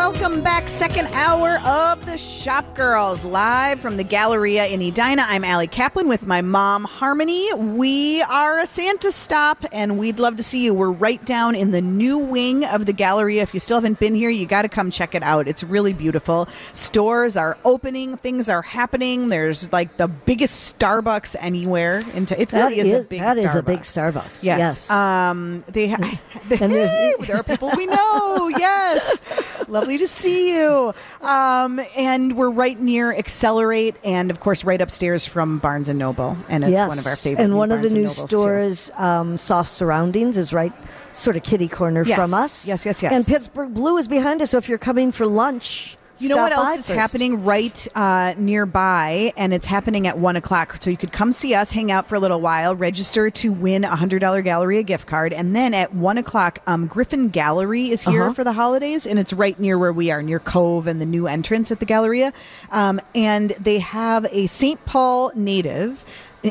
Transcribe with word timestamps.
welcome 0.00 0.40
back. 0.40 0.66
Second 0.66 1.08
hour 1.08 1.58
of 1.62 2.06
the 2.06 2.16
Shop 2.16 2.74
Girls, 2.74 3.22
live 3.22 3.80
from 3.80 3.98
the 3.98 4.02
Galleria 4.02 4.64
in 4.66 4.80
Edina. 4.80 5.24
I'm 5.26 5.44
Allie 5.44 5.66
Kaplan 5.66 6.08
with 6.08 6.26
my 6.26 6.40
mom, 6.40 6.84
Harmony. 6.84 7.52
We 7.52 8.22
are 8.22 8.60
a 8.60 8.66
Santa 8.66 9.12
stop, 9.12 9.62
and 9.72 9.98
we'd 9.98 10.18
love 10.18 10.36
to 10.36 10.42
see 10.42 10.64
you. 10.64 10.72
We're 10.72 10.90
right 10.90 11.22
down 11.26 11.54
in 11.54 11.72
the 11.72 11.82
new 11.82 12.16
wing 12.16 12.64
of 12.64 12.86
the 12.86 12.94
Galleria. 12.94 13.42
If 13.42 13.52
you 13.52 13.60
still 13.60 13.76
haven't 13.76 13.98
been 13.98 14.14
here, 14.14 14.30
you 14.30 14.46
got 14.46 14.62
to 14.62 14.70
come 14.70 14.90
check 14.90 15.14
it 15.14 15.22
out. 15.22 15.46
It's 15.46 15.62
really 15.62 15.92
beautiful. 15.92 16.48
Stores 16.72 17.36
are 17.36 17.58
opening, 17.66 18.16
things 18.16 18.48
are 18.48 18.62
happening. 18.62 19.28
There's 19.28 19.70
like 19.70 19.98
the 19.98 20.08
biggest 20.08 20.78
Starbucks 20.78 21.36
anywhere. 21.40 22.00
Into 22.14 22.40
it 22.40 22.48
That 22.48 22.68
really 22.70 22.78
is, 22.80 23.04
a 23.04 23.06
big. 23.06 23.20
that 23.20 23.36
Starbucks. 23.36 23.44
is 23.50 23.54
a 23.54 23.62
big 23.62 23.80
Starbucks. 23.80 24.44
Yes. 24.44 24.58
Yes. 24.88 24.90
Um, 24.90 25.62
they 25.68 25.90
And 25.92 26.72
Hey, 26.72 27.14
there 27.20 27.36
are 27.36 27.42
people 27.42 27.70
we 27.76 27.84
know. 27.84 28.48
Yes. 28.60 29.22
Lovely 29.68 29.89
to 29.98 30.08
see 30.08 30.54
you. 30.56 30.92
Um, 31.22 31.80
and 31.96 32.36
we're 32.36 32.50
right 32.50 32.78
near 32.80 33.12
Accelerate, 33.12 33.96
and 34.04 34.30
of 34.30 34.40
course, 34.40 34.64
right 34.64 34.80
upstairs 34.80 35.26
from 35.26 35.58
Barnes 35.58 35.88
and 35.88 35.98
Noble, 35.98 36.36
and 36.48 36.64
it's 36.64 36.72
yes. 36.72 36.88
one 36.88 36.98
of 36.98 37.06
our 37.06 37.16
favorite. 37.16 37.42
And 37.42 37.56
one 37.56 37.72
of 37.72 37.82
the 37.82 37.90
new 37.90 38.02
Nobles, 38.04 38.30
stores, 38.30 38.90
um, 38.94 39.38
Soft 39.38 39.70
Surroundings, 39.70 40.38
is 40.38 40.52
right 40.52 40.72
sort 41.12 41.36
of 41.36 41.42
kitty 41.42 41.68
corner 41.68 42.04
Yes. 42.04 42.18
from 42.18 42.34
us. 42.34 42.66
Yes, 42.66 42.86
yes, 42.86 43.02
yes. 43.02 43.12
And 43.12 43.26
Pittsburgh 43.26 43.74
Blue 43.74 43.96
is 43.96 44.08
behind 44.08 44.40
us. 44.42 44.50
So 44.50 44.58
if 44.58 44.68
you're 44.68 44.78
coming 44.78 45.12
for 45.12 45.26
lunch, 45.26 45.96
You 46.20 46.28
know 46.28 46.36
what 46.36 46.52
else 46.52 46.78
is 46.80 46.86
first. 46.88 46.98
happening 46.98 47.44
right 47.44 47.88
uh, 47.96 48.34
nearby, 48.36 49.32
and 49.36 49.54
it's 49.54 49.66
happening 49.66 50.06
at 50.06 50.18
one 50.18 50.36
o'clock. 50.36 50.76
So 50.82 50.90
you 50.90 50.96
could 50.96 51.12
come 51.12 51.32
see 51.32 51.54
us, 51.54 51.70
hang 51.72 51.90
out 51.90 52.08
for 52.08 52.14
a 52.14 52.20
little 52.20 52.40
while, 52.40 52.76
register 52.76 53.30
to 53.30 53.52
win 53.52 53.84
a 53.84 53.96
hundred 53.96 54.18
dollar 54.20 54.42
Galleria 54.42 54.82
gift 54.82 55.06
card, 55.06 55.32
and 55.32 55.56
then 55.56 55.74
at 55.74 55.94
one 55.94 56.18
o'clock, 56.18 56.58
um, 56.66 56.86
Griffin 56.86 57.28
Gallery 57.28 57.90
is 57.90 58.02
here 58.04 58.24
Uh-huh. 58.24 58.32
for 58.34 58.44
the 58.44 58.52
holidays, 58.52 59.06
and 59.06 59.18
it's 59.18 59.32
right 59.32 59.58
near 59.58 59.78
where 59.78 59.92
we 59.92 60.10
are, 60.10 60.22
near 60.22 60.38
Cove 60.38 60.86
and 60.86 61.00
the 61.00 61.06
new 61.06 61.26
entrance 61.26 61.70
at 61.72 61.80
the 61.80 61.86
Galleria, 61.86 62.32
um, 62.70 63.00
and 63.14 63.50
they 63.58 63.78
have 63.78 64.26
a 64.30 64.46
St. 64.46 64.84
Paul 64.84 65.32
native. 65.34 66.04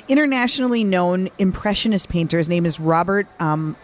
Internationally 0.07 0.83
known 0.83 1.29
impressionist 1.39 2.09
painter. 2.09 2.37
His 2.37 2.47
name 2.47 2.67
is 2.67 2.79
Robert 2.79 3.25
um, 3.39 3.75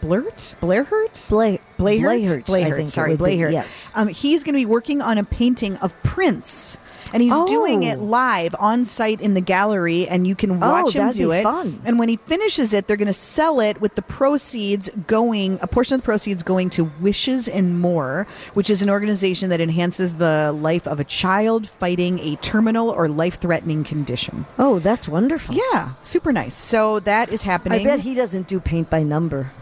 Blurt? 0.00 0.54
Blairhurt? 0.60 1.28
Bla- 1.28 1.58
Blairhurt? 1.78 2.44
Blairhurt, 2.44 2.44
Blairhurt, 2.46 2.88
sorry, 2.88 3.16
be, 3.16 3.36
yes. 3.36 3.92
Um, 3.94 4.08
he's 4.08 4.44
going 4.44 4.54
to 4.54 4.58
be 4.58 4.66
working 4.66 5.02
on 5.02 5.18
a 5.18 5.24
painting 5.24 5.76
of 5.78 5.94
Prince. 6.02 6.78
And 7.12 7.22
he's 7.22 7.38
doing 7.42 7.84
it 7.84 7.98
Oh. 8.00 8.04
live 8.04 8.56
on 8.58 8.84
site 8.84 9.20
in 9.20 9.34
the 9.34 9.40
gallery, 9.40 10.08
and 10.08 10.26
you 10.26 10.34
can 10.34 10.50
Oh, 10.50 10.56
watch 10.56 10.92
him 10.92 11.08
do 11.12 11.30
it. 11.30 11.44
fun. 11.44 11.78
And 11.84 12.00
when 12.00 12.08
he 12.08 12.16
finishes 12.16 12.74
it, 12.74 12.88
they're 12.88 12.96
going 12.96 13.06
to 13.06 13.12
sell 13.12 13.60
it 13.60 13.80
with 13.80 13.94
the 13.94 14.02
proceeds 14.02 14.90
going, 15.06 15.60
a 15.62 15.68
portion 15.68 15.94
of 15.94 16.00
the 16.00 16.04
proceeds 16.04 16.42
going 16.42 16.68
to 16.70 16.90
Wishes 17.00 17.46
and 17.46 17.78
More, 17.80 18.26
which 18.54 18.70
is 18.70 18.82
an 18.82 18.90
organization 18.90 19.50
that 19.50 19.60
enhances 19.60 20.14
the 20.14 20.52
life 20.60 20.88
of 20.88 20.98
a 20.98 21.04
child 21.04 21.68
fighting 21.68 22.18
a 22.18 22.34
terminal 22.36 22.90
or 22.90 23.08
life 23.08 23.38
threatening 23.40 23.84
condition. 23.84 24.44
Oh, 24.58 24.80
that's 24.80 25.06
wonderful. 25.06 25.54
Yeah, 25.72 25.90
super 26.02 26.32
nice. 26.32 26.56
So 26.56 26.98
that 27.00 27.30
is 27.30 27.44
happening. 27.44 27.82
I 27.86 27.88
bet 27.88 28.00
he 28.00 28.16
doesn't 28.16 28.48
do 28.48 28.58
paint 28.58 28.90
by 28.90 29.04
number. 29.04 29.52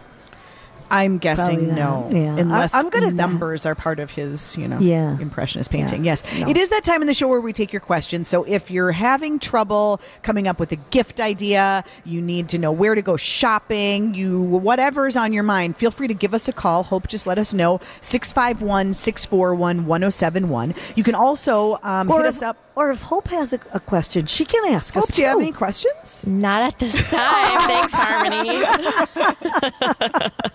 I'm 0.91 1.19
guessing 1.19 1.75
no. 1.75 2.09
Yeah. 2.11 2.37
unless 2.39 2.75
I- 2.75 2.81
I'm 2.81 2.91
good 2.91 3.05
at 3.05 3.11
that. 3.11 3.15
numbers 3.15 3.65
are 3.67 3.75
part 3.75 3.99
of 4.01 4.11
his, 4.11 4.57
you 4.57 4.67
know, 4.69 4.79
Yeah. 4.81 5.19
impressionist 5.19 5.71
painting. 5.71 6.05
Yeah. 6.05 6.13
Yes, 6.13 6.25
No. 6.41 6.49
it 6.49 6.57
is 6.57 6.71
that 6.71 6.85
time 6.85 7.01
in 7.01 7.07
the 7.07 7.15
show 7.15 7.29
where 7.29 7.41
we 7.41 7.53
take 7.53 7.73
your 7.73 7.81
questions. 7.81 8.29
So 8.29 8.45
if 8.45 8.71
you're 8.71 8.93
having 8.93 9.39
trouble 9.39 10.01
coming 10.23 10.47
up 10.49 10.59
with 10.61 10.73
a 10.73 10.77
gift 10.77 11.21
idea, 11.21 11.85
you 12.05 12.21
need 12.23 12.49
to 12.51 12.59
know 12.59 12.73
where 12.73 12.95
to 12.95 13.03
go 13.03 13.17
shopping, 13.17 14.15
you 14.15 14.41
whatever's 14.41 15.17
on 15.17 15.33
your 15.33 15.43
mind, 15.43 15.77
feel 15.77 15.91
free 15.91 16.09
to 16.09 16.15
give 16.15 16.35
us 16.35 16.49
a 16.49 16.53
call. 16.53 16.83
Hope 16.85 17.09
just 17.09 17.27
let 17.27 17.39
us 17.39 17.53
know 17.55 17.81
651-641-1071. 18.01 20.75
You 20.97 21.03
can 21.05 21.15
also 21.15 21.79
um, 21.83 22.09
hit 22.09 22.21
if, 22.21 22.27
us 22.27 22.43
up. 22.43 22.57
Or 22.77 22.91
if 22.91 23.03
Hope 23.03 23.29
has 23.29 23.53
a, 23.53 23.61
a 23.73 23.79
question, 23.79 24.27
she 24.27 24.45
can 24.45 24.73
ask 24.73 24.95
Hope, 24.95 25.05
us 25.05 25.11
do 25.11 25.23
you 25.23 25.29
have 25.29 25.39
any 25.39 25.53
questions? 25.53 26.27
Not 26.27 26.63
at 26.63 26.77
this 26.79 27.09
time. 27.11 27.61
Thanks, 27.61 27.95
Harmony. 27.95 28.51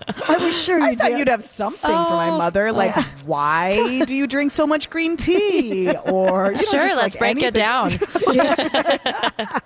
I 0.27 0.37
was 0.37 0.59
sure 0.59 0.81
I 0.81 0.91
you 0.91 0.97
thought 0.97 1.09
did. 1.09 1.19
you'd 1.19 1.27
have 1.29 1.43
something 1.43 1.79
for 1.81 1.87
my 2.15 2.29
Oh. 2.29 2.37
mother, 2.37 2.71
like 2.71 2.95
why 3.25 4.03
do 4.05 4.15
you 4.15 4.27
drink 4.27 4.51
so 4.51 4.65
much 4.67 4.89
green 4.89 5.17
tea? 5.17 5.89
Or 6.05 6.47
you 6.47 6.51
know, 6.51 6.57
sure, 6.57 6.81
just, 6.81 6.95
let's 6.95 7.15
like, 7.15 7.19
break 7.39 7.43
it 7.43 7.53
down. 7.53 7.99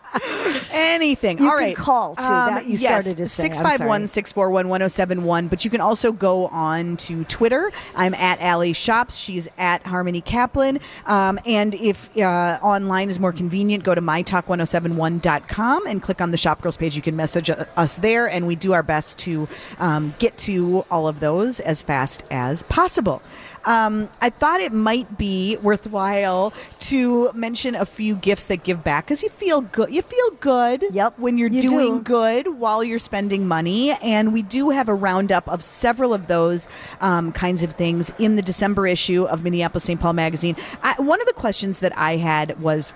Anything. 0.72 1.40
You 1.40 1.46
All 1.46 1.52
can 1.58 1.68
right. 1.68 1.76
call, 1.76 2.16
too. 2.16 2.22
That 2.22 2.66
you 2.68 2.78
started 2.78 3.18
to 3.18 3.28
say. 3.28 3.46
I'm 3.46 3.54
651 3.54 4.08
641 4.08 4.68
1071. 4.70 5.48
But 5.48 5.64
you 5.66 5.72
can 5.72 5.82
also 5.82 6.12
go 6.12 6.48
on 6.48 6.98
to 6.98 7.24
Twitter. 7.26 7.72
I'm 7.96 8.14
at 8.16 8.40
Allie 8.42 8.74
Shops. 8.74 9.16
She's 9.18 9.48
at 9.58 9.86
Harmony 9.86 10.22
Kaplan. 10.22 10.80
Um, 11.06 11.40
and 11.46 11.76
if 11.76 12.16
uh, 12.18 12.60
online 12.62 13.10
is 13.10 13.20
more 13.20 13.32
convenient, 13.32 13.84
go 13.84 13.96
to 13.96 14.02
mytalk1071.com 14.02 15.88
and 15.88 16.02
click 16.02 16.22
on 16.22 16.32
the 16.32 16.38
Shop 16.38 16.62
Girls 16.62 16.78
page. 16.78 16.96
You 16.96 17.02
can 17.02 17.16
message 17.16 17.50
uh, 17.50 17.66
us 17.78 17.98
there, 17.98 18.28
and 18.30 18.48
we 18.48 18.56
do 18.56 18.74
our 18.74 18.84
best 18.84 19.18
to 19.20 19.48
um, 19.80 20.14
get 20.20 20.38
to 20.46 20.86
all 20.92 21.08
of 21.08 21.20
those 21.20 21.60
as 21.60 21.82
fast 21.82 22.24
as 22.32 22.64
possible. 22.64 23.22
Um, 23.66 24.10
I 24.22 24.30
thought 24.30 24.60
it 24.60 24.74
might 24.74 25.18
be 25.18 25.58
worthwhile 25.58 26.54
to 26.80 27.32
mention 27.34 27.76
a 27.76 27.86
few 27.86 28.16
gifts 28.16 28.48
that 28.48 28.64
give 28.64 28.84
back 28.84 29.06
because 29.06 29.24
you 29.24 29.30
feel 29.30 29.62
good. 29.62 29.94
You 29.94 30.02
feel 30.02 30.32
good 30.40 30.84
Yep, 30.92 31.20
when 31.20 31.38
you're 31.38 31.50
you 31.50 31.62
doing 31.62 31.98
do. 32.00 32.04
good 32.04 32.60
while 32.60 32.84
you're 32.84 33.00
spending 33.00 33.48
money. 33.48 33.92
And 34.02 34.34
we 34.34 34.42
do 34.42 34.70
have 34.72 34.90
a 34.90 34.94
roundup 34.94 35.48
of 35.48 35.64
several 35.64 36.14
of 36.14 36.28
those 36.28 36.68
um, 37.00 37.32
kinds 37.32 37.64
of 37.64 37.74
things 37.74 38.12
in 38.20 38.36
the 38.36 38.42
December 38.42 38.86
issue 38.88 39.24
of 39.24 39.44
Minneapolis 39.44 39.86
St. 39.86 40.00
Paul 40.00 40.14
Magazine. 40.14 40.58
I, 40.82 40.96
one 41.02 41.22
of 41.22 41.28
the 41.28 41.34
questions 41.34 41.80
that 41.80 41.98
I 41.98 42.18
had 42.18 42.60
was. 42.62 42.92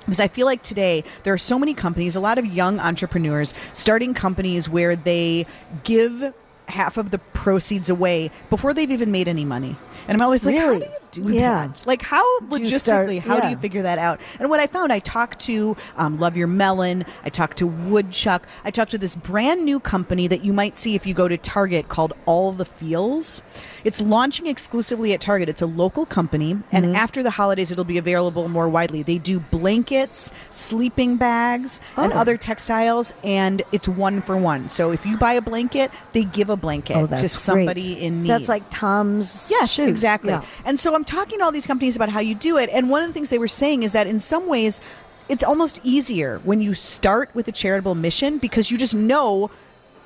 Because 0.00 0.18
I 0.18 0.26
feel 0.26 0.46
like 0.46 0.62
today 0.64 1.04
there 1.22 1.32
are 1.32 1.38
so 1.38 1.56
many 1.60 1.74
companies, 1.74 2.16
a 2.16 2.20
lot 2.20 2.36
of 2.36 2.44
young 2.44 2.80
entrepreneurs 2.80 3.54
starting 3.72 4.14
companies 4.14 4.68
where 4.68 4.96
they 4.96 5.46
give 5.84 6.34
half 6.68 6.96
of 6.96 7.10
the 7.10 7.18
proceeds 7.18 7.90
away 7.90 8.30
before 8.50 8.72
they've 8.74 8.90
even 8.90 9.10
made 9.10 9.28
any 9.28 9.44
money. 9.44 9.76
And 10.08 10.16
I'm 10.16 10.22
always 10.22 10.44
like, 10.44 10.56
how 10.56 10.68
Really? 10.70 10.86
do 10.86 10.92
you 10.92 10.98
do 11.12 11.22
Yeah. 11.32 11.68
that? 11.68 11.82
Like, 11.86 12.02
how 12.02 12.24
logistically, 12.40 12.80
start- 12.80 13.18
how 13.18 13.40
do 13.40 13.48
you 13.48 13.56
figure 13.56 13.82
that 13.82 13.98
out? 13.98 14.20
And 14.40 14.50
what 14.50 14.60
I 14.60 14.66
found, 14.66 14.92
I 14.92 14.98
talked 14.98 15.38
to 15.40 15.76
um, 15.96 16.18
Love 16.18 16.36
Your 16.36 16.46
Melon, 16.48 17.04
I 17.24 17.28
talked 17.30 17.58
to 17.58 17.66
Woodchuck, 17.66 18.46
I 18.64 18.70
talked 18.70 18.90
to 18.92 18.98
this 18.98 19.14
brand 19.16 19.64
new 19.64 19.78
company 19.80 20.26
that 20.26 20.44
you 20.44 20.52
might 20.52 20.76
see 20.76 20.94
if 20.94 21.06
you 21.06 21.14
go 21.14 21.28
to 21.28 21.36
Target 21.36 21.88
called 21.88 22.12
All 22.26 22.52
the 22.52 22.64
Feels. 22.64 23.42
It's 23.84 24.00
launching 24.02 24.46
exclusively 24.46 25.12
at 25.12 25.20
Target. 25.20 25.48
It's 25.48 25.62
a 25.62 25.66
local 25.66 26.06
company, 26.06 26.58
and 26.72 26.84
Mm-hmm. 26.86 26.96
after 26.96 27.22
the 27.22 27.30
holidays, 27.30 27.70
it'll 27.70 27.84
be 27.84 27.98
available 27.98 28.48
more 28.48 28.68
widely. 28.68 29.02
They 29.02 29.18
do 29.18 29.38
blankets, 29.40 30.32
sleeping 30.50 31.16
bags, 31.16 31.80
and 31.96 32.12
Oh. 32.12 32.16
other 32.16 32.36
textiles, 32.36 33.12
and 33.24 33.62
it's 33.72 33.86
one 33.88 34.20
for 34.22 34.36
one. 34.36 34.68
So 34.68 34.90
if 34.92 35.04
you 35.06 35.16
buy 35.16 35.32
a 35.34 35.40
blanket, 35.40 35.90
they 36.12 36.24
give 36.24 36.50
a 36.50 36.56
blanket 36.56 36.96
Oh, 36.96 37.06
to 37.06 37.28
somebody 37.28 37.94
great. 37.94 38.02
in 38.04 38.22
need. 38.22 38.28
That's 38.30 38.48
like 38.48 38.64
Tom's. 38.70 39.48
Yes, 39.50 39.70
shoes. 39.72 39.88
exactly. 39.88 40.30
Yeah. 40.30 40.42
And 40.64 40.78
so 40.78 40.94
I'm 40.94 41.01
talking 41.04 41.38
to 41.38 41.44
all 41.44 41.52
these 41.52 41.66
companies 41.66 41.96
about 41.96 42.08
how 42.08 42.20
you 42.20 42.34
do 42.34 42.56
it. 42.58 42.70
And 42.70 42.90
one 42.90 43.02
of 43.02 43.08
the 43.08 43.14
things 43.14 43.30
they 43.30 43.38
were 43.38 43.48
saying 43.48 43.82
is 43.82 43.92
that 43.92 44.06
in 44.06 44.20
some 44.20 44.46
ways, 44.46 44.80
it's 45.28 45.44
almost 45.44 45.80
easier 45.82 46.38
when 46.44 46.60
you 46.60 46.74
start 46.74 47.30
with 47.34 47.48
a 47.48 47.52
charitable 47.52 47.94
mission 47.94 48.38
because 48.38 48.70
you 48.70 48.76
just 48.76 48.94
know 48.94 49.50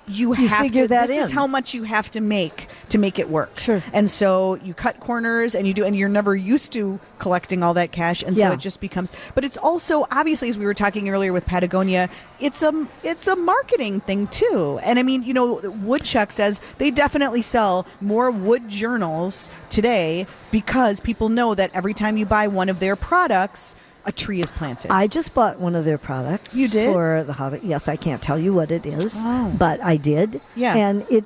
you, 0.09 0.35
You 0.37 0.49
have 0.49 0.71
to. 0.73 0.89
that 0.89 1.09
this 1.09 1.27
is 1.27 1.31
how 1.31 1.47
much 1.47 1.75
you 1.75 1.83
have 1.85 2.11
to 2.13 2.21
make 2.21 2.69
to 2.91 2.99
make 2.99 3.19
it 3.19 3.29
work. 3.29 3.59
Sure. 3.59 3.83
And 3.93 4.11
so 4.11 4.55
you 4.57 4.75
cut 4.75 5.01
corners, 5.01 5.55
and 5.55 5.67
you 5.67 5.75
do, 5.75 5.85
and 5.85 5.97
you're 5.97 6.09
never 6.09 6.35
used 6.37 6.73
to 6.73 6.99
collecting 7.19 7.63
all 7.63 7.75
that 7.75 7.93
cash, 7.93 8.23
and 8.23 8.37
so 8.37 8.53
it 8.53 8.61
just 8.61 8.81
becomes. 8.81 9.11
But 9.35 9.45
it's 9.45 9.57
also 9.57 10.07
obviously, 10.11 10.49
as 10.49 10.59
we 10.59 10.65
were 10.65 10.75
talking 10.75 11.09
earlier 11.09 11.33
with 11.33 11.47
Patagonia, 11.47 12.09
it's 12.41 12.63
a 12.63 12.87
it's 13.03 13.27
a 13.27 13.37
marketing 13.37 14.01
thing 14.01 14.27
too. 14.29 14.79
And 14.83 14.99
I 14.99 15.03
mean, 15.03 15.23
you 15.23 15.35
know, 15.35 15.55
Woodchuck 15.83 16.33
says 16.33 16.61
they 16.79 16.91
definitely 16.91 17.43
sell 17.43 17.87
more 18.01 18.31
wood 18.31 18.69
journals 18.69 19.51
today 19.71 20.27
because 20.51 21.01
people 21.01 21.29
know 21.29 21.55
that 21.55 21.71
every 21.75 21.95
time 21.95 22.17
you 22.17 22.27
buy 22.27 22.47
one 22.49 22.69
of 22.69 22.81
their 22.81 22.97
products, 22.97 23.75
a 24.07 24.13
tree 24.13 24.41
is 24.41 24.51
planted. 24.53 24.91
I 24.91 25.07
just 25.07 25.35
bought 25.35 25.59
one 25.61 25.75
of 25.75 25.85
their 25.85 25.99
products. 25.99 26.57
You 26.57 26.69
did? 26.69 26.93
for 26.93 27.25
the 27.25 27.33
holiday. 27.33 27.67
Yes, 27.67 27.89
I 27.89 27.97
can't 27.97 28.23
tell 28.23 28.39
you 28.39 28.55
what 28.55 28.71
it 28.71 28.87
is, 28.87 29.15
Oh. 29.25 29.53
but 29.59 29.81
I 29.83 29.97
did. 29.97 30.41
Yeah. 30.55 30.75
and 30.77 31.05
it. 31.11 31.25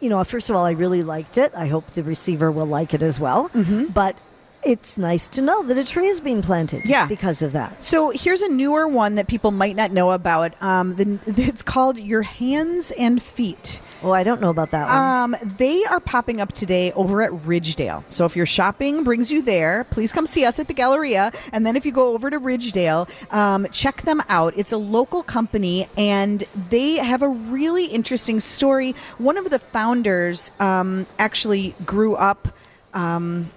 You 0.00 0.10
know, 0.10 0.22
first 0.24 0.50
of 0.50 0.56
all, 0.56 0.64
I 0.66 0.72
really 0.72 1.02
liked 1.02 1.38
it. 1.38 1.52
I 1.56 1.66
hope 1.68 1.92
the 1.94 2.02
receiver 2.02 2.50
will 2.52 2.66
like 2.66 2.92
it 2.92 3.02
as 3.02 3.18
well. 3.18 3.48
Mm-hmm. 3.50 3.86
But 3.86 4.16
it's 4.62 4.98
nice 4.98 5.28
to 5.28 5.40
know 5.40 5.62
that 5.62 5.78
a 5.78 5.84
tree 5.84 6.08
is 6.08 6.20
being 6.20 6.42
planted. 6.42 6.82
Yeah. 6.84 7.06
because 7.06 7.40
of 7.42 7.52
that. 7.52 7.82
So 7.82 8.10
here's 8.10 8.42
a 8.42 8.48
newer 8.48 8.86
one 8.86 9.14
that 9.14 9.28
people 9.28 9.50
might 9.50 9.76
not 9.76 9.92
know 9.92 10.10
about. 10.10 10.60
Um, 10.62 10.96
the, 10.96 11.18
it's 11.26 11.62
called 11.62 11.98
Your 11.98 12.22
Hands 12.22 12.90
and 12.98 13.22
Feet. 13.22 13.80
Oh, 14.04 14.12
I 14.12 14.22
don't 14.22 14.40
know 14.40 14.50
about 14.50 14.70
that 14.72 14.86
one. 14.86 15.34
Um, 15.34 15.48
they 15.56 15.82
are 15.86 15.98
popping 15.98 16.38
up 16.40 16.52
today 16.52 16.92
over 16.92 17.22
at 17.22 17.30
Ridgedale. 17.30 18.04
So 18.10 18.26
if 18.26 18.36
your 18.36 18.44
shopping 18.44 19.02
brings 19.02 19.32
you 19.32 19.40
there, 19.40 19.84
please 19.84 20.12
come 20.12 20.26
see 20.26 20.44
us 20.44 20.58
at 20.58 20.68
the 20.68 20.74
Galleria. 20.74 21.32
And 21.52 21.64
then 21.64 21.74
if 21.74 21.86
you 21.86 21.92
go 21.92 22.12
over 22.12 22.28
to 22.28 22.38
Ridgedale, 22.38 23.08
um, 23.32 23.66
check 23.72 24.02
them 24.02 24.22
out. 24.28 24.52
It's 24.58 24.72
a 24.72 24.76
local 24.76 25.22
company, 25.22 25.88
and 25.96 26.44
they 26.68 26.96
have 26.96 27.22
a 27.22 27.28
really 27.28 27.86
interesting 27.86 28.40
story. 28.40 28.94
One 29.16 29.38
of 29.38 29.48
the 29.48 29.58
founders 29.58 30.50
um, 30.60 31.06
actually 31.18 31.74
grew 31.86 32.14
up. 32.14 32.48
Um, 32.92 33.50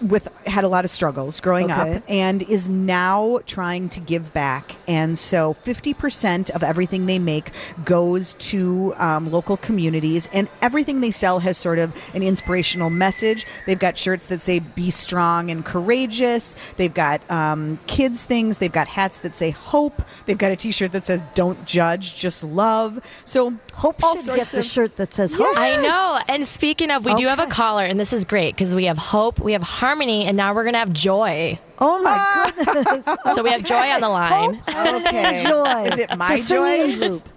with 0.00 0.28
had 0.46 0.64
a 0.64 0.68
lot 0.68 0.84
of 0.84 0.90
struggles 0.90 1.40
growing 1.40 1.70
Okay. 1.70 1.96
up 1.96 2.02
and 2.08 2.42
is 2.44 2.68
now 2.68 3.40
trying 3.46 3.88
to 3.90 4.00
give 4.00 4.32
back 4.32 4.76
and 4.88 5.18
so 5.18 5.54
50% 5.64 6.50
of 6.50 6.62
everything 6.62 7.06
they 7.06 7.18
make 7.18 7.50
goes 7.84 8.34
to 8.34 8.94
um, 8.98 9.30
local 9.30 9.56
communities 9.56 10.28
and 10.32 10.48
everything 10.62 11.00
they 11.00 11.10
sell 11.10 11.38
has 11.40 11.56
sort 11.56 11.78
of 11.78 11.92
an 12.14 12.22
inspirational 12.22 12.90
message 12.90 13.46
they've 13.66 13.78
got 13.78 13.96
shirts 13.98 14.26
that 14.28 14.40
say 14.40 14.58
be 14.58 14.90
strong 14.90 15.50
and 15.50 15.64
courageous 15.64 16.54
they've 16.76 16.94
got 16.94 17.20
um, 17.30 17.78
kids 17.86 18.24
things 18.24 18.58
they've 18.58 18.72
got 18.72 18.86
hats 18.88 19.20
that 19.20 19.34
say 19.34 19.50
hope 19.50 20.02
they've 20.26 20.38
got 20.38 20.50
a 20.50 20.56
t-shirt 20.56 20.92
that 20.92 21.04
says 21.04 21.22
don't 21.34 21.64
judge 21.66 22.16
just 22.16 22.42
love 22.44 23.00
so 23.24 23.54
Hope 23.74 24.04
all 24.04 24.14
should 24.14 24.26
sorts 24.26 24.38
get 24.40 24.48
the 24.52 24.58
of- 24.60 24.64
shirt 24.64 24.96
that 24.96 25.12
says 25.12 25.34
hope. 25.34 25.58
I 25.58 25.74
know. 25.82 26.18
And 26.28 26.44
speaking 26.46 26.92
of, 26.92 27.04
we 27.04 27.12
do 27.14 27.26
have 27.26 27.40
a 27.40 27.42
Okay. 27.42 27.50
caller, 27.50 27.82
and 27.84 27.98
this 27.98 28.12
is 28.12 28.24
great 28.24 28.54
because 28.54 28.72
we 28.72 28.84
have 28.84 28.98
hope, 28.98 29.40
we 29.40 29.50
have 29.52 29.62
harmony, 29.78 30.26
and 30.26 30.36
now 30.36 30.54
we're 30.54 30.62
going 30.64 30.74
to 30.74 30.78
have 30.78 30.92
joy. 30.92 31.58
Oh 31.78 32.00
my 32.02 32.16
Ah. 32.18 32.52
goodness. 32.64 33.08
So 33.34 33.42
we 33.42 33.50
have 33.50 33.64
joy 33.64 33.90
on 33.90 34.00
the 34.00 34.08
line. 34.08 34.62
okay 34.68 35.42
Joy. 35.42 35.84
is 35.92 35.98
it 35.98 36.16
my 36.16 36.34
It's 36.34 36.48
joy 36.48 36.94
group. 36.96 37.28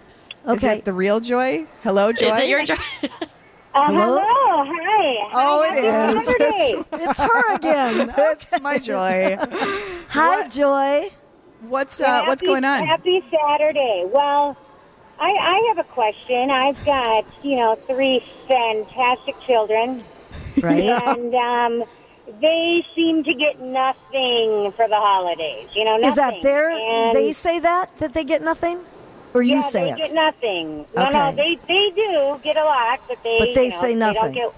Is 0.48 0.58
Okay. 0.64 0.78
it 0.78 0.86
the 0.86 0.94
real 0.94 1.20
joy? 1.20 1.66
Hello, 1.84 2.12
joy. 2.14 2.28
Is 2.28 2.40
it 2.44 2.50
your 2.50 2.64
joy? 2.64 2.76
Uh, 3.74 3.86
Hello? 3.88 3.98
hello? 3.98 4.22
Hi. 4.24 5.30
Oh, 5.34 5.66
Hi, 5.70 5.78
it 5.78 5.84
happy 5.84 6.18
is. 6.18 6.26
Saturday. 6.26 6.84
It's 7.10 7.20
her 7.20 7.56
again. 7.56 8.14
it's 8.18 8.62
my 8.62 8.78
joy. 8.78 9.38
Hi, 10.10 10.28
What? 10.44 10.52
Joy. 10.52 11.12
What's 11.62 12.00
uh, 12.00 12.24
what's 12.28 12.42
going 12.44 12.64
on? 12.64 12.86
Happy 12.86 13.24
Saturday. 13.32 14.04
Well, 14.08 14.56
I, 15.20 15.30
I 15.32 15.66
have 15.70 15.80
a 15.86 15.90
question. 15.92 16.52
I've 16.52 16.84
got, 16.86 17.26
you 17.44 17.56
know, 17.58 17.76
three 17.88 18.24
fantastic 18.48 19.36
children, 19.42 20.04
Right? 20.62 20.84
and 20.84 21.34
um, 21.36 21.84
they 22.42 22.86
seem 22.96 23.24
to 23.24 23.34
get 23.34 23.60
nothing 23.62 24.72
for 24.74 24.88
the 24.88 24.96
holidays. 24.96 25.68
You 25.74 25.86
know, 25.86 25.98
nothing. 25.98 26.10
Is 26.10 26.16
that 26.16 26.42
their? 26.42 26.70
And, 26.70 27.16
They 27.16 27.32
say 27.34 27.60
that 27.60 27.98
that 28.00 28.14
they 28.14 28.24
get 28.24 28.42
nothing, 28.42 28.80
or 29.34 29.42
you 29.42 29.56
yeah, 29.56 29.62
say 29.62 29.84
they 29.86 29.92
it? 29.92 29.98
get 29.98 30.14
nothing. 30.14 30.86
No, 30.96 31.04
Okay. 31.04 31.14
no, 31.14 31.32
they 31.36 31.60
they 31.68 31.90
do 31.96 32.40
get 32.44 32.58
a 32.58 32.64
lot, 32.64 33.00
but 33.08 33.18
they 33.24 33.38
But 33.40 33.56
they 33.56 33.66
you 33.66 33.70
know, 33.72 33.82
say 33.82 33.88
They 33.90 33.94
nothing. 33.96 34.22
don't 34.22 34.34
get, 34.34 34.54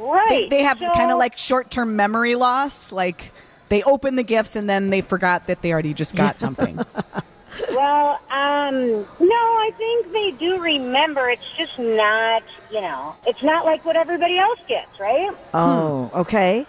right. 0.00 0.28
They, 0.28 0.46
they 0.48 0.62
have 0.62 0.78
So- 0.80 0.90
kind 0.90 1.10
of 1.12 1.18
like 1.18 1.38
short-term 1.38 1.94
memory 1.96 2.34
loss. 2.34 2.90
Like 2.92 3.32
they 3.68 3.82
open 3.84 4.16
the 4.16 4.22
gifts 4.24 4.56
and 4.56 4.68
then 4.68 4.90
they 4.90 5.00
forgot 5.00 5.46
that 5.46 5.62
they 5.62 5.72
already 5.72 5.94
just 5.94 6.14
got 6.16 6.38
something. 6.40 6.78
Well, 7.70 8.20
um, 8.30 9.06
no, 9.18 9.34
I 9.34 9.70
think 9.78 10.12
they 10.12 10.32
do 10.32 10.60
remember. 10.60 11.30
It's 11.30 11.40
just 11.56 11.78
not, 11.78 12.42
you 12.70 12.82
know, 12.82 13.14
it's 13.26 13.42
not 13.42 13.64
like 13.64 13.82
what 13.82 13.96
everybody 13.96 14.38
else 14.38 14.58
gets, 14.68 15.00
right? 15.00 15.30
Oh, 15.54 16.10
okay. 16.14 16.66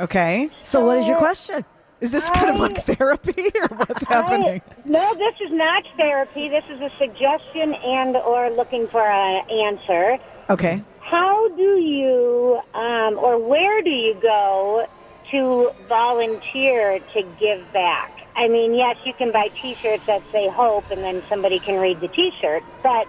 Okay, 0.00 0.50
So, 0.62 0.84
what 0.84 0.98
is 0.98 1.08
your 1.08 1.18
question? 1.18 1.64
is 2.00 2.10
this 2.10 2.28
kind 2.30 2.50
of 2.50 2.60
like 2.60 2.84
therapy 2.84 3.50
or 3.60 3.68
what's 3.76 4.04
happening? 4.04 4.60
I, 4.60 4.74
no, 4.84 5.14
this 5.14 5.34
is 5.40 5.52
not 5.52 5.84
therapy. 5.96 6.48
This 6.48 6.64
is 6.68 6.80
a 6.80 6.90
suggestion 6.98 7.72
and 7.74 8.16
or 8.16 8.50
looking 8.50 8.88
for 8.88 9.00
an 9.08 9.48
answer. 9.50 10.18
Okay. 10.50 10.82
How 11.00 11.48
do 11.56 11.78
you, 11.78 12.60
um, 12.74 13.18
or 13.18 13.38
where 13.38 13.80
do 13.82 13.90
you 13.90 14.14
go 14.20 14.86
to 15.30 15.70
volunteer 15.88 16.98
to 17.14 17.22
give 17.40 17.72
back? 17.72 18.10
I 18.36 18.48
mean, 18.48 18.74
yes, 18.74 18.96
you 19.04 19.14
can 19.14 19.30
buy 19.30 19.48
T-shirts 19.48 20.04
that 20.06 20.22
say 20.32 20.48
"Hope," 20.48 20.90
and 20.90 21.02
then 21.02 21.22
somebody 21.28 21.60
can 21.60 21.80
read 21.80 22.00
the 22.00 22.08
T-shirt. 22.08 22.64
But 22.82 23.06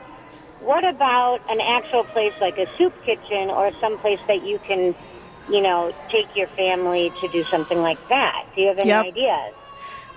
what 0.62 0.86
about 0.86 1.40
an 1.50 1.60
actual 1.62 2.04
place 2.06 2.34
like 2.40 2.58
a 2.58 2.68
soup 2.78 2.94
kitchen 3.06 3.50
or 3.50 3.72
some 3.82 3.98
place 4.00 4.20
that 4.28 4.44
you 4.44 4.60
can, 4.60 4.96
you 5.48 5.62
know, 5.62 5.92
take 6.12 6.30
your 6.36 6.48
family 6.56 7.14
to 7.22 7.28
do 7.28 7.44
something 7.52 7.78
like 7.78 8.00
that? 8.10 8.44
Do 8.56 8.62
you 8.62 8.68
have 8.70 8.80
any 8.80 8.90
Yep. 8.90 9.02
ideas? 9.02 9.56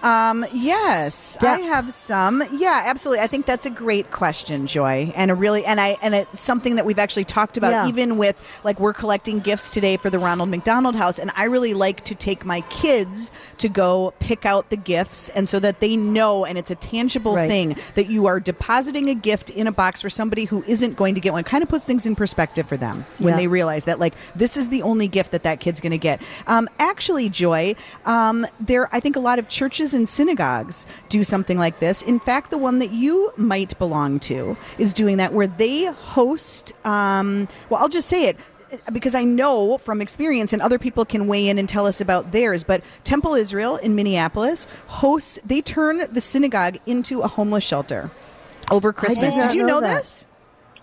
Um, 0.03 0.47
yes, 0.53 1.15
Step. 1.15 1.59
I 1.59 1.61
have 1.63 1.93
some. 1.93 2.43
Yeah, 2.53 2.83
absolutely. 2.85 3.23
I 3.23 3.27
think 3.27 3.47
that's 3.47 3.67
a 3.67 3.71
great 3.71 4.11
question, 4.13 4.67
Joy, 4.67 5.13
and 5.17 5.31
a 5.31 5.35
really 5.35 5.65
and 5.65 5.81
I 5.81 5.97
and 6.03 6.15
it's 6.15 6.39
something 6.39 6.77
that 6.77 6.87
we've 6.87 6.99
actually 6.99 7.25
talked 7.25 7.57
about 7.57 7.71
Yeah. 7.73 7.89
even 7.89 8.17
with 8.17 8.37
like 8.65 8.79
we're 8.79 8.93
collecting 8.93 9.41
gifts 9.41 9.71
today 9.71 9.97
for 9.97 10.09
the 10.11 10.19
Ronald 10.19 10.51
McDonald 10.51 10.95
House, 10.95 11.19
and 11.19 11.33
I 11.37 11.45
really 11.45 11.75
like 11.75 12.05
to 12.05 12.15
take 12.15 12.45
my 12.45 12.61
kids 12.71 13.33
to 13.59 13.69
go 13.69 14.15
pick 14.21 14.47
out 14.47 14.71
the 14.71 14.77
gifts, 14.77 15.29
and 15.31 15.49
so 15.49 15.59
that 15.61 15.81
they 15.81 15.97
know 15.97 16.45
and 16.45 16.57
it's 16.59 16.71
a 16.71 16.77
tangible 16.77 17.35
Right. 17.35 17.49
thing 17.49 17.77
that 17.95 18.09
you 18.09 18.27
are 18.27 18.39
depositing 18.41 19.09
a 19.11 19.15
gift 19.15 19.51
in 19.51 19.67
a 19.67 19.73
box 19.73 20.01
for 20.01 20.11
somebody 20.11 20.45
who 20.45 20.63
isn't 20.67 20.97
going 20.97 21.15
to 21.17 21.21
get 21.21 21.33
one. 21.33 21.43
Kind 21.45 21.63
of 21.63 21.69
puts 21.69 21.85
things 21.85 22.07
in 22.07 22.15
perspective 22.15 22.69
for 22.69 22.77
them 22.77 23.05
when 23.19 23.33
Yeah. 23.33 23.39
they 23.39 23.47
realize 23.49 23.85
that 23.85 23.99
like 23.99 24.15
this 24.37 24.57
is 24.57 24.69
the 24.69 24.83
only 24.83 25.09
gift 25.09 25.33
that 25.33 25.43
that 25.43 25.59
kid's 25.61 25.81
going 25.81 25.91
to 25.91 25.99
get. 25.99 26.23
Um, 26.47 26.69
actually, 26.79 27.29
Joy, 27.29 27.75
um, 28.07 28.47
there 28.61 28.89
I 28.93 29.01
think 29.01 29.17
a 29.17 29.21
lot 29.21 29.39
of 29.39 29.49
churches 29.49 29.88
and 29.95 30.09
synagogues 30.09 30.87
do 31.09 31.25
something 31.25 31.59
like 31.59 31.81
this. 31.81 32.03
In 32.03 32.19
fact, 32.21 32.51
the 32.51 32.59
one 32.59 32.79
that 32.79 32.91
you 32.91 33.33
might 33.37 33.79
belong 33.79 34.21
to 34.21 34.57
is 34.79 34.93
doing 34.93 35.17
that, 35.19 35.33
where 35.33 35.47
they 35.47 35.85
host. 35.85 36.73
Um, 36.85 37.49
well, 37.71 37.81
I'll 37.81 37.89
just 37.89 38.09
say 38.09 38.27
it. 38.27 38.37
Because 38.93 39.15
I 39.15 39.25
know 39.25 39.79
from 39.79 40.03
experience, 40.03 40.53
and 40.53 40.61
other 40.61 40.79
people 40.79 41.07
can 41.07 41.27
weigh 41.27 41.49
in 41.49 41.59
and 41.59 41.67
tell 41.67 41.87
us 41.87 42.03
about 42.03 42.33
theirs, 42.33 42.65
but 42.65 42.85
Temple 43.03 43.33
Israel 43.35 43.77
in 43.77 43.95
Minneapolis 43.95 44.67
hosts, 44.89 45.39
they 45.43 45.63
turn 45.63 46.07
the 46.13 46.21
synagogue 46.21 46.77
into 46.85 47.21
a 47.21 47.29
homeless 47.29 47.65
shelter 47.65 48.11
over 48.71 48.93
Christmas. 48.93 49.39
not 49.39 49.51
Did 49.51 49.57
you 49.57 49.63
know 49.65 49.81
know, 49.81 49.97
this? 49.97 50.27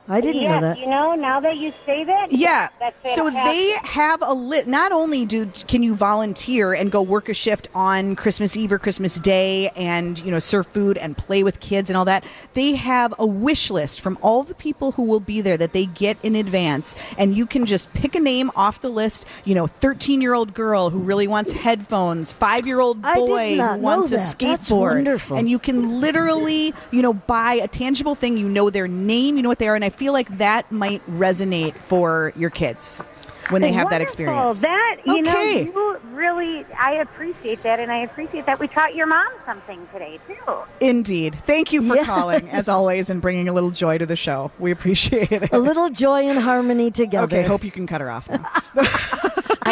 I 0.08 0.22
didn't 0.22 0.42
yes, 0.44 0.62
know 0.62 0.68
that. 0.68 0.80
you 0.80 0.88
know, 0.88 1.16
now 1.16 1.40
that 1.40 1.58
you 1.58 1.74
say 1.86 2.04
that, 2.04 2.32
Yeah. 2.32 2.70
that's 2.80 3.16
So 3.16 3.30
they 3.30 3.72
have 3.84 4.22
a 4.22 4.34
lit. 4.34 4.68
Not 4.68 4.92
only 4.92 5.26
do 5.26 5.48
can 5.68 5.82
you 5.82 5.96
volunteer 5.96 6.74
and 6.74 6.92
go 6.92 7.02
work 7.02 7.28
a 7.28 7.34
shift 7.34 7.68
on 7.74 8.16
Christmas 8.16 8.56
Eve 8.56 8.72
or 8.72 8.78
Christmas 8.80 9.20
Day, 9.20 9.70
and 9.76 10.20
you 10.20 10.30
know 10.32 10.38
serve 10.40 10.68
food 10.68 10.98
and 11.00 11.18
play 11.18 11.42
with 11.42 11.60
kids 11.60 11.90
and 11.90 11.98
all 11.98 12.06
that. 12.06 12.24
They 12.54 12.76
have 12.76 13.14
a 13.18 13.26
wish 13.26 13.72
list 13.72 14.00
from 14.02 14.18
all 14.22 14.44
the 14.44 14.54
people 14.54 14.92
who 14.92 15.04
will 15.04 15.20
be 15.20 15.42
there 15.42 15.58
that 15.58 15.74
they 15.74 15.86
get 15.88 16.18
in 16.22 16.36
advance, 16.36 16.96
and 17.18 17.36
you 17.36 17.46
can 17.48 17.66
just 17.66 17.92
pick 17.94 18.14
a 18.16 18.20
name 18.20 18.52
off 18.56 18.82
the 18.82 18.90
list. 18.90 19.26
You 19.44 19.56
know, 19.56 19.66
thirteen 19.68 20.22
year 20.22 20.36
old 20.36 20.54
girl 20.54 20.92
who 20.92 21.00
really 21.00 21.28
wants 21.28 21.52
headphones, 21.54 22.32
five 22.32 22.68
year 22.68 22.80
old 22.80 23.02
boy 23.02 23.52
who 23.52 23.56
know 23.58 23.76
wants 23.78 24.10
a 24.10 24.18
that. 24.18 24.36
That's 24.38 24.70
skateboard, 24.70 24.96
wonderful. 24.96 25.38
and 25.38 25.50
you 25.50 25.58
can 25.58 26.00
literally 26.00 26.74
you 26.92 27.02
know 27.02 27.14
buy 27.14 27.54
a 27.56 27.68
tangible 27.68 28.14
thing. 28.14 28.38
You 28.38 28.48
know 28.50 28.70
their 28.70 28.88
name, 28.88 29.38
you 29.38 29.42
know 29.42 29.50
what 29.50 29.58
they 29.60 29.68
are, 29.68 29.76
and 29.76 29.84
I 29.84 29.90
feel 29.96 30.14
like 30.14 30.38
that 30.38 30.72
might 30.72 31.06
resonate 31.10 31.76
for 31.78 32.32
your 32.36 32.50
kids 32.50 33.02
when 33.50 33.62
they 33.62 33.72
have 33.72 33.90
that 33.90 34.02
Wonderful. 34.02 34.04
experience. 34.04 34.62
That 34.62 34.98
you 35.06 35.20
Okay. 35.20 35.66
know, 35.66 35.72
you 35.72 35.98
really, 36.16 36.66
I 36.80 36.94
appreciate 36.94 37.62
that, 37.64 37.80
and 37.80 37.92
I 37.92 38.00
appreciate 38.00 38.46
that 38.48 38.60
we 38.60 38.68
taught 38.68 38.96
your 38.96 39.06
mom 39.08 39.28
something 39.46 39.88
today 39.94 40.20
too. 40.28 40.54
Indeed. 40.80 41.36
Thank 41.46 41.72
you 41.72 41.82
for 41.82 41.96
Yes. 41.96 42.06
calling, 42.06 42.50
as 42.50 42.68
always, 42.68 43.10
and 43.10 43.22
bringing 43.22 43.48
a 43.48 43.54
little 43.54 43.72
joy 43.72 43.98
to 43.98 44.06
the 44.06 44.16
show. 44.16 44.52
We 44.60 44.72
appreciate 44.72 45.32
it. 45.32 45.50
A 45.52 45.60
little 45.60 45.90
joy 45.90 46.28
and 46.28 46.40
harmony 46.40 46.92
together. 46.92 47.38
Okay, 47.38 47.48
hope 47.48 47.64
you 47.64 47.72
can 47.72 47.86
cut 47.88 48.02
her 48.02 48.10
off 48.10 48.28
now. 48.30 48.46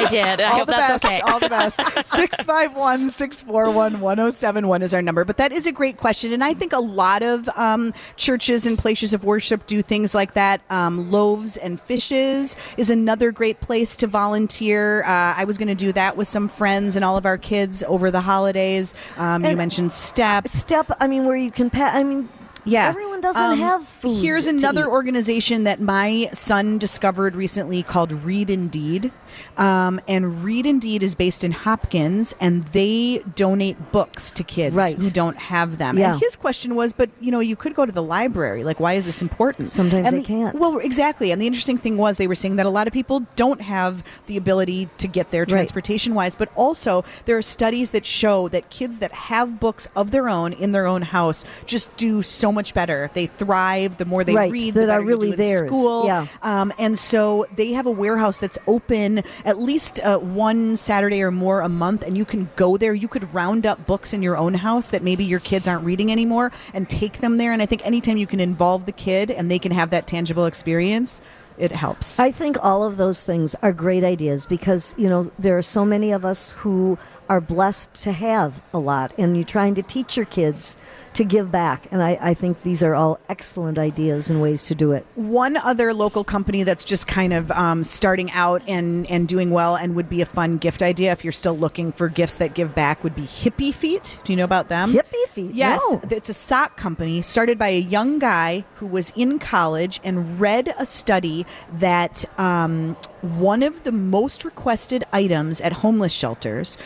I 0.05 0.07
did. 0.09 0.41
I 0.41 0.49
all 0.51 0.57
hope 0.59 0.67
the 0.67 0.71
that's 0.73 1.03
best, 1.03 1.05
okay. 1.05 1.19
All 1.21 1.39
the 1.39 1.49
best. 1.49 1.75
651 2.05 3.09
641 3.09 3.99
1071 3.99 4.81
is 4.81 4.93
our 4.93 5.01
number. 5.01 5.23
But 5.25 5.37
that 5.37 5.51
is 5.51 5.65
a 5.65 5.71
great 5.71 5.97
question. 5.97 6.33
And 6.33 6.43
I 6.43 6.53
think 6.53 6.73
a 6.73 6.79
lot 6.79 7.23
of 7.23 7.49
um, 7.55 7.93
churches 8.15 8.65
and 8.65 8.77
places 8.77 9.13
of 9.13 9.23
worship 9.23 9.65
do 9.67 9.81
things 9.81 10.13
like 10.15 10.33
that. 10.33 10.61
Um, 10.69 11.11
loaves 11.11 11.57
and 11.57 11.79
fishes 11.81 12.55
is 12.77 12.89
another 12.89 13.31
great 13.31 13.59
place 13.61 13.95
to 13.97 14.07
volunteer. 14.07 15.03
Uh, 15.03 15.33
I 15.35 15.43
was 15.45 15.57
going 15.57 15.67
to 15.67 15.75
do 15.75 15.91
that 15.93 16.17
with 16.17 16.27
some 16.27 16.49
friends 16.49 16.95
and 16.95 17.03
all 17.05 17.17
of 17.17 17.25
our 17.25 17.37
kids 17.37 17.83
over 17.83 18.11
the 18.11 18.21
holidays. 18.21 18.93
Um, 19.17 19.45
you 19.45 19.55
mentioned 19.55 19.91
Step. 19.91 20.47
Step. 20.47 20.91
I 20.99 21.07
mean, 21.07 21.25
where 21.25 21.35
you 21.35 21.51
can. 21.51 21.69
Pa- 21.69 21.91
I 21.93 22.03
mean, 22.03 22.29
Yeah. 22.65 22.87
Everyone 22.87 23.19
doesn't 23.21 23.41
Um, 23.41 23.59
have 23.59 23.87
food. 23.87 24.21
Here's 24.21 24.47
another 24.47 24.83
eat. 24.83 24.87
organization 24.91 25.63
that 25.65 25.81
my 25.81 26.29
son 26.33 26.77
discovered 26.77 27.35
recently 27.35 27.83
called 27.83 28.11
Read 28.23 28.49
Indeed. 28.49 29.11
Um, 29.57 29.99
and 30.07 30.43
Read 30.43 30.65
Indeed 30.65 31.01
is 31.03 31.15
based 31.15 31.43
in 31.43 31.51
Hopkins, 31.51 32.33
and 32.39 32.63
they 32.65 33.23
donate 33.35 33.91
books 33.91 34.31
to 34.31 34.43
kids 34.43 34.75
Right. 34.75 34.95
who 34.95 35.09
don't 35.09 35.37
have 35.37 35.77
them. 35.79 35.97
Yeah. 35.97 36.13
And 36.13 36.21
his 36.21 36.35
question 36.35 36.75
was, 36.75 36.93
but 36.93 37.09
you 37.19 37.31
know, 37.31 37.39
you 37.39 37.55
could 37.55 37.73
go 37.75 37.85
to 37.85 37.91
the 37.91 38.03
library. 38.03 38.63
Like, 38.63 38.79
why 38.79 38.93
is 38.93 39.05
this 39.05 39.21
important? 39.21 39.69
Sometimes 39.71 40.07
and 40.07 40.17
they 40.17 40.21
the- 40.21 40.27
can't. 40.27 40.59
Well, 40.59 40.77
exactly. 40.77 41.31
And 41.31 41.41
the 41.41 41.47
interesting 41.47 41.77
thing 41.77 41.97
was, 41.97 42.17
they 42.17 42.27
were 42.27 42.35
saying 42.35 42.55
that 42.57 42.65
a 42.65 42.69
lot 42.69 42.87
of 42.87 42.93
people 42.93 43.23
don't 43.35 43.61
have 43.61 44.03
the 44.27 44.37
ability 44.37 44.87
to 44.99 45.07
get 45.07 45.31
there 45.31 45.45
transportation 45.45 46.13
wise, 46.13 46.35
but 46.35 46.49
also 46.55 47.03
there 47.25 47.35
are 47.37 47.41
studies 47.41 47.89
that 47.91 48.05
show 48.05 48.47
that 48.49 48.69
kids 48.69 48.99
that 48.99 49.11
have 49.11 49.59
books 49.59 49.87
of 49.95 50.11
their 50.11 50.29
own 50.29 50.53
in 50.53 50.71
their 50.71 50.85
own 50.85 51.01
house 51.01 51.43
just 51.65 51.95
do 51.97 52.21
so 52.21 52.51
much 52.53 52.73
better. 52.73 53.09
They 53.13 53.25
thrive. 53.27 53.97
The 53.97 54.05
more 54.05 54.23
they 54.23 54.33
Right, 54.33 54.51
read, 54.51 54.75
that 54.75 54.85
the 54.85 54.93
are 54.93 55.01
really 55.01 55.31
there. 55.31 55.67
school. 55.67 56.05
Yeah. 56.05 56.27
Um, 56.41 56.71
and 56.79 56.97
so 56.97 57.45
they 57.55 57.73
have 57.73 57.85
a 57.85 57.91
warehouse 57.91 58.37
that's 58.37 58.57
open 58.67 59.23
at 59.43 59.59
least 59.59 59.99
uh, 59.99 60.19
one 60.19 60.77
Saturday 60.77 61.21
or 61.21 61.31
more 61.31 61.59
a 61.61 61.69
month, 61.69 62.03
and 62.03 62.17
you 62.17 62.23
can 62.23 62.49
go 62.55 62.77
there. 62.77 62.93
You 62.93 63.07
could 63.09 63.33
round 63.33 63.65
up 63.65 63.85
books 63.85 64.13
in 64.13 64.23
your 64.23 64.37
own 64.37 64.53
house 64.53 64.89
that 64.91 65.03
maybe 65.03 65.25
your 65.25 65.41
kids 65.41 65.67
aren't 65.67 65.83
reading 65.83 66.11
anymore 66.11 66.51
and 66.73 66.89
take 66.89 67.17
them 67.19 67.37
there. 67.37 67.51
And 67.51 67.61
I 67.61 67.65
think 67.65 67.85
anytime 67.85 68.17
you 68.17 68.27
can 68.27 68.39
involve 68.39 68.85
the 68.85 68.91
kid 68.91 69.29
and 69.31 69.51
they 69.51 69.59
can 69.59 69.71
have 69.71 69.89
that 69.89 70.07
tangible 70.07 70.45
experience, 70.45 71.21
it 71.57 71.75
helps. 71.75 72.19
I 72.19 72.31
think 72.31 72.57
all 72.63 72.83
of 72.83 72.97
those 72.97 73.23
things 73.23 73.55
are 73.61 73.71
great 73.73 74.03
ideas 74.03 74.45
because, 74.45 74.95
you 74.97 75.09
know, 75.09 75.23
there 75.37 75.57
are 75.57 75.61
so 75.61 75.85
many 75.85 76.11
of 76.11 76.25
us 76.25 76.53
who 76.53 76.97
are 77.29 77.39
blessed 77.39 77.93
to 77.93 78.11
have 78.11 78.61
a 78.73 78.79
lot, 78.79 79.13
and 79.17 79.37
you're 79.37 79.45
trying 79.45 79.75
to 79.75 79.81
teach 79.81 80.17
your 80.17 80.25
kids 80.25 80.75
to 81.15 81.23
give 81.25 81.51
back. 81.51 81.87
And 81.91 82.01
I, 82.01 82.17
I 82.21 82.33
think 82.33 82.63
these 82.63 82.81
are 82.83 82.95
all 82.95 83.19
excellent 83.29 83.77
ideas 83.77 84.29
and 84.29 84.41
ways 84.41 84.63
to 84.63 84.75
do 84.75 84.91
it. 84.91 85.05
One 85.15 85.57
other 85.57 85.93
local 85.93 86.23
company 86.23 86.63
that's 86.63 86.83
just 86.83 87.07
kind 87.07 87.33
of 87.33 87.51
um, 87.51 87.83
starting 87.83 88.31
out 88.31 88.61
and, 88.67 89.05
and 89.09 89.27
doing 89.27 89.51
well 89.51 89.75
and 89.75 89.95
would 89.95 90.09
be 90.09 90.21
a 90.21 90.25
fun 90.25 90.57
gift 90.57 90.81
idea 90.81 91.11
if 91.11 91.23
you're 91.23 91.31
still 91.31 91.57
looking 91.57 91.91
for 91.91 92.09
gifts 92.09 92.37
that 92.37 92.53
give 92.53 92.73
back 92.75 93.03
would 93.03 93.15
be 93.15 93.23
Hippie 93.23 93.73
Feet. 93.73 94.19
Do 94.23 94.33
you 94.33 94.37
know 94.37 94.43
about 94.43 94.69
them? 94.69 94.93
Hippie 94.93 95.27
feet. 95.29 95.53
Yes, 95.53 95.81
No. 95.89 96.01
it's 96.09 96.29
a 96.29 96.33
sock 96.33 96.77
company 96.77 97.21
started 97.21 97.57
by 97.57 97.69
a 97.69 97.79
young 97.79 98.19
guy 98.19 98.65
who 98.75 98.85
was 98.87 99.11
in 99.15 99.39
college 99.39 99.99
and 100.03 100.39
read 100.39 100.73
a 100.77 100.85
study 100.85 101.45
that 101.79 102.25
um, 102.39 102.95
one 103.21 103.63
of 103.63 103.83
the 103.83 103.91
most 103.91 104.43
requested 104.45 105.03
items 105.13 105.61
at 105.61 105.73
homeless 105.73 106.13
shelters, 106.13 106.77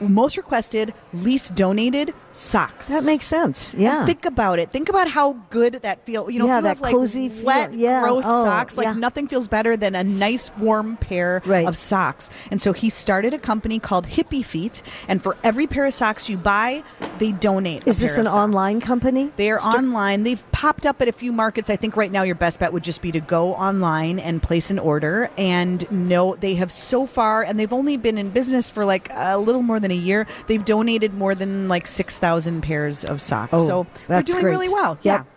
most 0.00 0.36
requested, 0.36 0.92
least 1.14 1.54
donated 1.54 2.12
socks. 2.36 2.88
That 2.88 3.04
makes 3.04 3.24
sense. 3.24 3.72
And 3.72 3.82
Yeah. 3.82 4.04
think 4.04 4.24
about 4.26 4.58
it. 4.58 4.70
Think 4.70 4.88
about 4.88 5.08
how 5.08 5.36
good 5.50 5.80
that 5.82 6.04
feels. 6.04 6.30
You 6.32 6.38
know, 6.38 6.46
Yeah, 6.46 6.58
if 6.58 6.62
you 6.62 6.68
have 6.68 6.80
like 6.80 6.94
cozy 6.94 7.28
feel. 7.28 7.70
Yeah. 7.72 8.00
Oh, 8.04 8.08
gross 8.08 8.24
Oh, 8.26 8.44
socks, 8.44 8.76
like 8.76 8.86
yeah. 8.86 8.92
nothing 8.94 9.26
feels 9.26 9.48
better 9.48 9.76
than 9.76 9.94
a 9.94 10.04
nice 10.04 10.50
warm 10.58 10.96
pair 10.98 11.42
Right. 11.46 11.66
of 11.66 11.76
socks. 11.76 12.30
And 12.50 12.60
so 12.60 12.72
he 12.72 12.90
started 12.90 13.32
a 13.34 13.38
company 13.38 13.78
called 13.78 14.06
Hippie 14.06 14.44
Feet, 14.44 14.82
and 15.08 15.22
for 15.22 15.36
every 15.42 15.66
pair 15.66 15.86
of 15.86 15.94
socks 15.94 16.28
you 16.28 16.36
buy, 16.36 16.82
they 17.18 17.32
donate. 17.32 17.82
Is 17.86 17.98
this 17.98 18.18
an 18.18 18.26
socks. 18.26 18.36
online 18.36 18.80
company? 18.80 19.32
They 19.36 19.50
are 19.50 19.60
online. 19.60 20.22
They've 20.24 20.44
popped 20.52 20.84
up 20.86 21.00
at 21.00 21.08
a 21.08 21.12
few 21.12 21.32
markets. 21.32 21.70
I 21.70 21.76
think 21.76 21.96
right 21.96 22.12
now 22.12 22.22
your 22.22 22.34
best 22.34 22.60
bet 22.60 22.72
would 22.72 22.84
just 22.84 23.00
be 23.02 23.12
to 23.12 23.20
go 23.20 23.54
online 23.54 24.18
and 24.18 24.42
place 24.42 24.70
an 24.70 24.78
order. 24.78 25.30
And 25.38 25.90
no, 25.90 26.36
they 26.38 26.54
have 26.56 26.70
so 26.70 27.06
far, 27.06 27.42
and 27.42 27.58
they've 27.58 27.72
only 27.72 27.96
been 27.96 28.18
in 28.18 28.30
business 28.30 28.68
for 28.68 28.84
like 28.84 29.08
a 29.14 29.38
little 29.38 29.62
more 29.62 29.80
than 29.80 29.90
a 29.90 29.94
year. 29.94 30.26
They've 30.48 30.64
donated 30.64 31.14
more 31.14 31.34
than 31.34 31.68
like 31.68 31.86
six 31.86 32.18
thousand 32.26 32.60
pairs 32.62 33.04
of 33.04 33.22
socks. 33.22 33.50
Oh, 33.52 33.66
so 33.66 33.86
they're 34.08 34.22
doing 34.22 34.42
great. 34.42 34.50
really 34.50 34.68
well. 34.68 34.98
Yep. 35.02 35.26
Yeah. 35.26 35.35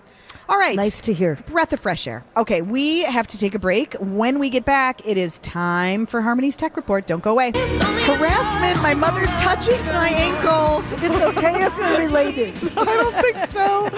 All 0.50 0.58
right. 0.58 0.76
Nice 0.76 1.00
to 1.02 1.14
hear. 1.14 1.36
Breath 1.46 1.72
of 1.74 1.80
fresh 1.80 2.08
air. 2.08 2.26
Okay, 2.36 2.64
we 2.64 3.04
have 3.04 3.28
to 3.28 3.38
take 3.38 3.54
a 3.54 3.60
break. 3.60 3.94
When 4.00 4.40
we 4.40 4.50
get 4.50 4.66
back, 4.66 5.00
it 5.06 5.16
is 5.16 5.38
time 5.40 6.08
for 6.08 6.22
Harmony's 6.22 6.56
Tech 6.56 6.76
Report. 6.76 7.06
Don't 7.06 7.22
go 7.22 7.30
away. 7.32 7.52
Harassment. 7.54 8.82
My 8.82 8.96
mother's 8.96 9.30
touching 9.36 9.80
my 9.86 10.10
ankle. 10.10 10.84
It's 11.06 11.22
okay 11.38 11.64
if 11.66 11.78
you're 11.78 12.00
related. 12.00 12.56
I 12.78 12.84
don't 12.86 13.14
think 13.22 13.48
so. 13.48 13.90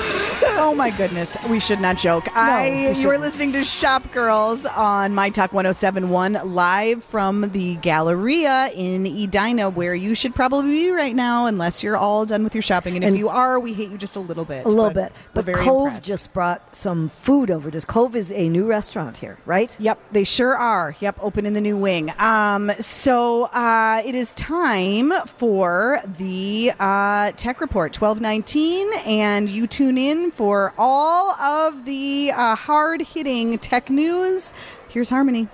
Oh 0.60 0.74
my 0.76 0.90
goodness, 0.90 1.38
we 1.50 1.62
should 1.62 1.80
not 1.80 1.98
joke. 1.98 2.28
I 2.36 2.92
you 2.98 3.10
are 3.10 3.18
listening 3.18 3.54
to 3.54 3.64
Shop 3.64 4.12
Girls 4.12 4.66
on 4.66 5.16
My 5.16 5.30
Talk 5.30 5.54
1071 5.54 6.54
live 6.54 7.02
from 7.02 7.50
the 7.54 7.76
Galleria 7.76 8.72
in 8.76 9.06
Edina 9.06 9.70
where 9.70 9.96
you 9.96 10.16
should 10.16 10.36
probably 10.36 10.70
be 10.72 10.90
right 10.90 11.16
now 11.16 11.46
unless 11.46 11.82
you're 11.82 11.96
all 11.98 12.26
done 12.26 12.44
with 12.44 12.54
your 12.54 12.62
shopping 12.62 12.96
and, 12.98 13.06
if 13.06 13.16
you 13.16 13.30
are, 13.30 13.58
we 13.58 13.72
hate 13.72 13.90
you 13.90 13.98
just 13.98 14.18
a 14.18 14.20
little 14.20 14.44
bit. 14.44 14.66
A 14.66 14.70
little 14.70 14.92
bit. 14.92 15.14
But 15.34 15.46
Cove 15.54 15.88
impressed. 15.88 16.06
just 16.06 16.34
brought 16.34 16.41
some 16.72 17.10
food 17.10 17.52
over. 17.52 17.72
Just 17.72 17.88
Cove 17.88 18.16
is 18.16 18.32
a 18.32 18.50
new 18.50 18.66
restaurant 18.66 19.18
here, 19.18 19.38
right? 19.46 19.76
Yep, 19.80 20.00
they 20.12 20.24
sure 20.24 20.56
are. 20.56 20.96
Yep, 21.00 21.20
open 21.22 21.46
in 21.46 21.54
the 21.54 21.62
new 21.62 21.78
wing. 21.78 22.14
Um, 22.20 22.72
so 22.80 23.44
uh, 23.46 24.02
it 24.06 24.16
is 24.16 24.34
time 24.34 25.12
for 25.26 26.02
the 26.18 26.72
uh, 26.80 27.32
Tech 27.34 27.62
Report 27.62 27.96
1219, 28.00 28.92
and 29.06 29.50
you 29.50 29.68
tune 29.68 29.98
in 29.98 30.32
for 30.32 30.74
all 30.78 31.32
of 31.32 31.86
the 31.86 32.32
uh, 32.36 32.56
hard 32.56 33.02
hitting 33.02 33.58
tech 33.60 33.90
news. 33.90 34.54
Here's 34.90 35.10
Harmony. 35.10 35.48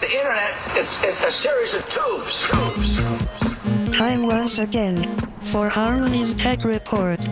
The 0.00 0.14
internet 0.14 0.76
is, 0.76 1.02
is 1.04 1.20
a 1.22 1.32
series 1.32 1.74
of 1.74 1.88
tubes. 1.88 2.48
tubes. 2.48 3.96
Time 3.96 4.26
once 4.26 4.58
again 4.58 5.18
for 5.40 5.70
Harmony's 5.70 6.34
Tech 6.34 6.64
Report. 6.64 7.26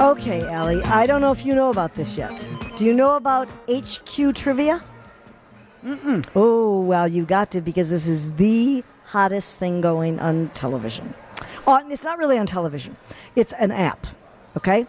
Okay, 0.00 0.48
Allie. 0.48 0.82
I 0.84 1.06
don't 1.06 1.20
know 1.20 1.30
if 1.30 1.44
you 1.44 1.54
know 1.54 1.68
about 1.68 1.94
this 1.94 2.16
yet. 2.16 2.46
Do 2.78 2.86
you 2.86 2.94
know 2.94 3.16
about 3.16 3.50
HQ 3.70 4.34
trivia? 4.34 4.82
Mm-mm. 5.84 6.26
Oh, 6.34 6.80
well, 6.80 7.06
you 7.06 7.26
got 7.26 7.50
to 7.50 7.60
because 7.60 7.90
this 7.90 8.06
is 8.06 8.32
the 8.32 8.82
hottest 9.04 9.58
thing 9.58 9.82
going 9.82 10.18
on 10.18 10.48
television. 10.54 11.12
Oh, 11.66 11.86
it's 11.90 12.02
not 12.02 12.16
really 12.16 12.38
on 12.38 12.46
television. 12.46 12.96
It's 13.36 13.52
an 13.58 13.72
app, 13.72 14.06
okay? 14.56 14.86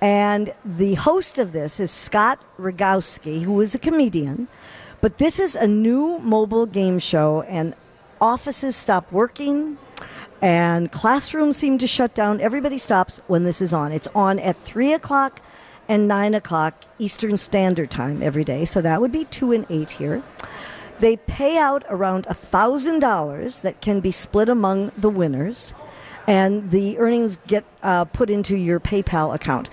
And 0.00 0.52
the 0.64 0.94
host 0.94 1.38
of 1.38 1.52
this 1.52 1.78
is 1.78 1.92
Scott 1.92 2.44
Rogowski, 2.58 3.42
who 3.42 3.60
is 3.60 3.76
a 3.76 3.78
comedian. 3.78 4.48
But 5.00 5.18
this 5.18 5.38
is 5.38 5.54
a 5.54 5.68
new 5.68 6.18
mobile 6.18 6.66
game 6.66 6.98
show, 6.98 7.42
and 7.42 7.76
offices 8.20 8.74
stop 8.74 9.12
working, 9.12 9.78
and 10.42 10.90
classrooms 10.90 11.56
seem 11.56 11.78
to 11.78 11.86
shut 11.86 12.14
down. 12.14 12.40
Everybody 12.40 12.78
stops 12.78 13.20
when 13.26 13.44
this 13.44 13.60
is 13.60 13.72
on. 13.72 13.92
It's 13.92 14.08
on 14.14 14.38
at 14.38 14.56
3 14.56 14.92
o'clock 14.92 15.40
and 15.88 16.06
9 16.06 16.34
o'clock 16.34 16.84
Eastern 16.98 17.36
Standard 17.36 17.90
Time 17.90 18.22
every 18.22 18.44
day. 18.44 18.64
So 18.64 18.80
that 18.80 19.00
would 19.00 19.12
be 19.12 19.24
2 19.24 19.52
and 19.52 19.66
8 19.68 19.90
here. 19.90 20.22
They 21.00 21.16
pay 21.16 21.56
out 21.56 21.84
around 21.88 22.26
$1,000 22.26 23.60
that 23.62 23.80
can 23.80 24.00
be 24.00 24.10
split 24.10 24.48
among 24.48 24.92
the 24.96 25.08
winners, 25.08 25.74
and 26.26 26.70
the 26.70 26.98
earnings 26.98 27.38
get 27.46 27.64
uh, 27.82 28.04
put 28.04 28.30
into 28.30 28.56
your 28.56 28.80
PayPal 28.80 29.34
account. 29.34 29.68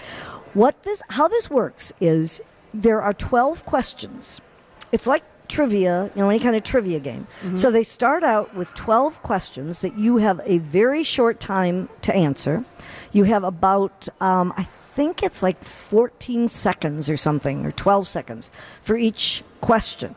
What 0.54 0.84
this, 0.84 1.02
how 1.10 1.28
this 1.28 1.50
works 1.50 1.92
is 2.00 2.42
there 2.74 3.02
are 3.02 3.14
12 3.14 3.66
questions. 3.66 4.42
It's 4.92 5.06
like 5.06 5.24
trivia, 5.48 6.12
you 6.16 6.22
know, 6.22 6.30
any 6.30 6.40
kind 6.40 6.56
of 6.56 6.64
trivia 6.64 7.00
game. 7.00 7.28
So 7.56 7.72
they 7.72 7.84
start 7.84 8.24
out 8.24 8.56
with 8.56 8.74
12 8.74 9.22
questions 9.24 9.82
that 9.82 9.98
you 9.98 10.18
have 10.18 10.42
a 10.46 10.58
very 10.60 11.04
short 11.04 11.40
time 11.40 11.90
to 12.02 12.14
answer. 12.14 12.66
You 13.12 13.24
have 13.26 13.44
about, 13.44 14.08
um, 14.22 14.54
I 14.58 14.64
think 14.64 15.22
it's 15.24 15.44
like 15.44 15.64
14 15.64 16.50
seconds 16.50 17.10
or 17.10 17.18
something, 17.18 17.66
or 17.66 17.72
12 17.72 18.08
seconds 18.08 18.52
for 18.82 18.98
each 18.98 19.44
question. 19.62 20.16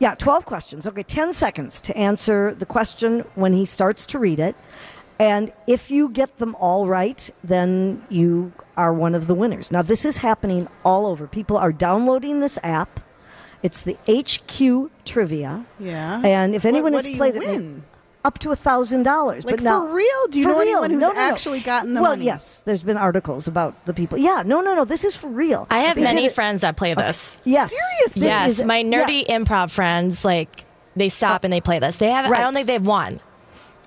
Yeah, 0.00 0.14
12 0.14 0.46
questions. 0.46 0.86
Okay, 0.86 1.02
10 1.02 1.32
seconds 1.34 1.80
to 1.82 1.96
answer 1.96 2.54
the 2.54 2.66
question 2.66 3.24
when 3.34 3.52
he 3.52 3.66
starts 3.66 4.06
to 4.06 4.18
read 4.18 4.40
it. 4.40 4.56
And 5.20 5.52
if 5.66 5.90
you 5.90 6.08
get 6.08 6.38
them 6.38 6.56
all 6.58 6.88
right, 6.88 7.28
then 7.44 8.02
you 8.08 8.52
are 8.78 8.94
one 8.94 9.14
of 9.14 9.26
the 9.26 9.34
winners. 9.34 9.70
Now, 9.70 9.82
this 9.82 10.06
is 10.06 10.16
happening 10.16 10.66
all 10.82 11.06
over. 11.06 11.26
People 11.26 11.58
are 11.58 11.72
downloading 11.72 12.40
this 12.40 12.58
app. 12.62 13.00
It's 13.62 13.82
the 13.82 13.96
HQ 14.08 14.90
Trivia. 15.04 15.66
Yeah. 15.78 16.22
And 16.24 16.54
if 16.54 16.64
anyone 16.64 16.92
what, 16.92 17.04
has 17.04 17.16
played 17.16 17.36
it, 17.36 17.44
win? 17.44 17.84
up 18.24 18.38
to 18.38 18.50
a 18.50 18.56
thousand 18.56 19.02
dollars. 19.02 19.44
Like 19.44 19.56
but 19.56 19.64
now, 19.64 19.86
for 19.86 19.94
real? 19.94 20.26
Do 20.30 20.38
you 20.40 20.46
for 20.46 20.52
know 20.52 20.58
real. 20.60 20.68
anyone 20.68 20.90
who's 20.90 21.00
No, 21.00 21.08
no, 21.08 21.14
no. 21.14 21.20
actually 21.20 21.60
gotten 21.60 21.94
the 21.94 22.02
well, 22.02 22.12
money? 22.12 22.24
yes. 22.24 22.62
There's 22.64 22.82
been 22.82 22.96
articles 22.96 23.46
about 23.46 23.84
the 23.86 23.94
people. 23.94 24.18
Yeah, 24.18 24.42
no, 24.44 24.60
no, 24.60 24.74
no. 24.74 24.84
This 24.84 25.04
is 25.04 25.16
for 25.16 25.28
real. 25.28 25.66
I 25.70 25.80
have 25.80 25.96
They 25.96 26.02
many 26.02 26.28
friends 26.28 26.60
that 26.62 26.76
play 26.76 26.94
this. 26.94 27.38
Yes, 27.44 27.70
Seriously? 27.70 28.20
This 28.22 28.28
yes, 28.28 28.50
is- 28.58 28.64
my 28.64 28.78
yeah. 28.78 29.04
nerdy 29.04 29.26
improv 29.26 29.70
friends 29.70 30.24
like 30.24 30.64
they 30.96 31.08
stop 31.08 31.42
oh. 31.42 31.46
and 31.46 31.52
they 31.52 31.60
play 31.60 31.78
this. 31.78 31.98
They 31.98 32.10
have. 32.10 32.30
I 32.30 32.38
don't 32.38 32.54
think 32.54 32.66
they've 32.66 32.84
won. 32.84 33.20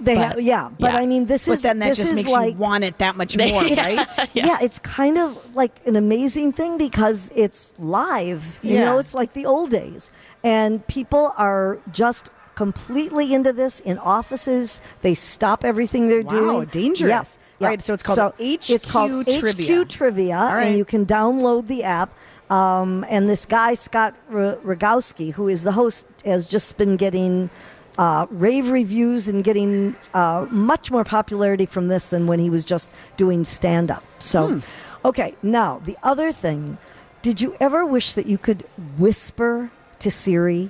They 0.03 0.15
But- 0.15 0.27
have, 0.27 0.41
yeah, 0.41 0.69
but 0.79 0.91
yeah. 0.91 0.97
I 0.99 1.05
mean, 1.05 1.25
this 1.25 1.45
But 1.45 1.53
is 1.53 1.61
then 1.61 1.79
that 1.79 1.89
this 1.89 1.97
just 1.97 2.11
is 2.11 2.15
makes 2.17 2.31
like 2.31 2.53
you 2.53 2.59
want 2.59 2.83
it 2.83 2.97
that 2.97 3.15
much 3.15 3.37
more, 3.37 3.47
right? 3.63 4.29
yeah, 4.33 4.57
it's 4.61 4.79
kind 4.79 5.17
of 5.17 5.55
like 5.55 5.79
an 5.85 5.95
amazing 5.95 6.51
thing 6.51 6.77
because 6.77 7.31
it's 7.35 7.73
live. 7.79 8.59
You 8.61 8.75
Yeah. 8.75 8.85
know, 8.85 8.97
it's 8.99 9.13
like 9.13 9.33
the 9.33 9.45
old 9.45 9.69
days, 9.69 10.11
and 10.43 10.85
people 10.87 11.33
are 11.37 11.79
just 11.91 12.29
completely 12.55 13.33
into 13.33 13.51
this 13.53 13.79
in 13.79 13.97
offices. 13.97 14.79
They 15.01 15.13
stop 15.13 15.63
everything 15.65 16.07
they're 16.09 16.21
doing. 16.23 16.45
Wow, 16.47 16.53
doing. 16.65 16.67
dangerous. 16.89 17.39
Yep. 17.59 17.67
Right, 17.69 17.81
so 17.81 17.93
it's 17.93 18.03
called 18.03 18.33
it's 18.39 18.85
called 18.85 19.11
HQ 19.27 19.39
Trivia. 19.39 19.81
HQ 19.83 19.89
Trivia, 19.89 20.37
All 20.37 20.55
right. 20.55 20.67
and 20.67 20.77
you 20.77 20.85
can 20.85 21.05
download 21.05 21.67
the 21.67 21.83
app. 21.83 22.11
Um, 22.49 23.05
and 23.09 23.29
this 23.29 23.45
guy 23.45 23.73
Scott 23.73 24.15
R- 24.31 24.57
Rogowski, 24.65 25.31
who 25.33 25.47
is 25.47 25.63
the 25.63 25.71
host, 25.71 26.05
has 26.25 26.45
just 26.47 26.75
been 26.77 26.97
getting 26.97 27.49
uh, 27.97 28.25
rave 28.29 28.69
reviews 28.69 29.27
and 29.27 29.43
getting 29.43 29.95
uh, 30.13 30.45
much 30.49 30.89
more 30.91 31.03
popularity 31.03 31.65
from 31.65 31.87
this 31.87 32.09
than 32.09 32.27
when 32.27 32.39
he 32.39 32.49
was 32.49 32.65
just 32.65 32.89
doing 33.17 33.43
stand 33.45 33.91
up. 33.91 34.03
So, 34.19 34.47
Hmm. 34.47 34.59
okay, 35.05 35.35
now 35.43 35.81
the 35.85 35.97
other 36.03 36.31
thing 36.31 36.77
did 37.21 37.39
you 37.39 37.55
ever 37.59 37.85
wish 37.85 38.13
that 38.13 38.25
you 38.25 38.37
could 38.37 38.65
whisper 38.97 39.71
to 39.99 40.11
Siri 40.11 40.69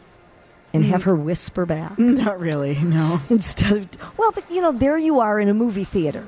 and 0.73 0.83
have 0.85 1.03
her 1.03 1.15
whisper 1.15 1.65
back 1.65 1.97
Not 1.99 2.39
really, 2.39 2.75
no. 2.79 3.19
instead 3.29 3.71
of, 3.71 3.87
well, 4.17 4.31
but 4.31 4.49
you 4.51 4.61
know, 4.61 4.71
there 4.71 4.97
you 4.97 5.19
are 5.19 5.39
in 5.39 5.49
a 5.49 5.53
movie 5.53 5.83
theater. 5.83 6.27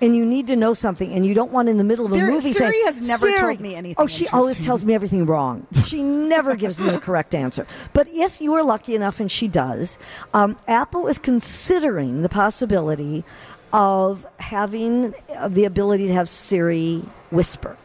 And 0.00 0.14
you 0.14 0.24
need 0.24 0.46
to 0.46 0.54
know 0.54 0.74
something, 0.74 1.12
and 1.12 1.26
you 1.26 1.34
don't 1.34 1.50
want 1.50 1.68
in 1.68 1.76
the 1.76 1.82
middle 1.84 2.06
of 2.06 2.12
a 2.12 2.14
There- 2.14 2.28
movie. 2.30 2.52
Siri 2.52 2.70
saying, 2.72 2.84
has 2.86 3.06
never 3.08 3.26
"Siri." 3.26 3.38
told 3.38 3.60
me 3.60 3.74
anything 3.74 3.96
Oh, 3.98 4.06
she 4.06 4.28
always 4.28 4.64
tells 4.64 4.84
me 4.84 4.94
everything 4.94 5.26
wrong. 5.26 5.66
She 5.86 6.02
never 6.02 6.54
gives 6.54 6.80
me 6.80 6.90
the 6.90 6.98
correct 7.00 7.34
answer. 7.34 7.66
But 7.92 8.06
if 8.12 8.40
you 8.40 8.54
are 8.54 8.62
lucky 8.62 8.94
enough, 8.94 9.18
and 9.18 9.28
she 9.30 9.48
does, 9.48 9.98
um, 10.32 10.56
Apple 10.68 11.08
is 11.08 11.18
considering 11.18 12.22
the 12.22 12.28
possibility 12.28 13.24
of 13.72 14.24
having 14.38 15.14
uh, 15.36 15.48
the 15.48 15.64
ability 15.64 16.06
to 16.06 16.14
have 16.14 16.28
Siri 16.28 17.02
whisper. 17.30 17.76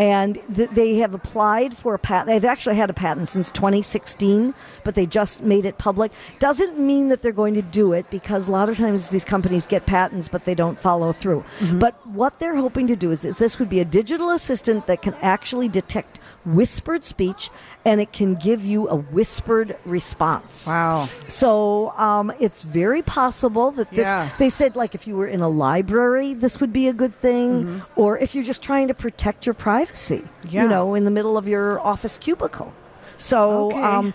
And 0.00 0.40
th- 0.54 0.70
they 0.70 0.94
have 0.96 1.12
applied 1.12 1.76
for 1.76 1.92
a 1.92 1.98
patent. 1.98 2.28
They've 2.28 2.50
actually 2.50 2.76
had 2.76 2.88
a 2.88 2.94
patent 2.94 3.28
since 3.28 3.50
2016, 3.50 4.54
but 4.82 4.94
they 4.94 5.04
just 5.04 5.42
made 5.42 5.66
it 5.66 5.76
public. 5.76 6.10
Doesn't 6.38 6.78
mean 6.78 7.08
that 7.08 7.20
they're 7.20 7.32
going 7.32 7.52
to 7.52 7.62
do 7.62 7.92
it 7.92 8.08
because 8.08 8.48
a 8.48 8.50
lot 8.50 8.70
of 8.70 8.78
times 8.78 9.10
these 9.10 9.26
companies 9.26 9.66
get 9.66 9.84
patents, 9.84 10.26
but 10.26 10.46
they 10.46 10.54
don't 10.54 10.78
follow 10.78 11.12
through. 11.12 11.44
Mm-hmm. 11.58 11.80
But 11.80 12.06
what 12.06 12.38
they're 12.38 12.56
hoping 12.56 12.86
to 12.86 12.96
do 12.96 13.10
is 13.10 13.20
that 13.20 13.36
this 13.36 13.58
would 13.58 13.68
be 13.68 13.80
a 13.80 13.84
digital 13.84 14.30
assistant 14.30 14.86
that 14.86 15.02
can 15.02 15.12
actually 15.20 15.68
detect 15.68 16.18
whispered 16.46 17.04
speech 17.04 17.50
and 17.84 18.00
it 18.00 18.12
can 18.12 18.34
give 18.34 18.64
you 18.64 18.88
a 18.88 18.96
whispered 18.96 19.76
response. 19.84 20.66
Wow. 20.66 21.06
So 21.28 21.90
um, 21.96 22.32
it's 22.38 22.62
very 22.62 23.02
possible 23.02 23.70
that 23.72 23.90
this. 23.90 24.06
Yeah. 24.06 24.28
They 24.38 24.50
said 24.50 24.76
like 24.76 24.94
if 24.94 25.06
you 25.06 25.16
were 25.16 25.26
in 25.26 25.40
a 25.40 25.48
library, 25.48 26.34
this 26.34 26.60
would 26.60 26.72
be 26.72 26.88
a 26.88 26.92
good 26.92 27.14
thing, 27.14 27.64
Mm-hmm. 27.64 28.00
or 28.00 28.18
if 28.18 28.34
you're 28.34 28.44
just 28.44 28.62
trying 28.62 28.88
to 28.88 28.94
protect 28.94 29.46
your 29.46 29.54
privacy. 29.54 30.22
Yeah. 30.48 30.62
You 30.64 30.68
know, 30.68 30.94
in 30.94 31.04
the 31.04 31.10
middle 31.10 31.36
of 31.38 31.46
your 31.48 31.80
office 31.80 32.18
cubicle. 32.18 32.72
So 33.18 33.66
Okay. 33.72 33.80
um, 33.82 34.14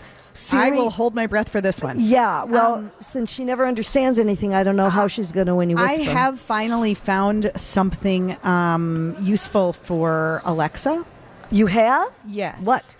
I 0.52 0.70
will 0.72 0.90
hold 0.90 1.14
my 1.14 1.26
breath 1.26 1.48
for 1.48 1.60
this 1.62 1.80
one. 1.80 1.96
Yeah. 1.98 2.44
Well, 2.44 2.74
Um, 2.74 2.92
since 3.00 3.32
she 3.32 3.44
never 3.44 3.64
understands 3.66 4.18
anything, 4.18 4.54
I 4.54 4.64
don't 4.64 4.76
know 4.76 4.90
how 4.90 5.06
she's 5.06 5.32
going 5.32 5.46
to 5.46 5.54
when 5.54 5.70
you 5.70 5.76
I 5.78 5.92
have 6.02 6.38
finally 6.40 6.92
found 6.94 7.50
something 7.56 8.36
um, 8.44 9.16
useful 9.20 9.72
for 9.72 10.42
Alexa. 10.44 11.04
You 11.50 11.66
have? 11.68 12.08
Yes. 12.26 12.60
What? 12.62 12.95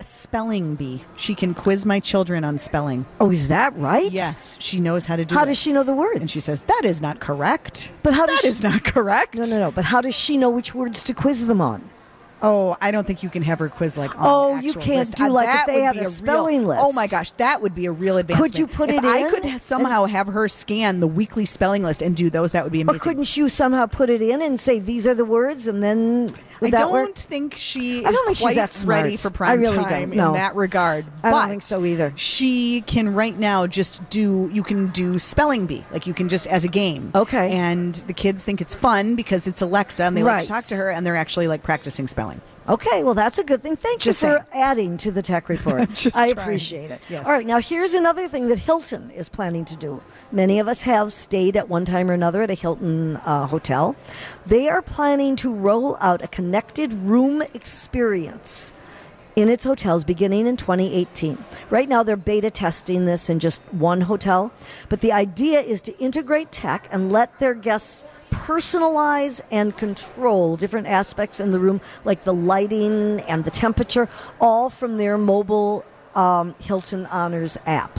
Spelling 0.00 0.74
bee. 0.74 1.02
She 1.16 1.34
can 1.34 1.54
quiz 1.54 1.86
my 1.86 2.00
children 2.00 2.44
on 2.44 2.58
spelling. 2.58 3.06
Oh, 3.18 3.30
is 3.30 3.48
that 3.48 3.74
right? 3.76 4.12
Yes, 4.12 4.56
she 4.60 4.78
knows 4.78 5.06
how 5.06 5.16
to 5.16 5.24
do 5.24 5.34
it. 5.34 5.38
How 5.38 5.44
it. 5.44 5.46
does 5.46 5.58
she 5.58 5.72
know 5.72 5.82
the 5.84 5.94
words? 5.94 6.20
And 6.20 6.30
she 6.30 6.40
says, 6.40 6.60
that 6.62 6.82
is 6.84 7.00
not 7.00 7.18
correct. 7.20 7.92
But 8.02 8.12
how 8.12 8.26
does 8.26 8.40
she- 8.40 8.48
is 8.48 8.62
not 8.62 8.84
correct. 8.84 9.34
No, 9.34 9.44
no, 9.46 9.56
no. 9.56 9.70
But 9.70 9.86
how 9.86 10.00
does 10.02 10.14
she 10.14 10.36
know 10.36 10.50
which 10.50 10.74
words 10.74 11.02
to 11.04 11.14
quiz 11.14 11.46
them 11.46 11.60
on? 11.62 11.88
Oh, 12.42 12.76
I 12.82 12.90
don't 12.90 13.06
think 13.06 13.22
you 13.22 13.30
can 13.30 13.40
have 13.44 13.58
her 13.60 13.70
quiz 13.70 13.96
like 13.96 14.14
on 14.20 14.26
Oh, 14.26 14.56
you 14.60 14.74
can't 14.74 14.98
list. 15.08 15.14
do 15.14 15.24
Uh, 15.24 15.30
like 15.30 15.48
if 15.60 15.66
they 15.66 15.76
be 15.90 15.98
a 15.98 16.02
real- 16.02 16.10
spelling 16.10 16.66
list. 16.66 16.82
Oh 16.84 16.92
my 16.92 17.06
gosh, 17.06 17.32
that 17.32 17.62
would 17.62 17.74
be 17.74 17.86
a 17.86 17.92
real 17.92 18.18
advancement. 18.18 18.52
Could 18.52 18.58
you 18.58 18.66
put 18.66 18.90
if 18.90 18.98
it 18.98 19.04
I 19.06 19.18
in 19.20 19.26
I 19.26 19.30
could 19.30 19.60
somehow 19.62 20.04
have 20.04 20.26
her 20.28 20.46
scan 20.46 21.00
the 21.00 21.06
weekly 21.06 21.46
spelling 21.46 21.82
list 21.82 22.02
and 22.02 22.14
do 22.14 22.28
those, 22.28 22.52
that 22.52 22.62
would 22.62 22.72
be 22.74 22.80
Or 22.80 22.82
amazing. 22.82 23.00
couldn't 23.00 23.36
you 23.38 23.48
somehow 23.48 23.86
put 23.86 24.10
it 24.10 24.20
in 24.20 24.42
and 24.42 24.60
say 24.60 24.78
these 24.78 25.06
are 25.06 25.14
the 25.14 25.24
words, 25.24 25.66
and 25.66 25.82
then 25.82 26.34
would 26.60 26.74
I 26.74 26.78
don't 26.78 26.92
work? 26.92 27.14
think 27.14 27.54
she 27.56 28.04
I 28.04 28.08
is 28.08 28.14
don't 28.14 28.26
think 28.26 28.36
she's 28.38 28.84
quite 28.84 28.84
ready 28.84 29.16
for 29.16 29.30
prime 29.30 29.60
really 29.60 29.76
time 29.76 30.10
no. 30.10 30.28
in 30.28 30.32
that 30.34 30.54
regard. 30.54 31.04
I 31.22 31.30
don't 31.30 31.48
think 31.48 31.62
so 31.62 31.84
either. 31.84 32.12
She 32.16 32.82
can 32.82 33.14
right 33.14 33.36
now 33.38 33.66
just 33.66 34.08
do. 34.10 34.50
You 34.52 34.62
can 34.62 34.88
do 34.88 35.18
spelling 35.18 35.66
bee, 35.66 35.84
like 35.92 36.06
you 36.06 36.14
can 36.14 36.28
just 36.28 36.46
as 36.46 36.64
a 36.64 36.68
game. 36.68 37.10
Okay. 37.14 37.52
And 37.52 37.94
the 38.06 38.12
kids 38.12 38.44
think 38.44 38.60
it's 38.60 38.74
fun 38.74 39.16
because 39.16 39.46
it's 39.46 39.60
Alexa, 39.62 40.04
and 40.04 40.16
they 40.16 40.22
like 40.22 40.42
to 40.42 40.48
talk 40.48 40.64
to 40.66 40.76
her, 40.76 40.90
and 40.90 41.06
they're 41.06 41.16
actually 41.16 41.48
like 41.48 41.62
practicing 41.62 42.06
spelling. 42.06 42.40
Okay, 42.68 43.04
well, 43.04 43.14
that's 43.14 43.38
a 43.38 43.44
good 43.44 43.62
thing. 43.62 43.76
Thank 43.76 44.00
Just 44.00 44.20
you 44.22 44.28
for 44.28 44.34
saying. 44.38 44.46
adding 44.52 44.96
to 44.98 45.12
the 45.12 45.22
tech 45.22 45.48
report. 45.48 45.82
I 45.82 46.10
trying. 46.10 46.32
appreciate 46.38 46.90
it. 46.90 47.00
Yes. 47.08 47.24
All 47.26 47.32
right, 47.32 47.46
now 47.46 47.60
here's 47.60 47.94
another 47.94 48.26
thing 48.28 48.48
that 48.48 48.58
Hilton 48.58 49.10
is 49.10 49.28
planning 49.28 49.64
to 49.66 49.76
do. 49.76 50.02
Many 50.32 50.58
of 50.58 50.66
us 50.66 50.82
have 50.82 51.12
stayed 51.12 51.56
at 51.56 51.68
one 51.68 51.84
time 51.84 52.10
or 52.10 52.14
another 52.14 52.42
at 52.42 52.50
a 52.50 52.54
Hilton 52.54 53.16
uh, 53.18 53.46
hotel. 53.46 53.94
They 54.46 54.68
are 54.68 54.82
planning 54.82 55.36
to 55.36 55.52
roll 55.52 55.96
out 56.00 56.22
a 56.22 56.28
connected 56.28 56.92
room 56.92 57.42
experience 57.42 58.72
in 59.36 59.48
its 59.50 59.64
hotels 59.64 60.02
beginning 60.02 60.46
in 60.46 60.56
2018. 60.56 61.36
Right 61.68 61.88
now, 61.88 62.02
they're 62.02 62.16
beta 62.16 62.50
testing 62.50 63.04
this 63.04 63.28
in 63.28 63.38
just 63.38 63.60
one 63.70 64.00
hotel, 64.00 64.50
but 64.88 65.02
the 65.02 65.12
idea 65.12 65.60
is 65.60 65.82
to 65.82 65.96
integrate 65.98 66.50
tech 66.50 66.88
and 66.90 67.12
let 67.12 67.38
their 67.38 67.52
guests 67.54 68.02
personalize 68.30 69.40
and 69.50 69.76
control 69.76 70.56
different 70.56 70.86
aspects 70.86 71.40
in 71.40 71.50
the 71.50 71.58
room, 71.58 71.80
like 72.04 72.24
the 72.24 72.34
lighting 72.34 73.20
and 73.22 73.44
the 73.44 73.50
temperature, 73.50 74.08
all 74.40 74.70
from 74.70 74.98
their 74.98 75.18
mobile 75.18 75.84
um, 76.14 76.54
Hilton 76.58 77.06
Honors 77.06 77.58
app. 77.66 77.98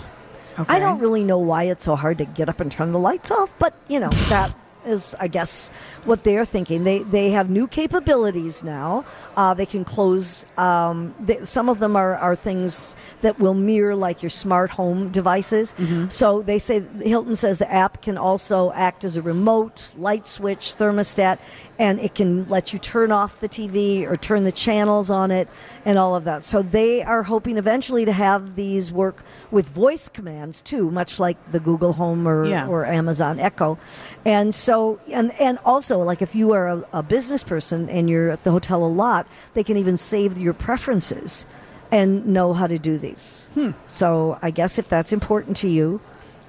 I 0.68 0.80
don't 0.80 1.00
really 1.00 1.24
know 1.24 1.38
why 1.38 1.66
it's 1.66 1.84
so 1.84 1.96
hard 1.96 2.18
to 2.18 2.26
get 2.26 2.50
up 2.50 2.60
and 2.60 2.72
turn 2.72 2.92
the 2.92 3.00
lights 3.00 3.30
off, 3.30 3.52
but 3.60 3.76
you 3.88 4.00
know 4.00 4.10
that 4.30 4.56
is, 4.88 5.16
I 5.20 5.28
guess, 5.28 5.70
what 6.06 6.24
they're 6.24 6.46
thinking. 6.46 6.84
They 6.84 7.04
they 7.04 7.32
have 7.32 7.50
new 7.50 7.68
capabilities 7.68 8.64
now. 8.64 9.06
Uh, 9.38 9.54
they 9.54 9.68
can 9.68 9.86
close. 9.86 10.46
Um, 10.58 11.14
they, 11.20 11.46
some 11.46 11.70
of 11.70 11.78
them 11.78 11.96
are, 11.96 12.16
are 12.16 12.36
things 12.36 12.96
that 13.22 13.40
will 13.40 13.54
mirror 13.54 13.96
like 13.96 14.24
your 14.24 14.32
smart 14.32 14.72
home 14.72 15.10
devices. 15.10 15.74
So 16.10 16.42
they 16.42 16.58
say 16.60 16.80
Hilton 17.04 17.36
says 17.36 17.60
the 17.60 17.72
app 17.72 18.02
can 18.02 18.18
also 18.18 18.72
act 18.74 19.04
as 19.04 19.16
a 19.16 19.22
remote 19.22 19.92
light 19.96 20.26
switch 20.26 20.74
thermostat, 20.78 21.38
and 21.78 22.00
it 22.00 22.16
can 22.16 22.48
let 22.48 22.74
you 22.74 22.80
turn 22.80 23.12
off 23.12 23.40
the 23.40 23.48
TV 23.50 24.08
or 24.10 24.18
turn 24.18 24.44
the 24.44 24.52
channels 24.52 25.12
on 25.12 25.30
it 25.30 25.48
and 25.86 26.00
all 26.00 26.16
of 26.16 26.24
that. 26.24 26.44
So 26.44 26.64
they 26.64 27.04
are 27.04 27.22
hoping 27.24 27.58
eventually 27.58 28.06
to 28.06 28.12
have 28.14 28.56
these 28.56 28.92
work 28.92 29.24
with 29.52 29.68
voice 29.70 30.10
commands 30.10 30.64
too, 30.64 30.90
much 30.90 31.20
like 31.20 31.38
the 31.52 31.60
Google 31.60 31.94
Home 31.94 32.28
or, 32.28 32.46
Yeah. 32.46 32.68
or 32.68 32.86
Amazon 32.88 33.40
Echo. 33.40 33.78
And 34.26 34.54
so, 34.56 35.00
and, 35.12 35.32
and 35.40 35.60
also, 35.64 36.00
like 36.00 36.24
if 36.24 36.34
you 36.34 36.54
are 36.54 36.68
a, 36.68 36.84
a 36.94 37.04
business 37.04 37.44
person 37.44 37.88
and 37.90 38.10
you're 38.10 38.32
at 38.32 38.44
the 38.44 38.52
hotel 38.52 38.84
a 38.84 38.88
lot, 38.88 39.27
they 39.54 39.64
can 39.64 39.78
even 39.78 39.98
save 39.98 40.38
your 40.38 40.54
preferences 40.54 41.46
and 41.92 42.26
know 42.28 42.54
how 42.54 42.68
to 42.68 42.78
do 42.78 42.98
these. 42.98 43.50
So 43.86 44.38
I 44.42 44.52
guess 44.52 44.78
if 44.78 44.88
that's 44.90 45.14
important 45.14 45.58
to 45.58 45.68
you, 45.70 46.02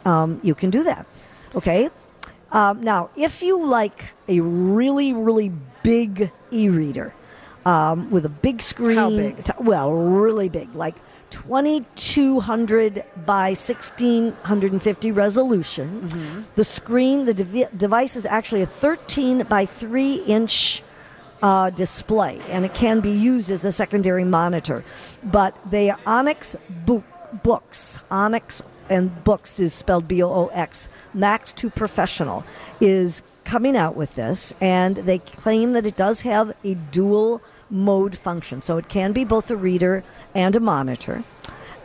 um, 0.04 0.40
you 0.42 0.54
can 0.54 0.70
do 0.70 0.82
that. 0.84 1.06
Okay. 1.54 1.90
Um, 2.50 2.80
now, 2.82 3.10
if 3.16 3.42
you 3.42 3.62
like 3.64 4.14
a 4.26 4.40
really, 4.40 5.12
really 5.12 5.52
big 5.82 6.32
e-reader 6.50 7.14
um, 7.66 8.10
with 8.10 8.24
a 8.24 8.28
big 8.30 8.62
screen, 8.62 8.96
How 8.96 9.10
big? 9.10 9.44
t- 9.44 9.52
well, 9.60 9.92
really 9.92 10.48
big, 10.48 10.74
like 10.74 10.96
2200 11.30 13.04
by 13.26 13.48
1650 13.50 15.12
resolution. 15.12 16.08
Mm-hmm. 16.08 16.40
The 16.54 16.64
screen, 16.64 17.24
the 17.26 17.34
devi- 17.34 17.66
device 17.76 18.16
is 18.16 18.24
actually 18.26 18.62
a 18.62 18.66
13 18.66 19.44
by 19.44 19.66
3 19.66 20.14
inch 20.26 20.82
uh, 21.42 21.70
display, 21.70 22.40
and 22.48 22.64
it 22.64 22.74
can 22.74 23.00
be 23.00 23.10
used 23.10 23.50
as 23.50 23.64
a 23.64 23.72
secondary 23.72 24.24
monitor. 24.24 24.84
But 25.22 25.56
they 25.70 25.90
are 25.90 25.98
Onyx 26.06 26.56
book, 26.84 27.04
books. 27.42 28.02
Onyx 28.10 28.62
and 28.90 29.10
Boox 29.24 29.60
is 29.60 29.74
spelled 29.74 30.08
B 30.08 30.22
O 30.22 30.28
O 30.28 30.46
X. 30.48 30.88
Max 31.14 31.52
to 31.54 31.70
Professional 31.70 32.44
is 32.80 33.22
coming 33.44 33.76
out 33.76 33.96
with 33.96 34.14
this, 34.14 34.52
and 34.60 34.96
they 34.96 35.18
claim 35.18 35.72
that 35.72 35.86
it 35.86 35.96
does 35.96 36.22
have 36.22 36.54
a 36.64 36.74
dual 36.74 37.40
mode 37.70 38.16
function, 38.16 38.62
so 38.62 38.78
it 38.78 38.88
can 38.88 39.12
be 39.12 39.24
both 39.24 39.50
a 39.50 39.56
reader 39.56 40.02
and 40.34 40.56
a 40.56 40.60
monitor. 40.60 41.22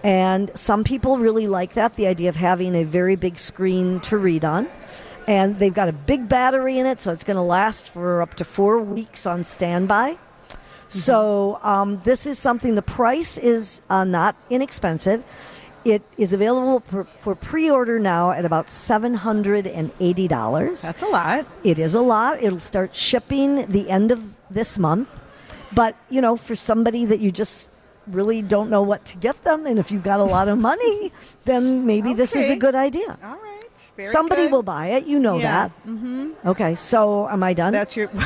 And 0.03 0.51
some 0.53 0.83
people 0.83 1.17
really 1.17 1.47
like 1.47 1.73
that, 1.73 1.95
the 1.95 2.07
idea 2.07 2.27
of 2.27 2.35
having 2.35 2.75
a 2.75 2.83
very 2.83 3.15
big 3.15 3.39
screen 3.39 4.01
to 4.01 4.17
read 4.17 4.43
on. 4.43 4.67
And 5.27 5.57
they've 5.57 5.73
got 5.73 5.87
a 5.87 5.93
big 5.93 6.27
battery 6.27 6.77
in 6.77 6.85
it, 6.85 6.99
so 6.99 7.11
it's 7.11 7.23
going 7.23 7.37
to 7.37 7.43
last 7.43 7.89
for 7.89 8.21
up 8.21 8.33
to 8.35 8.43
four 8.43 8.79
weeks 8.79 9.25
on 9.25 9.43
standby. 9.43 10.17
So 10.89 11.59
um, 11.63 12.01
this 12.03 12.27
is 12.27 12.37
something. 12.37 12.75
The 12.75 12.81
price 12.83 13.37
is 13.37 13.81
uh, 13.89 14.03
not 14.03 14.35
inexpensive. 14.49 15.23
It 15.85 16.03
is 16.17 16.33
available 16.33 16.81
for, 16.81 17.05
for 17.21 17.35
pre-order 17.35 17.99
now 17.99 18.31
at 18.31 18.45
about 18.45 18.69
seven 18.69 19.13
hundred 19.15 19.65
and 19.65 19.91
eighty 19.99 20.27
dollars. 20.27 20.81
That's 20.81 21.01
a 21.01 21.07
lot. 21.07 21.47
It 21.63 21.79
is 21.79 21.95
a 21.95 22.01
lot. 22.01 22.43
It'll 22.43 22.59
start 22.59 22.93
shipping 22.93 23.65
the 23.67 23.89
end 23.89 24.11
of 24.11 24.35
this 24.51 24.77
month. 24.77 25.09
But, 25.73 25.95
you 26.09 26.21
know, 26.21 26.37
for 26.37 26.55
somebody 26.55 27.05
that 27.05 27.19
you 27.19 27.31
just 27.31 27.69
really 28.07 28.41
don't 28.41 28.69
know 28.69 28.83
what 28.83 29.03
to 29.05 29.17
get 29.17 29.43
them, 29.43 29.65
and 29.65 29.79
if 29.79 29.91
you've 29.91 30.03
got 30.03 30.19
a 30.19 30.23
lot 30.23 30.47
of 30.47 30.59
money, 30.59 31.11
then 31.45 31.87
maybe 31.87 32.13
this 32.13 32.35
is 32.35 32.49
a 32.49 32.55
good 32.55 32.75
idea. 32.75 33.17
All 33.23 33.37
right. 33.41 33.52
Very 33.95 34.09
Somebody 34.11 34.43
good. 34.43 34.51
will 34.51 34.63
buy 34.63 34.87
it. 34.87 35.05
You 35.05 35.19
know 35.19 35.37
Yeah. 35.37 35.67
that. 35.67 35.87
Mm-hmm. 35.87 36.47
Okay, 36.47 36.75
so 36.75 37.27
am 37.29 37.43
I 37.43 37.53
done? 37.53 37.73
That's 37.73 37.95
your. 37.95 38.09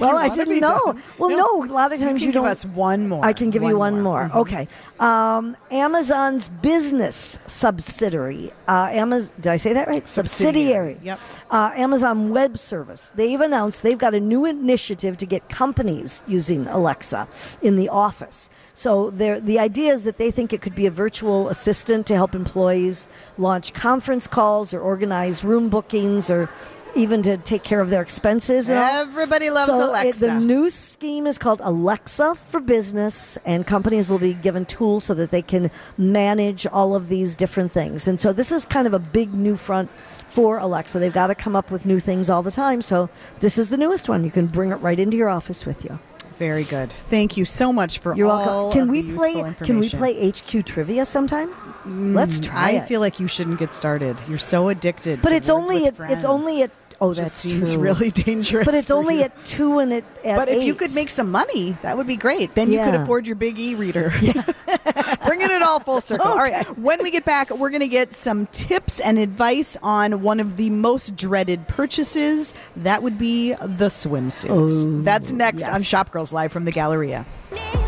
Well, 0.00 0.12
you 0.12 0.16
I 0.18 0.34
didn't 0.34 0.60
know. 0.60 0.80
done. 0.86 1.02
Well, 1.18 1.30
no, 1.30 1.62
a 1.64 1.70
lot 1.72 1.92
of 1.92 2.00
times 2.00 2.20
you, 2.22 2.28
you, 2.28 2.32
don't. 2.32 2.44
give 2.44 2.50
us 2.52 2.64
one 2.64 3.06
more. 3.08 3.24
I 3.24 3.32
can 3.34 3.50
give 3.50 3.62
you 3.62 3.76
one 3.76 4.00
more. 4.00 4.30
Mhm. 4.32 4.36
Okay. 4.36 4.68
Um, 4.98 5.56
Amazon's 5.70 6.48
business 6.48 7.38
subsidiary. 7.46 8.50
Uh, 8.66 8.88
Amazon. 8.92 9.32
Did 9.40 9.48
I 9.52 9.56
say 9.56 9.72
that 9.74 9.88
right? 9.88 10.06
Subsidiary. 10.08 10.98
Yep. 11.02 11.18
Uh, 11.50 11.70
Amazon 11.74 12.30
Web 12.30 12.56
Service. 12.58 13.12
They've 13.14 13.40
announced 13.40 13.82
they've 13.82 13.98
got 13.98 14.14
a 14.14 14.20
new 14.20 14.44
initiative 14.46 15.16
to 15.18 15.26
get 15.26 15.48
companies 15.48 16.22
using 16.26 16.66
Alexa 16.68 17.28
in 17.62 17.76
the 17.76 17.88
office. 17.88 18.48
So 18.74 19.10
the 19.10 19.58
idea 19.58 19.92
is 19.92 20.04
that 20.04 20.18
they 20.18 20.30
think 20.30 20.52
it 20.52 20.60
could 20.60 20.74
be 20.74 20.86
a 20.86 20.90
virtual 20.90 21.48
assistant 21.48 22.06
to 22.08 22.16
help 22.16 22.34
employees 22.34 23.08
launch 23.38 23.72
conference 23.72 24.26
calls 24.26 24.74
or 24.74 24.80
organize 24.80 25.44
room 25.44 25.68
bookings 25.68 26.28
or 26.28 26.50
even 26.96 27.22
to 27.22 27.36
take 27.36 27.62
care 27.62 27.80
of 27.80 27.90
their 27.90 28.02
expenses. 28.02 28.70
Everybody 28.70 29.50
loves 29.50 29.66
so 29.66 29.80
it- 29.80 29.88
Alexa. 29.88 30.26
the 30.26 30.34
new 30.34 30.70
scheme 30.70 31.26
is 31.26 31.38
called 31.38 31.60
Alexa 31.64 32.36
for 32.50 32.60
Business, 32.60 33.36
and 33.44 33.66
companies 33.66 34.10
will 34.10 34.18
be 34.18 34.34
given 34.34 34.64
tools 34.64 35.04
so 35.04 35.14
that 35.14 35.30
they 35.30 35.42
can 35.42 35.70
manage 35.98 36.66
all 36.66 36.94
of 36.94 37.08
these 37.08 37.36
different 37.36 37.72
things. 37.72 38.06
And 38.06 38.20
so 38.20 38.32
this 38.32 38.52
is 38.52 38.64
kind 38.64 38.86
of 38.86 38.94
a 38.94 38.98
big 39.00 39.34
new 39.34 39.56
front 39.56 39.90
for 40.28 40.58
Alexa. 40.58 40.98
They've 40.98 41.12
got 41.12 41.28
to 41.28 41.34
come 41.34 41.56
up 41.56 41.70
with 41.70 41.84
new 41.84 42.00
things 42.00 42.30
all 42.30 42.42
the 42.42 42.52
time. 42.52 42.80
So 42.82 43.08
this 43.40 43.58
is 43.58 43.70
the 43.70 43.76
newest 43.76 44.08
one. 44.08 44.24
You 44.24 44.30
can 44.30 44.46
bring 44.46 44.70
it 44.70 44.76
right 44.76 44.98
into 44.98 45.16
your 45.16 45.28
office 45.28 45.66
with 45.66 45.84
you. 45.84 45.98
Very 46.38 46.64
good. 46.64 46.92
Thank 47.10 47.36
you 47.36 47.44
so 47.44 47.72
much 47.72 47.98
for 47.98 48.14
You're 48.14 48.30
all 48.30 48.46
welcome. 48.46 48.80
Can 48.80 48.88
we 48.90 49.14
play? 49.14 49.54
Can 49.62 49.78
we 49.78 49.88
play 49.88 50.30
HQ 50.30 50.66
trivia 50.66 51.04
sometime? 51.04 51.54
Let's 51.86 52.40
mm, 52.40 52.44
try 52.44 52.68
I 52.68 52.70
it. 52.72 52.88
feel 52.88 53.00
like 53.00 53.20
you 53.20 53.28
shouldn't 53.28 53.58
get 53.58 53.72
started. 53.72 54.20
You're 54.28 54.38
so 54.38 54.68
addicted. 54.68 55.22
but 55.22 55.30
to 55.30 55.36
it's 55.36 55.48
only 55.48 55.84
it's 55.84 56.24
only 56.24 56.62
at 56.62 56.83
oh 57.00 57.12
Just 57.14 57.22
that's 57.22 57.34
seems 57.34 57.74
true. 57.74 57.82
really 57.82 58.10
dangerous. 58.12 58.64
But 58.64 58.74
it's 58.74 58.88
for 58.88 58.94
only 58.94 59.16
you. 59.18 59.22
at 59.24 59.44
two 59.46 59.78
and 59.78 59.92
at, 59.92 60.04
at 60.24 60.36
But 60.36 60.48
if 60.48 60.62
you 60.64 60.74
could 60.74 60.94
make 60.94 61.10
some 61.10 61.30
money, 61.30 61.76
that 61.82 61.96
would 61.96 62.06
be 62.06 62.16
great. 62.16 62.54
Then 62.54 62.70
you 62.72 62.82
could 62.82 62.94
afford 62.94 63.26
your 63.26 63.36
big 63.36 63.58
e-reader. 63.58 64.12
Bringing 65.26 65.50
it 65.50 65.62
all 65.62 65.80
full 65.80 66.00
circle. 66.00 66.26
All 66.26 66.36
right. 66.36 66.66
When 66.78 67.02
we 67.02 67.10
get 67.10 67.24
back, 67.24 67.50
we're 67.50 67.70
going 67.70 67.80
to 67.80 67.88
get 67.88 68.14
some 68.14 68.46
tips 68.48 69.00
and 69.00 69.18
advice 69.18 69.76
on 69.82 70.22
one 70.22 70.40
of 70.40 70.56
the 70.56 70.70
most 70.70 71.16
dreaded 71.16 71.66
purchases. 71.68 72.54
That 72.76 73.02
would 73.02 73.18
be 73.18 73.52
the 73.54 73.88
swimsuit. 73.88 74.50
Oh, 74.50 75.02
That's 75.02 75.32
next 75.32 75.60
yes. 75.60 75.70
on 75.70 75.82
Shop 75.82 76.10
Girls 76.10 76.32
Live 76.32 76.52
from 76.52 76.64
the 76.64 76.72
Galleria. 76.72 77.26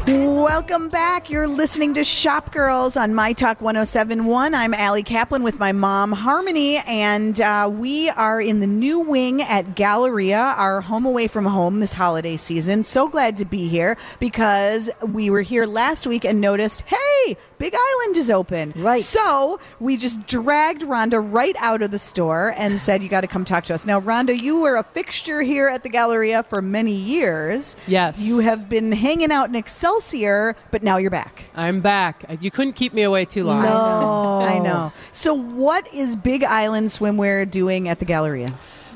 Welcome 0.09 0.89
back. 0.89 1.31
You're 1.31 1.49
listening 1.49 1.95
to 1.95 2.05
Shop 2.05 2.53
Girls 2.53 2.97
on 2.97 3.13
My 3.13 3.33
Talk 3.33 3.61
1071. 3.61 4.55
I'm 4.55 4.73
Allie 4.73 5.03
Kaplan 5.03 5.43
with 5.43 5.59
my 5.59 5.73
mom, 5.73 6.13
Harmony, 6.13 6.77
and 6.79 7.41
uh, 7.41 7.69
we 7.73 8.11
are 8.11 8.41
in 8.41 8.61
the 8.61 8.69
new 8.69 9.01
wing 9.01 9.43
at 9.43 9.75
Galleria, 9.75 10.39
our 10.39 10.81
home 10.81 11.07
away 11.07 11.27
from 11.27 11.45
home 11.45 11.81
this 11.81 11.93
holiday 11.93 12.37
season. 12.37 12.85
So 12.85 13.09
glad 13.09 13.37
to 13.39 13.45
be 13.45 13.67
here 13.67 13.97
because 14.21 14.89
we 15.03 15.29
were 15.29 15.43
here 15.43 15.67
last 15.67 16.07
week 16.07 16.25
and 16.25 16.41
noticed, 16.41 16.83
hey, 16.83 17.37
Big 17.59 17.75
Island 17.75 18.17
is 18.17 18.31
open. 18.31 18.73
Right. 18.77 19.03
So 19.03 19.59
we 19.81 19.97
just 19.97 20.25
dragged 20.29 20.83
Rhonda 20.83 21.21
right 21.21 21.57
out 21.59 21.83
of 21.83 21.91
the 21.91 21.99
store 21.99 22.55
and 22.57 22.81
said, 22.81 23.03
you 23.03 23.09
got 23.09 23.23
to 23.23 23.27
come 23.27 23.45
talk 23.45 23.65
to 23.65 23.75
us. 23.75 23.85
Now, 23.85 24.01
Rhonda, 24.01 24.41
you 24.41 24.61
were 24.61 24.77
a 24.77 24.85
fixture 24.85 25.43
here 25.43 25.67
at 25.67 25.83
the 25.83 25.89
Galleria 25.89 26.45
for 26.45 26.63
many 26.63 26.95
years. 26.95 27.77
Yes. 27.89 28.21
You 28.21 28.39
have 28.39 28.69
been 28.69 28.93
hanging 28.93 29.33
out 29.33 29.49
in 29.49 29.57
Excelsior, 30.01 30.55
but 30.71 30.83
now 30.83 30.99
you're 30.99 31.11
back. 31.11 31.45
I'm 31.55 31.81
back. 31.81 32.25
You 32.41 32.51
couldn't 32.51 32.75
keep 32.75 32.93
me 32.93 33.03
away 33.03 33.25
too 33.25 33.45
long. 33.45 33.63
No. 33.63 34.41
I 34.43 34.59
know. 34.59 34.93
So, 35.13 35.33
what 35.33 35.93
is 35.95 36.17
Big 36.17 36.45
Island 36.45 36.89
Swimwear 36.89 37.51
doing 37.51 37.89
at 37.89 37.99
the 37.99 38.05
Galleria? 38.05 38.49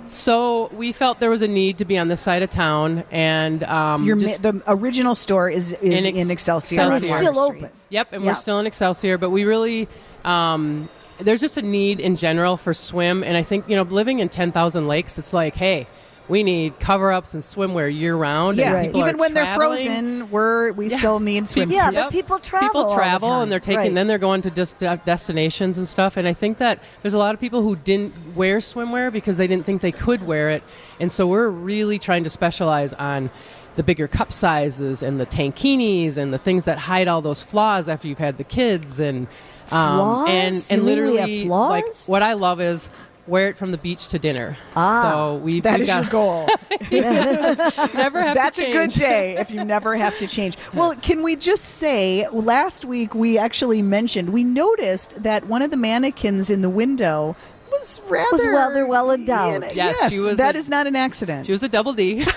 So 0.07 0.69
we 0.75 0.93
felt 0.93 1.21
there 1.21 1.31
was 1.31 1.41
a 1.43 1.49
need 1.49 1.79
to 1.79 1.85
be 1.85 1.97
on 1.97 2.09
this 2.09 2.21
side 2.21 2.43
of 2.43 2.51
town, 2.51 3.05
and 3.11 3.63
um, 3.65 4.05
Your 4.05 4.17
just- 4.17 4.43
the 4.43 4.61
original 4.67 5.15
store 5.15 5.49
is 5.49 5.73
is 5.81 6.05
In 6.05 6.17
in, 6.17 6.31
Excelsior. 6.31 6.81
and 6.81 6.93
it's 6.95 7.07
still 7.17 7.39
open. 7.39 7.71
Yep, 7.91 8.09
and 8.13 8.25
Yeah. 8.25 8.31
we're 8.33 8.35
still 8.35 8.59
in 8.61 8.67
Excelsior, 8.67 9.17
but 9.19 9.31
we 9.31 9.45
really. 9.45 9.89
Um, 10.25 10.89
there's 11.19 11.41
just 11.41 11.57
a 11.59 11.63
need 11.63 12.01
in 12.01 12.17
general 12.17 12.57
for 12.57 12.73
swim, 12.75 13.23
and 13.23 13.37
I 13.37 13.43
think 13.43 13.69
you 13.69 13.77
know, 13.77 13.83
living 13.83 14.19
in 14.21 14.29
10,000 14.31 14.89
lakes, 14.89 15.19
it's 15.19 15.33
like, 15.35 15.55
hey, 15.55 15.87
we 16.31 16.43
need 16.43 16.79
cover-ups 16.81 17.35
and 17.35 17.43
swimwear 17.43 17.95
year-round. 17.95 18.57
Yeah, 18.57 18.77
and 18.77 18.97
even 18.97 19.17
are 19.17 19.19
when 19.19 19.35
they're 19.35 19.55
frozen, 19.55 20.31
we're 20.31 20.73
we 20.73 20.89
still 20.89 21.21
need 21.21 21.45
swimsuits. 21.45 21.73
Yeah, 21.73 21.91
but 21.91 22.11
people 22.13 22.39
travel 22.39 22.69
all 22.69 22.85
People 22.85 22.89
the 22.91 22.95
travel, 22.95 23.29
time. 23.29 23.43
and 23.43 23.53
they're 23.53 23.61
taking. 23.61 23.77
Right. 23.79 23.95
Then 23.95 24.07
they're 24.07 24.19
going 24.19 24.43
to 24.43 24.51
just 24.51 24.79
de- 24.79 25.01
destinations 25.05 25.77
and 25.77 25.87
stuff. 25.87 26.17
And 26.17 26.27
I 26.27 26.33
think 26.33 26.59
that 26.59 26.83
there's 27.03 27.15
a 27.15 27.19
lot 27.19 27.35
of 27.35 27.41
people 27.41 27.63
who 27.63 27.77
didn't 27.77 28.15
wear 28.35 28.59
swimwear 28.59 29.13
because 29.13 29.37
they 29.37 29.47
didn't 29.47 29.67
think 29.67 29.83
they 29.83 29.93
could 29.93 30.27
wear 30.27 30.51
it. 30.51 30.63
And 31.01 31.11
so 31.13 31.27
we're 31.27 31.49
really 31.49 31.99
trying 31.99 32.25
to 32.25 32.31
specialize 32.31 32.93
on 32.95 33.31
the 33.77 33.83
bigger 33.83 34.09
cup 34.09 34.33
sizes 34.33 35.03
and 35.03 35.19
the 35.19 35.27
tankinis 35.27 36.17
and 36.17 36.33
the 36.35 36.39
things 36.39 36.65
that 36.65 36.79
hide 36.79 37.09
all 37.09 37.23
those 37.23 37.43
flaws 37.43 37.89
after 37.89 38.09
you've 38.09 38.19
had 38.19 38.37
the 38.37 38.45
kids 38.45 39.01
and 39.01 39.27
um, 39.71 39.99
Flaws? 39.99 40.29
and 40.29 40.67
and 40.71 40.83
mean 40.85 40.97
we 41.05 41.17
have 41.17 41.29
literally 41.29 41.45
like 41.49 41.85
flaws? 41.85 42.07
what 42.09 42.23
I 42.23 42.33
love 42.35 42.61
is. 42.61 42.91
Wear 43.27 43.49
it 43.49 43.57
from 43.57 43.71
the 43.71 43.79
beach 43.79 44.09
to 44.09 44.19
dinner. 44.19 44.57
Ah. 44.75 45.03
so 45.03 45.37
we've, 45.37 45.63
That 45.63 45.81
is 45.81 45.87
got 45.87 46.05
your 46.05 46.11
goal. 46.11 46.49
never 46.91 48.23
have 48.23 48.35
That's 48.35 48.59
a 48.59 48.73
good 48.73 48.91
day 48.91 49.37
if 49.37 49.51
you 49.51 49.65
never 49.65 49.97
have 49.97 50.19
to 50.19 50.27
change. 50.27 50.57
Well, 50.73 50.95
can 50.97 51.23
we 51.23 51.37
just 51.37 51.65
say 51.65 52.27
last 52.29 52.85
week 52.85 53.15
we 53.15 53.39
actually 53.39 53.83
mentioned 53.83 54.31
we 54.31 54.45
noticed 54.45 55.23
that 55.23 55.47
one 55.47 55.63
of 55.63 55.71
the 55.71 55.77
mannequins 55.77 56.51
in 56.51 56.61
the 56.63 56.71
window 56.71 57.37
was 57.71 58.01
rather 58.09 58.51
rather 58.51 58.87
well 58.87 59.11
endowed. 59.11 59.63
Yes, 59.63 59.77
Yes, 60.01 60.11
she 60.13 60.21
was 60.21 60.37
that 60.39 60.55
a- 60.55 60.59
is 60.59 60.69
not 60.69 60.87
an 60.87 60.97
accident. 60.97 61.47
She 61.47 61.53
was 61.53 61.63
a 61.63 61.69
double 61.69 61.93
D. 61.93 62.25
so 62.25 62.31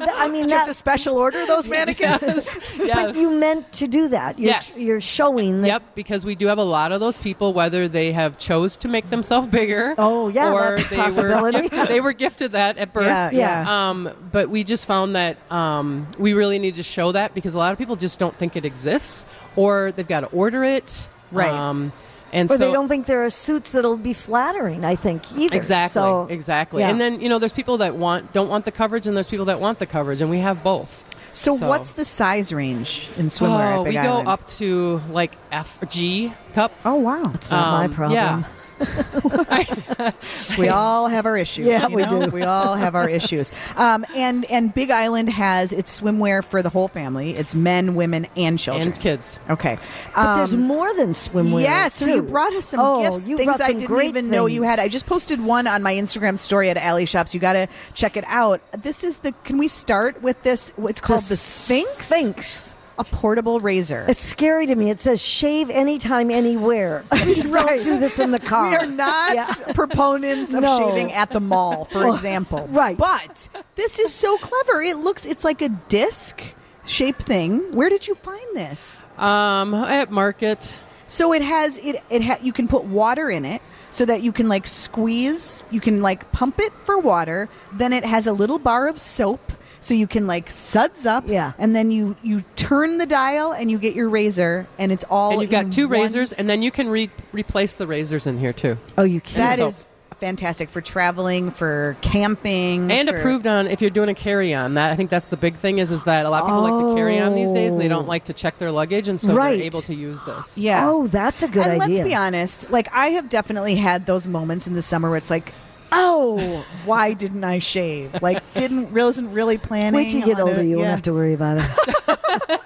that, 0.00 0.14
I 0.16 0.28
mean 0.28 0.42
Did 0.42 0.50
you 0.52 0.56
have 0.58 0.66
to 0.66 0.74
special 0.74 1.16
order 1.16 1.46
those 1.46 1.68
mannequins? 1.76 2.48
But 2.80 2.86
yes. 2.86 3.16
you 3.16 3.30
meant 3.32 3.70
to 3.74 3.86
do 3.86 4.08
that. 4.08 4.38
You're, 4.38 4.48
Yes. 4.50 4.76
you're 4.78 5.00
showing 5.00 5.60
that. 5.62 5.66
Yep, 5.68 5.82
because 5.94 6.24
we 6.24 6.34
do 6.34 6.46
have 6.48 6.58
a 6.58 6.62
lot 6.64 6.90
of 6.92 6.98
those 7.00 7.16
people, 7.18 7.52
whether 7.52 7.86
they 7.88 8.10
have 8.12 8.36
chose 8.38 8.76
to 8.78 8.88
make 8.88 9.10
themselves 9.10 9.46
bigger. 9.48 9.94
Oh, 9.96 10.28
yeah, 10.28 10.52
or 10.52 10.76
they 10.78 10.96
were 11.10 11.52
gifted, 11.52 11.88
they 11.88 12.00
were 12.00 12.12
gifted 12.12 12.52
that 12.52 12.78
at 12.78 12.92
birth. 12.92 13.04
Yeah, 13.04 13.30
Yeah. 13.30 13.90
Um, 13.90 14.10
but 14.32 14.50
we 14.50 14.64
just 14.64 14.86
found 14.86 15.14
that 15.14 15.36
um, 15.52 16.06
we 16.18 16.32
really 16.32 16.58
need 16.58 16.76
to 16.76 16.82
show 16.82 17.12
that 17.12 17.32
because 17.34 17.54
a 17.54 17.58
lot 17.58 17.72
of 17.72 17.78
people 17.78 17.94
just 17.96 18.18
don't 18.18 18.36
think 18.36 18.56
it 18.56 18.64
exists, 18.64 19.24
or 19.56 19.92
they've 19.92 20.08
got 20.08 20.20
to 20.20 20.26
order 20.28 20.64
it. 20.64 21.08
Right. 21.30 21.50
Um, 21.50 21.92
and 22.32 22.50
Or 22.50 22.56
so 22.56 22.66
they 22.66 22.72
don't 22.72 22.88
think 22.88 23.06
there 23.06 23.24
are 23.24 23.30
suits 23.30 23.72
that'll 23.72 23.96
be 23.96 24.12
flattering. 24.12 24.84
I 24.84 24.94
think 24.96 25.22
either. 25.36 25.56
exactly, 25.56 25.94
So, 26.00 26.26
exactly. 26.30 26.82
yeah. 26.82 26.90
And 26.90 27.00
then 27.00 27.20
you 27.20 27.28
know, 27.28 27.38
there's 27.38 27.52
people 27.52 27.78
that 27.78 27.96
want 27.96 28.32
don't 28.32 28.48
want 28.48 28.64
the 28.64 28.72
coverage, 28.72 29.06
and 29.06 29.16
there's 29.16 29.28
people 29.28 29.46
that 29.46 29.60
want 29.60 29.78
the 29.78 29.86
coverage, 29.86 30.20
and 30.20 30.30
we 30.30 30.38
have 30.38 30.62
both. 30.62 31.04
So, 31.32 31.56
So- 31.56 31.68
what's 31.68 31.92
the 31.92 32.04
size 32.04 32.52
range 32.52 33.08
in 33.16 33.26
swimwear 33.26 33.76
oh, 33.76 33.80
at 33.80 33.84
Big 33.84 33.92
we 33.94 33.98
Island? 33.98 34.26
go 34.26 34.30
up 34.32 34.46
to 34.58 35.00
like 35.10 35.32
F 35.52 35.78
G 35.88 36.32
cup. 36.54 36.72
Oh 36.84 36.94
wow! 36.96 37.30
It's 37.34 37.50
not 37.50 37.70
my 37.72 37.84
Um, 37.84 37.92
problem. 37.92 38.14
Yeah. 38.16 38.42
We 40.58 40.68
all 40.68 41.08
have 41.08 41.26
our 41.26 41.36
issues. 41.36 41.66
Yeah, 41.66 41.86
we 41.88 42.02
know? 42.02 42.26
do. 42.26 42.30
We 42.30 42.42
all 42.42 42.74
have 42.74 42.94
our 42.94 43.08
issues. 43.08 43.52
Um, 43.76 44.04
and 44.16 44.44
and 44.46 44.72
Big 44.72 44.90
Island 44.90 45.28
has 45.28 45.72
its 45.72 46.00
swimwear 46.00 46.44
for 46.44 46.62
the 46.62 46.70
whole 46.70 46.88
family. 46.88 47.32
It's 47.32 47.54
men, 47.54 47.94
women, 47.94 48.26
and 48.36 48.58
children. 48.58 48.88
and 48.92 49.00
kids. 49.00 49.38
Okay. 49.48 49.78
But 50.14 50.36
there's 50.36 50.54
Um, 50.54 50.62
more 50.62 50.92
than 50.94 51.10
swimwear. 51.10 51.62
Yeah, 51.62 51.88
so 51.88 52.06
you 52.06 52.22
brought 52.22 52.54
us 52.54 52.66
some 52.66 52.80
oh, 52.80 53.02
gifts, 53.02 53.24
things 53.24 53.44
brought 53.44 53.60
I 53.60 53.72
didn't 53.72 54.02
even 54.02 54.30
know 54.30 54.46
you 54.46 54.62
had. 54.62 54.78
I 54.78 54.88
just 54.88 55.06
posted 55.06 55.44
one 55.44 55.66
on 55.66 55.82
my 55.82 55.94
Instagram 55.94 56.38
story 56.38 56.70
at 56.70 56.76
Allie 56.76 57.06
Shops. 57.06 57.34
You 57.34 57.40
got 57.40 57.52
to 57.54 57.68
check 57.94 58.16
it 58.16 58.24
out. 58.26 58.60
This 58.82 59.04
is 59.04 59.20
the. 59.20 59.32
Can 59.44 59.58
we 59.58 59.68
start 59.68 60.22
with 60.22 60.42
this? 60.42 60.72
It's 60.78 61.00
called 61.00 61.22
the, 61.22 61.36
Sphynx. 61.36 62.06
Sphynx. 62.06 62.74
A 63.00 63.04
portable 63.04 63.60
razor. 63.60 64.04
It's 64.08 64.20
scary 64.20 64.66
to 64.66 64.74
me. 64.74 64.90
It 64.90 65.00
says 65.00 65.22
shave 65.22 65.70
anytime, 65.70 66.30
anywhere. 66.30 67.02
Please 67.10 67.46
Right. 67.48 67.82
don't 67.82 67.82
do 67.82 67.98
this 67.98 68.18
in 68.18 68.30
the 68.30 68.38
car. 68.38 68.68
We 68.68 68.76
are 68.76 68.84
not 68.86 69.34
Yeah. 69.34 69.72
proponents 69.72 70.52
of 70.52 70.60
No. 70.64 70.78
shaving 70.78 71.10
at 71.12 71.32
the 71.32 71.40
mall, 71.40 71.86
for 71.86 72.06
example. 72.14 72.68
right. 72.70 72.98
But 72.98 73.48
this 73.74 73.98
is 73.98 74.12
so 74.12 74.36
clever. 74.36 74.82
It 74.82 74.98
looks. 74.98 75.24
It's 75.24 75.44
like 75.44 75.62
a 75.62 75.70
disc 75.88 76.42
shaped 76.84 77.22
thing. 77.22 77.72
Where 77.72 77.88
did 77.88 78.06
you 78.06 78.14
find 78.16 78.44
this? 78.54 79.02
Um, 79.16 79.72
at 79.72 80.10
market. 80.10 80.78
So 81.06 81.32
it 81.32 81.40
has 81.40 81.78
it. 81.78 82.02
It 82.10 82.22
ha- 82.22 82.38
you 82.42 82.52
can 82.52 82.68
put 82.68 82.84
water 82.84 83.30
in 83.30 83.46
it 83.46 83.62
so 83.90 84.04
that 84.04 84.20
you 84.22 84.30
can 84.30 84.46
like 84.46 84.66
squeeze. 84.66 85.62
You 85.70 85.80
can 85.80 86.02
like 86.02 86.30
pump 86.32 86.60
it 86.60 86.72
for 86.84 86.98
water. 86.98 87.48
Then 87.72 87.94
it 87.94 88.04
has 88.04 88.26
a 88.26 88.32
little 88.34 88.58
bar 88.58 88.88
of 88.88 88.98
soap. 88.98 89.40
So 89.82 89.94
you 89.94 90.06
can 90.06 90.26
like 90.26 90.50
suds 90.50 91.06
up, 91.06 91.24
Yeah. 91.26 91.52
and 91.58 91.74
then 91.74 91.90
you 91.90 92.14
you 92.22 92.42
turn 92.56 92.98
the 92.98 93.06
dial 93.06 93.52
and 93.52 93.70
you 93.70 93.78
get 93.78 93.94
your 93.94 94.08
razor, 94.10 94.66
and 94.78 94.92
it's 94.92 95.04
all. 95.08 95.32
and 95.32 95.40
you've 95.42 95.52
in 95.52 95.64
got 95.64 95.72
two 95.72 95.88
one- 95.88 96.00
razors, 96.00 96.32
and 96.32 96.48
then 96.50 96.62
you 96.62 96.70
can 96.70 96.88
re- 96.88 97.10
replace 97.32 97.74
the 97.74 97.86
razors 97.86 98.26
in 98.26 98.38
here 98.38 98.52
too. 98.52 98.76
Oh, 98.98 99.04
you 99.04 99.20
can't. 99.20 99.36
That 99.36 99.58
So- 99.58 99.66
is 99.68 99.86
fantastic 100.18 100.68
for 100.68 100.82
traveling, 100.82 101.50
for 101.50 101.96
camping, 102.02 102.90
And 102.92 103.08
for- 103.08 103.16
approved 103.16 103.46
on 103.46 103.66
if 103.68 103.80
you're 103.80 103.88
doing 103.88 104.10
a 104.10 104.14
carry-on. 104.14 104.74
That 104.74 104.92
I 104.92 104.96
think 104.96 105.08
that's 105.08 105.28
the 105.28 105.36
big 105.38 105.56
thing 105.56 105.78
is 105.78 105.90
is 105.90 106.02
that 106.02 106.26
a 106.26 106.28
lot 106.30 106.42
of 106.42 106.48
people 106.48 106.60
like 106.60 106.78
to 106.90 106.94
carry 106.94 107.18
on 107.18 107.34
these 107.34 107.50
days, 107.50 107.72
and 107.72 107.80
they 107.80 107.88
don't 107.88 108.04
oh. 108.04 108.08
like 108.08 108.24
to 108.24 108.34
check 108.34 108.58
their 108.58 108.70
luggage, 108.70 109.08
and 109.08 109.18
so 109.18 109.32
Right. 109.34 109.56
they're 109.56 109.66
able 109.66 109.80
to 109.80 109.94
use 109.94 110.20
this. 110.26 110.58
Yeah. 110.58 110.86
Oh, 110.86 111.06
that's 111.06 111.42
a 111.42 111.48
good 111.48 111.62
idea. 111.62 111.72
and 111.72 111.82
idea. 111.84 111.96
let's 111.96 112.08
be 112.10 112.14
honest, 112.14 112.70
like 112.70 112.88
I 112.92 113.06
have 113.12 113.30
definitely 113.30 113.76
had 113.76 114.04
those 114.04 114.28
moments 114.28 114.66
in 114.66 114.74
the 114.74 114.82
summer 114.82 115.08
where 115.08 115.16
it's 115.16 115.30
like, 115.30 115.54
oh, 115.92 116.66
why 116.84 117.12
didn't 117.12 117.44
I 117.44 117.58
shave? 117.58 118.20
Like, 118.22 118.42
didn't 118.54 118.92
wasn't 118.92 119.32
really 119.32 119.58
planning. 119.58 119.94
Wait 119.94 120.10
till 120.10 120.20
you 120.20 120.26
get 120.26 120.40
older, 120.40 120.60
it. 120.60 120.66
you 120.66 120.76
won't 120.76 120.88
have 120.88 121.02
to 121.02 121.12
worry 121.12 121.34
about 121.34 121.58
it. 121.58 122.60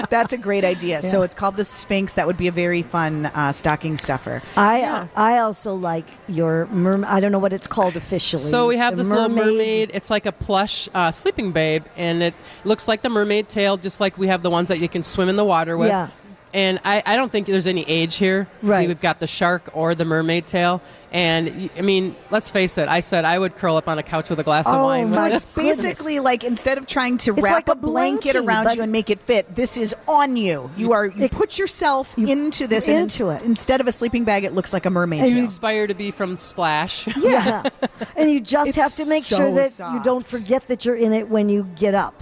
That's 0.10 0.32
a 0.32 0.38
great 0.38 0.64
idea. 0.64 1.02
So 1.02 1.22
it's 1.22 1.34
called 1.34 1.56
the 1.56 1.64
Sphynx. 1.64 2.14
That 2.14 2.26
would 2.26 2.36
be 2.36 2.48
a 2.48 2.52
very 2.52 2.82
fun 2.82 3.26
uh, 3.26 3.52
stocking 3.52 3.96
stuffer. 3.96 4.42
I 4.56 4.80
Yeah. 4.80 5.08
I 5.16 5.38
also 5.38 5.74
like 5.74 6.06
your 6.28 6.66
mermaid. 6.66 7.10
I 7.10 7.20
don't 7.20 7.32
know 7.32 7.38
what 7.38 7.52
it's 7.52 7.66
called 7.66 7.96
officially. 7.96 8.42
So 8.42 8.66
we 8.66 8.76
have 8.76 8.96
The 8.96 9.02
this 9.02 9.10
little 9.10 9.28
mermaid. 9.28 9.90
It's 9.94 10.10
like 10.10 10.26
a 10.26 10.32
plush 10.32 10.88
uh, 10.94 11.12
sleeping 11.12 11.52
babe, 11.52 11.84
and 11.96 12.22
it 12.22 12.34
looks 12.64 12.88
like 12.88 13.02
the 13.02 13.08
mermaid 13.08 13.48
tail, 13.48 13.76
just 13.76 14.00
like 14.00 14.18
we 14.18 14.28
have 14.28 14.42
the 14.42 14.50
ones 14.50 14.68
that 14.68 14.78
you 14.78 14.88
can 14.88 15.02
swim 15.02 15.28
in 15.28 15.36
the 15.36 15.44
water 15.44 15.76
with. 15.76 15.88
Yeah. 15.88 16.08
And 16.56 16.80
I, 16.86 17.02
I 17.04 17.16
don't 17.16 17.30
think 17.30 17.46
there's 17.46 17.66
any 17.66 17.82
age 17.86 18.14
here. 18.16 18.48
Right. 18.62 18.88
We've 18.88 18.98
got 18.98 19.20
the 19.20 19.26
shark 19.26 19.68
or 19.74 19.94
the 19.94 20.06
mermaid 20.06 20.46
tail. 20.46 20.80
And 21.12 21.68
I 21.76 21.82
mean, 21.82 22.16
let's 22.30 22.50
face 22.50 22.78
it. 22.78 22.88
I 22.88 23.00
said 23.00 23.26
I 23.26 23.38
would 23.38 23.56
curl 23.56 23.76
up 23.76 23.88
on 23.88 23.98
a 23.98 24.02
couch 24.02 24.30
with 24.30 24.40
a 24.40 24.42
glass 24.42 24.66
of 24.66 24.74
Oh, 24.76 24.84
wine. 24.84 25.06
So 25.06 25.16
my 25.20 25.32
it's 25.34 25.54
goodness. 25.54 25.82
basically 25.82 26.18
like 26.18 26.44
instead 26.44 26.78
of 26.78 26.86
trying 26.86 27.18
to 27.18 27.34
It's 27.34 27.42
wrap 27.42 27.54
like 27.54 27.68
a 27.68 27.72
a 27.72 27.74
blanket 27.74 28.36
blankie, 28.36 28.46
around 28.46 28.74
you 28.74 28.80
and 28.80 28.90
make 28.90 29.10
it 29.10 29.20
fit, 29.20 29.54
this 29.54 29.76
is 29.76 29.94
on 30.08 30.38
you. 30.38 30.70
You 30.78 30.92
are 30.92 31.06
you 31.08 31.24
It- 31.26 31.32
put 31.32 31.58
yourself 31.58 32.14
you- 32.16 32.26
into 32.26 32.66
this. 32.66 32.88
and 32.88 33.00
into 33.00 33.28
it. 33.28 33.42
instead 33.42 33.82
of 33.82 33.86
a 33.86 33.92
sleeping 33.92 34.24
bag, 34.24 34.44
it 34.44 34.54
looks 34.54 34.72
like 34.72 34.86
a 34.86 34.90
mermaid. 34.90 35.24
I 35.24 35.28
tail. 35.28 35.38
inspire 35.38 35.86
to 35.86 35.94
be 35.94 36.10
from 36.10 36.38
Splash. 36.38 37.06
Yeah. 37.18 37.64
and 38.16 38.30
you 38.30 38.40
just 38.40 38.70
It's 38.70 38.78
have 38.78 38.94
to 38.94 39.04
make 39.10 39.24
so 39.24 39.36
sure 39.36 39.52
that 39.56 39.78
you 39.92 40.02
don't 40.02 40.26
forget 40.26 40.66
that 40.68 40.86
you're 40.86 40.96
in 40.96 41.12
it 41.12 41.28
when 41.28 41.50
you 41.50 41.64
get 41.76 41.94
up. 41.94 42.14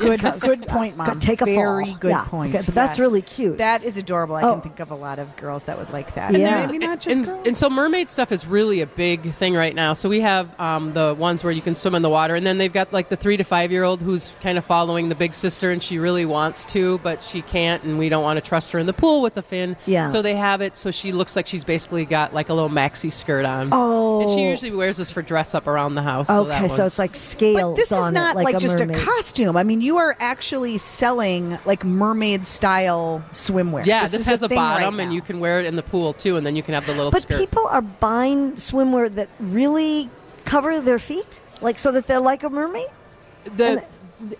Good, 0.00 0.20
Because- 0.22 0.40
good 0.40 0.66
point, 0.66 0.96
mom. 0.96 1.06
Could 1.06 1.20
take 1.20 1.40
a 1.40 1.44
Very 1.44 1.86
fall. 1.86 1.96
good 2.00 2.08
Yeah. 2.10 2.22
point. 2.22 2.54
Okay, 2.54 2.64
but 2.64 2.74
that's 2.74 2.96
Yes. 2.96 2.98
really 2.98 3.22
cute. 3.22 3.58
That 3.58 3.84
is 3.84 3.96
adorable. 3.96 4.36
I 4.36 4.42
Oh. 4.42 4.52
can 4.54 4.62
think 4.62 4.80
of 4.80 4.90
a 4.90 4.94
lot 4.94 5.18
of 5.18 5.36
girls 5.36 5.64
that 5.64 5.78
would 5.78 5.90
like 5.90 6.14
that. 6.14 6.32
Yeah. 6.32 6.38
And 6.38 6.46
There's- 6.46 6.66
maybe 6.70 6.86
not 6.86 7.00
just 7.00 7.16
and, 7.18 7.26
girls. 7.26 7.38
and 7.46 7.56
so 7.56 7.68
mermaid 7.70 8.08
stuff 8.08 8.32
is 8.32 8.46
really 8.46 8.80
a 8.80 8.86
big 8.86 9.32
thing 9.34 9.54
right 9.54 9.74
now. 9.74 9.92
So 9.92 10.08
we 10.08 10.20
have 10.20 10.48
um, 10.58 10.92
the 10.94 11.14
ones 11.18 11.44
where 11.44 11.52
you 11.52 11.62
can 11.62 11.74
swim 11.74 11.94
in 11.94 12.02
the 12.02 12.08
water, 12.10 12.34
and 12.34 12.46
then 12.46 12.58
they've 12.58 12.72
got 12.72 12.92
like 12.92 13.08
the 13.10 13.16
three 13.16 13.36
to 13.36 13.44
five 13.44 13.70
year 13.70 13.84
old 13.84 14.00
who's 14.02 14.30
kind 14.42 14.56
of 14.58 14.64
following 14.64 15.08
the 15.08 15.14
big 15.14 15.34
sister, 15.34 15.70
and 15.70 15.82
she 15.82 15.98
really 15.98 16.24
wants 16.24 16.64
to, 16.66 16.98
but 17.02 17.22
she 17.22 17.42
can't, 17.42 17.82
and 17.82 17.98
we 17.98 18.08
don't 18.08 18.22
want 18.22 18.36
to 18.36 18.40
trust 18.46 18.72
her 18.72 18.78
in 18.78 18.86
the 18.86 18.92
pool 18.92 19.20
with 19.22 19.34
the 19.34 19.42
fin. 19.42 19.76
Yeah. 19.86 20.06
So 20.08 20.22
they 20.22 20.34
have 20.34 20.60
it 20.60 20.76
so 20.76 20.90
she 20.90 21.12
looks 21.12 21.36
like 21.36 21.46
she's 21.46 21.64
basically 21.64 22.04
got 22.04 22.34
like 22.34 22.48
a 22.48 22.54
little 22.54 22.70
maxi 22.70 23.12
skirt 23.12 23.44
on. 23.44 23.68
Oh. 23.72 24.20
And 24.22 24.30
she 24.30 24.40
usually 24.42 24.70
wears 24.74 24.96
this 24.96 25.10
for 25.10 25.20
dress 25.22 25.54
up 25.54 25.66
around 25.66 25.94
the 25.94 26.02
house. 26.02 26.26
so 26.28 26.44
that 26.44 26.58
okay, 26.64 26.68
so 26.68 26.78
one's- 26.82 26.92
it's 26.92 26.98
like 26.98 27.14
scales 27.14 27.60
But 27.70 27.76
this 27.76 27.92
is 27.92 28.10
not 28.12 28.32
it, 28.32 28.36
like, 28.36 28.44
like, 28.46 28.54
a 28.54 28.58
just 28.58 28.78
mermaid. 28.78 28.96
a 28.98 29.00
costume. 29.04 29.56
I 29.56 29.62
mean, 29.64 29.80
you 29.80 29.89
are 29.98 30.16
actually 30.20 30.78
selling 30.78 31.58
like 31.64 31.84
mermaid 31.84 32.44
style 32.44 33.22
swimwear. 33.32 33.84
yeah, 33.86 34.02
this, 34.02 34.14
is 34.14 34.26
has 34.26 34.42
a, 34.42 34.48
thing 34.48 34.58
right 34.58 34.80
bottom, 34.80 35.00
and 35.00 35.12
you 35.12 35.22
can 35.22 35.40
wear 35.40 35.60
it 35.60 35.66
in 35.66 35.76
the 35.76 35.82
pool 35.82 36.12
too, 36.12 36.36
and 36.36 36.46
then 36.46 36.56
you 36.56 36.62
can 36.62 36.74
have 36.74 36.86
the 36.86 36.94
little 36.94 37.10
But 37.10 37.22
skirt. 37.22 37.38
people 37.38 37.66
are 37.68 37.82
buying 37.82 38.52
swimwear 38.52 39.12
that 39.14 39.28
really 39.38 40.10
cover 40.44 40.80
their 40.80 40.98
feet, 40.98 41.40
like 41.60 41.78
so 41.78 41.92
that 41.92 42.06
they're 42.06 42.20
like 42.20 42.42
a 42.42 42.50
mermaid. 42.50 42.88
the 43.44 43.84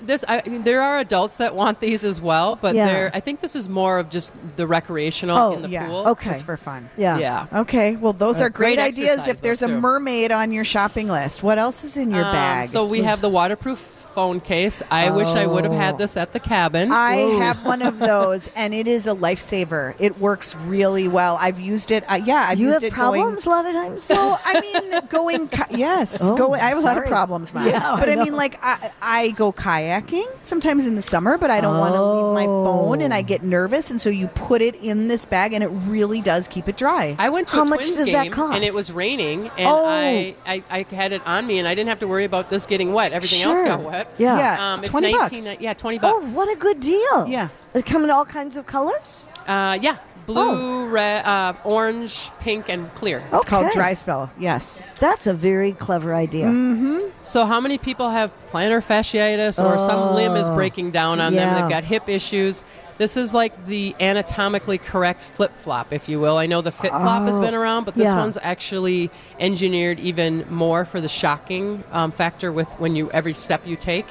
this 0.03 0.25
I 0.29 0.43
mean, 0.47 0.63
there 0.65 0.83
are 0.83 0.99
adults 0.99 1.37
that 1.37 1.55
want 1.55 1.81
these 1.81 2.05
as 2.05 2.21
well, 2.21 2.59
but 2.61 2.75
Yeah. 2.75 2.87
they're 2.87 3.11
I 3.15 3.21
think 3.21 3.41
this 3.41 3.57
is 3.57 3.69
more 3.69 3.99
of 3.99 4.11
just 4.11 4.33
the 4.57 4.67
recreational 4.67 5.37
Oh, 5.37 5.53
in 5.55 5.63
the 5.63 5.69
yeah. 5.69 5.87
pool. 5.87 6.09
Okay. 6.09 6.31
just 6.31 6.45
for 6.45 6.57
fun. 6.57 6.91
Yeah. 6.97 7.19
Yeah. 7.19 7.47
Okay, 7.53 7.97
well, 7.97 8.13
those 8.13 8.41
Uh, 8.41 8.45
are 8.47 8.51
great, 8.51 8.77
great 8.77 8.79
ideas 8.89 9.27
if 9.27 9.41
there's 9.41 9.63
a 9.63 9.67
too. 9.67 9.81
mermaid 9.81 10.33
on 10.33 10.53
your 10.53 10.65
shopping 10.65 11.09
list. 11.09 11.43
What 11.43 11.59
else 11.59 11.85
is 11.85 11.97
in 11.97 12.11
your 12.11 12.25
Um, 12.25 12.33
bag? 12.33 12.69
So 12.69 12.85
we 12.85 13.03
have 13.03 13.21
the 13.21 13.29
waterproof 13.31 13.79
phone 14.15 14.41
case. 14.41 14.83
I 14.91 15.11
wish 15.11 15.29
I 15.29 15.47
would 15.47 15.65
have 15.65 15.73
Oh. 15.73 15.77
had 15.77 15.97
this 15.99 16.17
at 16.17 16.33
the 16.33 16.41
cabin. 16.41 16.91
I 16.93 17.21
Ooh. 17.23 17.39
have 17.39 17.65
one 17.65 17.81
of 17.81 17.99
those, 18.01 18.51
and 18.57 18.75
it 18.75 18.89
is 18.89 19.07
a 19.07 19.15
lifesaver. 19.15 19.95
It 19.99 20.19
works 20.21 20.57
really 20.67 21.07
well. 21.09 21.39
I've 21.41 21.61
used 21.61 21.91
it. 21.93 22.05
Uh, 22.09 22.19
yeah, 22.25 22.47
I've 22.49 22.59
you 22.59 22.67
used 22.67 22.83
have 22.83 22.93
it 22.93 22.93
problems 22.93 23.47
a 23.47 23.51
lot 23.51 23.67
of 23.67 23.73
times. 23.73 24.09
going. 24.09 24.21
Well, 24.21 24.41
I 24.45 24.61
mean, 24.61 25.01
going 25.09 25.49
yes, 25.71 26.19
Oh, 26.23 26.37
going. 26.37 26.61
I 26.61 26.69
have 26.71 26.79
a 26.79 26.81
lot 26.81 26.99
of 26.99 27.05
problems, 27.07 27.55
Mom. 27.55 27.67
Yeah, 27.67 27.97
but 27.99 28.09
I 28.09 28.13
I, 28.13 28.17
mean, 28.17 28.35
like 28.35 28.59
I, 28.63 28.91
I 29.01 29.29
go 29.31 29.53
kayaking 29.71 30.27
sometimes 30.43 30.87
in 30.87 30.95
the 30.97 31.03
summer, 31.03 31.39
but 31.39 31.51
I 31.51 31.61
don't 31.61 31.79
want 31.79 31.95
to 31.95 32.03
leave 32.03 32.35
my 32.35 32.47
phone, 32.47 33.01
and 33.01 33.15
I 33.15 33.23
get 33.23 33.43
nervous, 33.43 33.91
and 33.91 34.01
so 34.01 34.11
you 34.11 34.27
put 34.29 34.63
it 34.63 34.75
in 34.77 35.09
this 35.09 35.25
bag, 35.25 35.53
and 35.53 35.63
it 35.63 35.69
really 35.69 36.21
does 36.21 36.49
keep 36.49 36.69
it 36.69 36.77
dry. 36.77 37.15
I 37.19 37.29
went 37.29 37.49
to 37.49 37.57
How 37.57 37.63
a 37.63 37.65
much 37.67 37.81
Twins 37.81 37.97
does 37.97 38.07
that 38.13 38.25
game 38.25 38.33
cost? 38.33 38.55
and 38.55 38.65
it 38.65 38.75
was 38.75 38.93
raining, 38.93 39.47
and 39.59 39.69
Oh. 39.69 39.87
I, 39.87 40.35
I 40.47 40.63
I 40.71 40.87
had 40.95 41.13
it 41.13 41.23
on 41.27 41.47
me, 41.47 41.59
and 41.59 41.69
I 41.69 41.75
didn't 41.75 41.89
have 41.89 42.01
to 42.01 42.09
worry 42.09 42.25
about 42.25 42.51
this 42.51 42.67
getting 42.67 42.93
wet. 42.93 43.13
Everything 43.13 43.43
else 43.43 43.59
Sure. 43.59 43.67
got 43.67 43.83
wet. 43.83 44.13
Yeah. 44.19 44.39
Yeah. 44.39 44.73
Um, 44.75 44.81
it's 44.81 44.91
20 44.91 45.13
bucks. 45.13 45.61
Yeah, 45.61 45.75
20 45.75 45.99
bucks. 45.99 46.27
Oh, 46.29 46.31
what 46.37 46.51
a 46.51 46.57
good 46.57 46.81
deal! 46.81 47.27
Yeah. 47.29 47.49
it 47.75 47.87
come 47.87 48.03
in 48.05 48.11
all 48.11 48.25
kinds 48.25 48.57
of 48.57 48.67
colors. 48.67 49.27
Uh, 49.47 49.79
yeah, 49.81 49.97
Oh. 50.29 50.33
blue, 50.33 50.89
red, 50.89 51.25
uh, 51.25 51.55
orange, 51.65 52.31
pink, 52.41 52.69
and 52.69 52.93
clear. 52.95 53.23
It's 53.33 53.45
called 53.45 53.67
Okay. 53.67 53.75
dry 53.75 53.93
spell. 53.95 54.31
Yes. 54.39 54.89
That's 54.99 55.27
a 55.27 55.35
very 55.35 55.73
clever 55.73 56.15
idea. 56.15 56.47
Mm-hmm. 56.47 57.09
So, 57.23 57.45
how 57.45 57.61
many 57.61 57.79
people 57.79 58.11
have 58.11 58.31
plantar 58.51 58.83
fasciitis 58.85 59.63
or 59.63 59.79
some 59.79 60.15
limb 60.15 60.37
is 60.37 60.49
Oh, 60.49 60.55
breaking 60.55 60.91
down 60.93 61.21
on 61.21 61.35
yeah. 61.35 61.55
them? 61.55 61.61
They've 61.63 61.71
got 61.71 61.85
hip 61.85 62.09
issues. 62.09 62.63
This 62.99 63.17
is 63.17 63.33
like 63.33 63.67
the 63.67 63.95
anatomically 63.99 64.77
correct 64.79 65.23
flip 65.23 65.57
flop, 65.57 65.93
if 65.93 66.09
you 66.09 66.21
will. 66.21 66.37
I 66.37 66.47
know 66.47 66.61
the 66.61 66.71
FitFlop 66.73 67.27
has 67.27 67.39
Oh, 67.39 67.41
been 67.41 67.55
around, 67.55 67.85
but 67.85 67.95
this 67.95 68.05
yeah. 68.05 68.17
one's 68.19 68.37
actually 68.43 69.11
engineered 69.39 69.99
even 70.01 70.45
more 70.51 70.85
for 70.85 71.01
the 71.01 71.09
shocking 71.09 71.83
um, 71.93 72.13
factor 72.13 72.53
with 72.53 72.69
when 72.79 72.95
you 72.97 73.11
every 73.11 73.33
step 73.33 73.67
you 73.67 73.77
take. 73.77 74.07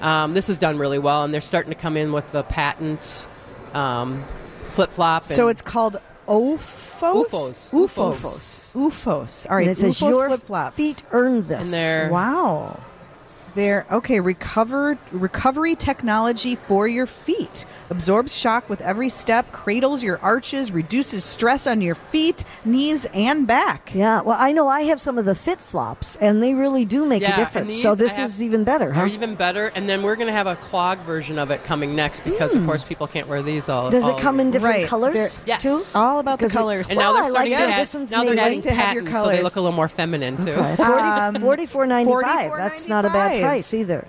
Um, 0.00 0.32
this 0.34 0.48
is 0.48 0.56
done 0.58 0.78
really 0.78 0.98
well, 0.98 1.24
and 1.24 1.32
they're 1.34 1.40
starting 1.42 1.70
to 1.72 1.78
come 1.78 1.96
in 1.96 2.12
with 2.12 2.32
the 2.32 2.42
patent 2.44 3.26
um, 3.74 4.24
flip 4.72 4.90
flop. 4.90 5.22
So 5.22 5.48
it's 5.48 5.62
called 5.62 5.98
OOFOS? 6.28 6.60
OOFOS. 7.00 7.70
OOFOS. 7.70 8.72
OOFOS. 8.74 9.46
All 9.50 9.56
right. 9.56 9.62
and 9.66 9.70
it 9.72 9.78
says 9.78 9.98
OOFOS 10.00 10.08
your 10.10 10.28
flip-flops. 10.28 10.76
feet 10.76 11.02
earned 11.12 11.48
this. 11.48 11.64
And 11.64 11.72
they're- 11.72 12.10
Wow. 12.10 12.78
They're 13.54 13.86
okay. 13.90 14.20
Recover 14.20 14.98
recovery 15.12 15.74
technology 15.76 16.54
for 16.56 16.86
your 16.88 17.06
feet 17.06 17.64
absorbs 17.90 18.34
shock 18.34 18.68
with 18.70 18.80
every 18.80 19.10
step, 19.10 19.52
cradles 19.52 20.02
your 20.02 20.18
arches, 20.20 20.72
reduces 20.72 21.24
stress 21.24 21.66
on 21.66 21.82
your 21.82 21.94
feet, 21.94 22.42
knees, 22.64 23.04
and 23.12 23.46
back. 23.46 23.92
Yeah, 23.94 24.22
well, 24.22 24.38
I 24.40 24.52
know 24.52 24.66
I 24.66 24.82
have 24.84 24.98
some 24.98 25.18
of 25.18 25.26
the 25.26 25.34
FitFlops, 25.34 26.16
and 26.18 26.42
they 26.42 26.54
really 26.54 26.86
do 26.86 27.04
make 27.04 27.20
Yeah, 27.20 27.34
a 27.34 27.36
difference. 27.36 27.68
these 27.72 27.82
so 27.82 27.94
this 27.94 28.16
have- 28.16 28.24
is 28.24 28.42
even 28.42 28.64
better, 28.64 28.92
huh? 28.92 29.02
Are 29.02 29.06
even 29.06 29.34
better, 29.34 29.66
and 29.74 29.88
then 29.90 30.02
we're 30.02 30.16
going 30.16 30.28
to 30.28 30.32
have 30.32 30.46
a 30.46 30.56
clog 30.56 31.00
version 31.00 31.38
of 31.38 31.50
it 31.50 31.64
coming 31.64 31.94
next 31.94 32.20
because, 32.24 32.54
of 32.56 32.64
course, 32.64 32.82
people 32.82 33.06
can't 33.06 33.28
wear 33.28 33.42
these 33.42 33.68
all. 33.68 33.86
Hmm. 33.86 33.90
Does 33.90 34.04
all 34.04 34.16
it 34.16 34.20
come 34.22 34.36
year. 34.36 34.46
in 34.46 34.50
different 34.52 34.76
Right. 34.76 34.88
colors 34.88 35.12
They're- 35.14 35.30
Yes. 35.44 35.62
too? 35.62 35.82
All 35.94 36.18
about 36.18 36.38
the 36.38 36.46
Because 36.46 36.52
we- 36.52 36.58
colors. 36.58 36.88
And 36.88 36.98
now 36.98 37.10
Oh, 37.10 37.14
they're 37.14 37.24
I 37.24 37.28
starting 37.28 37.52
like 37.52 37.60
to 37.60 37.66
that. 37.66 37.72
add, 37.74 37.80
This 37.82 37.94
one's 37.94 38.10
now 38.10 38.24
they're 38.24 38.28
navy. 38.34 38.40
adding 38.40 38.60
To 38.62 38.72
have 38.72 38.94
your 38.94 39.02
patents, 39.04 39.22
so 39.24 39.28
they 39.28 39.42
look 39.42 39.56
a 39.56 39.60
little 39.60 39.76
more 39.76 39.88
feminine 39.88 40.38
too. 40.38 40.52
Okay. 40.52 40.76
40, 40.76 40.92
Um, 41.02 41.34
44.95. 41.36 42.52
That's 42.56 42.88
not 42.88 43.04
a 43.04 43.08
bad 43.10 43.32
$44.95. 43.32 43.41
price 43.42 43.74
either. 43.74 44.06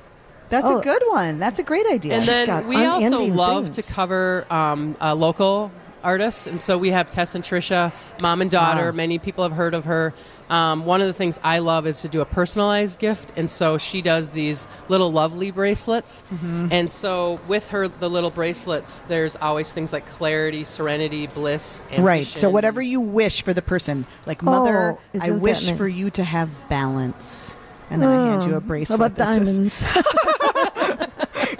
That's 0.50 0.70
Oh. 0.70 0.80
a 0.80 0.84
good 0.84 1.02
one. 1.08 1.40
That's 1.40 1.60
a 1.60 1.64
great 1.64 1.88
idea. 1.88 2.14
And 2.16 2.24
She's 2.24 2.46
then 2.46 2.68
we 2.68 2.86
also 2.86 3.24
love 3.26 3.70
things. 3.72 3.88
to 3.88 3.94
cover 3.94 4.46
um, 4.52 4.96
uh, 5.02 5.16
local 5.16 5.72
artists, 6.04 6.48
and 6.48 6.60
so 6.62 6.78
we 6.78 6.90
have 6.92 7.10
Tess 7.10 7.34
and 7.34 7.44
Trisha, 7.44 7.92
mom 8.22 8.42
and 8.42 8.52
daughter. 8.52 8.88
Wow. 8.88 8.92
Many 8.92 9.20
people 9.20 9.44
have 9.46 9.54
heard 9.54 9.74
of 9.74 9.86
her. 9.86 10.14
Um, 10.50 10.86
one 10.86 11.00
of 11.00 11.08
the 11.08 11.14
things 11.14 11.40
I 11.44 11.60
love 11.60 11.88
is 11.88 12.02
to 12.02 12.10
do 12.10 12.20
a 12.20 12.26
personalized 12.26 13.00
gift, 13.00 13.32
and 13.38 13.50
so 13.50 13.78
she 13.78 14.02
does 14.02 14.32
these 14.32 14.68
little 14.90 15.12
lovely 15.14 15.50
bracelets. 15.50 16.22
Mm-hmm. 16.32 16.68
And 16.72 16.92
so 16.92 17.40
with 17.48 17.70
her, 17.70 17.88
the 17.88 18.10
little 18.10 18.30
bracelets, 18.30 19.02
there's 19.08 19.38
always 19.38 19.72
things 19.72 19.94
like 19.94 20.06
clarity, 20.10 20.66
serenity, 20.66 21.26
bliss, 21.28 21.80
ambition. 21.86 22.04
right. 22.04 22.28
So 22.28 22.50
whatever 22.50 22.82
you 22.82 23.00
wish 23.00 23.42
for 23.42 23.54
the 23.54 23.62
person, 23.62 24.06
like 24.26 24.44
mother, 24.44 24.98
Oh, 25.16 25.20
I 25.22 25.32
wish 25.32 25.72
for 25.72 25.88
you 25.88 26.10
to 26.12 26.24
have 26.26 26.50
balance. 26.68 27.56
And 27.94 28.02
then 28.02 28.10
I 28.10 28.26
hand 28.32 28.44
you 28.44 28.54
a 28.54 28.58
Oh, 28.58 28.60
bracelet. 28.60 29.00
How 29.00 29.06
about 29.06 29.18
that 29.18 29.36
says, 29.46 29.82
diamonds? 29.82 29.84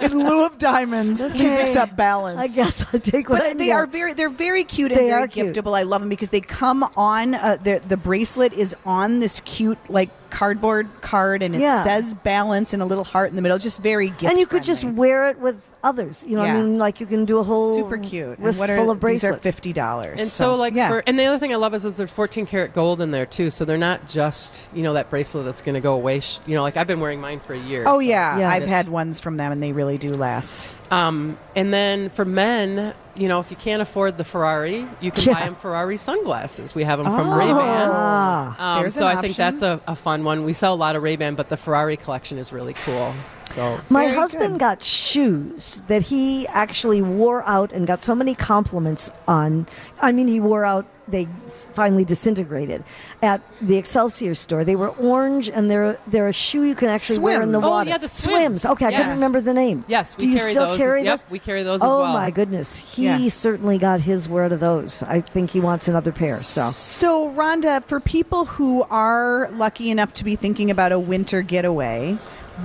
In 0.00 0.18
lieu 0.18 0.44
of 0.44 0.58
diamonds, 0.58 1.22
please 1.22 1.56
accept 1.58 1.96
balance. 1.96 2.38
I 2.38 2.48
guess 2.48 2.84
I'll 2.92 3.00
take 3.00 3.28
what 3.28 3.42
I 3.42 3.50
But 3.50 3.58
they 3.58 3.66
need. 3.66 3.72
are 3.72 3.86
very 3.86 4.12
they're 4.12 4.28
very 4.28 4.64
cute 4.64 4.90
They 4.90 4.96
and 4.98 5.06
very 5.08 5.22
are 5.22 5.28
cute. 5.28 5.54
giftable. 5.54 5.78
I 5.78 5.82
love 5.84 6.02
them 6.02 6.08
because 6.08 6.30
they 6.30 6.40
come 6.40 6.82
on 6.96 7.34
uh, 7.34 7.56
the 7.62 7.80
the 7.88 7.96
bracelet 7.96 8.52
is 8.52 8.74
on 8.84 9.20
this 9.20 9.40
cute 9.40 9.78
like 9.88 10.10
cardboard 10.34 10.88
card 11.00 11.42
and 11.44 11.54
it 11.54 11.60
Yeah. 11.60 11.84
says 11.84 12.12
balance 12.12 12.72
and 12.72 12.82
a 12.82 12.84
little 12.84 13.04
heart 13.04 13.30
in 13.30 13.36
the 13.36 13.42
middle. 13.42 13.56
Just 13.56 13.80
very 13.80 14.08
gift 14.10 14.24
and 14.24 14.38
you 14.38 14.46
could 14.46 14.64
just 14.64 14.82
wear 14.82 15.28
it 15.28 15.38
with 15.38 15.64
others. 15.84 16.24
You 16.26 16.34
know, 16.36 16.42
Yeah. 16.44 16.54
I 16.56 16.60
mean, 16.60 16.76
like 16.78 16.98
you 16.98 17.06
can 17.06 17.24
do 17.24 17.38
a 17.38 17.44
whole 17.44 17.76
super 17.76 17.98
cute. 17.98 18.36
And 18.38 18.46
wrist 18.46 18.58
what 18.58 18.68
are, 18.68 18.76
full 18.76 18.90
of 18.90 19.00
these 19.00 19.22
are 19.22 19.34
fifty 19.34 19.72
dollars. 19.72 20.20
And 20.20 20.28
so, 20.28 20.56
like, 20.56 20.74
yeah. 20.74 20.88
for 20.88 21.04
and 21.06 21.16
the 21.16 21.24
other 21.26 21.38
thing 21.38 21.52
I 21.52 21.56
love 21.56 21.72
is, 21.72 21.84
is 21.84 21.96
there's 21.96 22.10
14 22.10 22.46
karat 22.46 22.74
gold 22.74 23.00
in 23.00 23.12
there 23.12 23.26
too. 23.26 23.48
So 23.50 23.64
they're 23.64 23.78
not 23.78 24.08
just 24.08 24.66
you 24.74 24.82
know 24.82 24.92
that 24.94 25.08
bracelet 25.08 25.44
that's 25.44 25.62
going 25.62 25.76
to 25.76 25.80
go 25.80 25.94
away. 25.94 26.20
You 26.46 26.56
know, 26.56 26.62
like 26.62 26.76
I've 26.76 26.86
been 26.88 27.00
wearing 27.00 27.20
mine 27.20 27.38
for 27.40 27.54
a 27.54 27.58
year. 27.60 27.84
Oh 27.86 28.00
yeah, 28.00 28.38
Yeah. 28.38 28.50
I've 28.50 28.66
had 28.66 28.88
ones 28.88 29.20
from 29.20 29.36
them 29.36 29.52
and 29.52 29.62
they 29.62 29.72
really 29.72 29.98
do 29.98 30.08
last. 30.08 30.74
Um, 30.94 31.38
and 31.56 31.72
then 31.72 32.08
for 32.10 32.24
men, 32.24 32.94
you 33.16 33.28
know, 33.28 33.40
if 33.40 33.50
you 33.50 33.56
can't 33.56 33.82
afford 33.82 34.16
the 34.18 34.24
Ferrari, 34.24 34.86
you 35.00 35.10
can 35.10 35.22
Yeah. 35.24 35.32
buy 35.34 35.40
them 35.40 35.54
Ferrari 35.56 35.96
sunglasses. 35.96 36.74
We 36.74 36.84
have 36.84 36.98
them 36.98 37.06
from 37.06 37.30
Oh. 37.30 37.36
Ray 37.36 37.46
Ban. 37.52 37.88
Ah. 37.92 38.78
Um, 38.80 38.90
so 38.90 39.06
I 39.06 39.16
think 39.16 39.36
that's 39.36 39.62
a, 39.62 39.80
a 39.86 39.94
fun 39.96 40.24
one. 40.24 40.44
We 40.44 40.52
sell 40.52 40.74
a 40.74 40.76
lot 40.76 40.96
of 40.96 41.02
Ray 41.02 41.16
Ban, 41.16 41.34
but 41.34 41.48
the 41.48 41.56
Ferrari 41.56 41.96
collection 41.96 42.38
is 42.38 42.52
really 42.52 42.74
cool. 42.74 43.14
So 43.46 43.80
My 43.88 44.08
husband 44.08 44.54
good. 44.54 44.60
got 44.60 44.82
shoes 44.82 45.82
that 45.88 46.02
he 46.02 46.46
actually 46.48 47.02
wore 47.02 47.42
out 47.48 47.72
and 47.72 47.86
got 47.86 48.02
so 48.02 48.14
many 48.14 48.34
compliments 48.34 49.10
on. 49.28 49.66
I 50.00 50.12
mean, 50.12 50.28
he 50.28 50.40
wore 50.40 50.64
out, 50.64 50.86
they 51.06 51.28
finally 51.74 52.04
disintegrated 52.04 52.82
at 53.22 53.42
the 53.60 53.76
Excelsior 53.76 54.34
store. 54.34 54.64
They 54.64 54.74
were 54.76 54.88
orange 54.88 55.50
and 55.50 55.70
they're, 55.70 55.98
they're 56.06 56.28
a 56.28 56.32
shoe 56.32 56.62
you 56.62 56.74
can 56.74 56.88
actually 56.88 57.18
wear 57.18 57.42
in 57.42 57.52
the 57.52 57.58
Swims. 57.60 57.66
Oh, 57.66 57.70
water. 57.70 57.90
yeah, 57.90 57.98
the 57.98 58.08
swims. 58.08 58.64
Okay, 58.64 58.86
I 58.86 58.92
couldn't 58.92 59.12
remember 59.12 59.40
the 59.42 59.52
name. 59.52 59.84
yes, 59.86 60.16
we 60.16 60.24
Do 60.24 60.30
you 60.30 60.38
carry 60.38 60.50
still 60.52 60.68
those. 60.68 60.78
carry 60.78 61.00
as, 61.08 61.20
yep, 61.20 61.30
we 61.30 61.38
carry 61.38 61.62
those 61.62 61.82
as 61.82 61.90
Oh 61.90 61.98
well. 62.00 62.12
my 62.14 62.30
goodness. 62.30 62.76
He 62.78 63.04
Yeah. 63.04 63.28
certainly 63.28 63.76
got 63.76 64.00
his 64.00 64.28
word 64.30 64.52
of 64.52 64.60
those. 64.60 65.02
I 65.02 65.20
think 65.20 65.50
he 65.50 65.60
wants 65.60 65.88
another 65.88 66.10
pair. 66.12 66.38
So 66.38 66.62
So, 66.70 67.30
Rhonda, 67.32 67.84
for 67.84 68.00
people 68.00 68.46
who 68.46 68.82
are 68.84 69.50
lucky 69.52 69.90
enough 69.90 70.14
to 70.14 70.24
be 70.24 70.36
thinking 70.36 70.70
about 70.70 70.90
a 70.92 70.98
winter 70.98 71.42
getaway, 71.42 72.16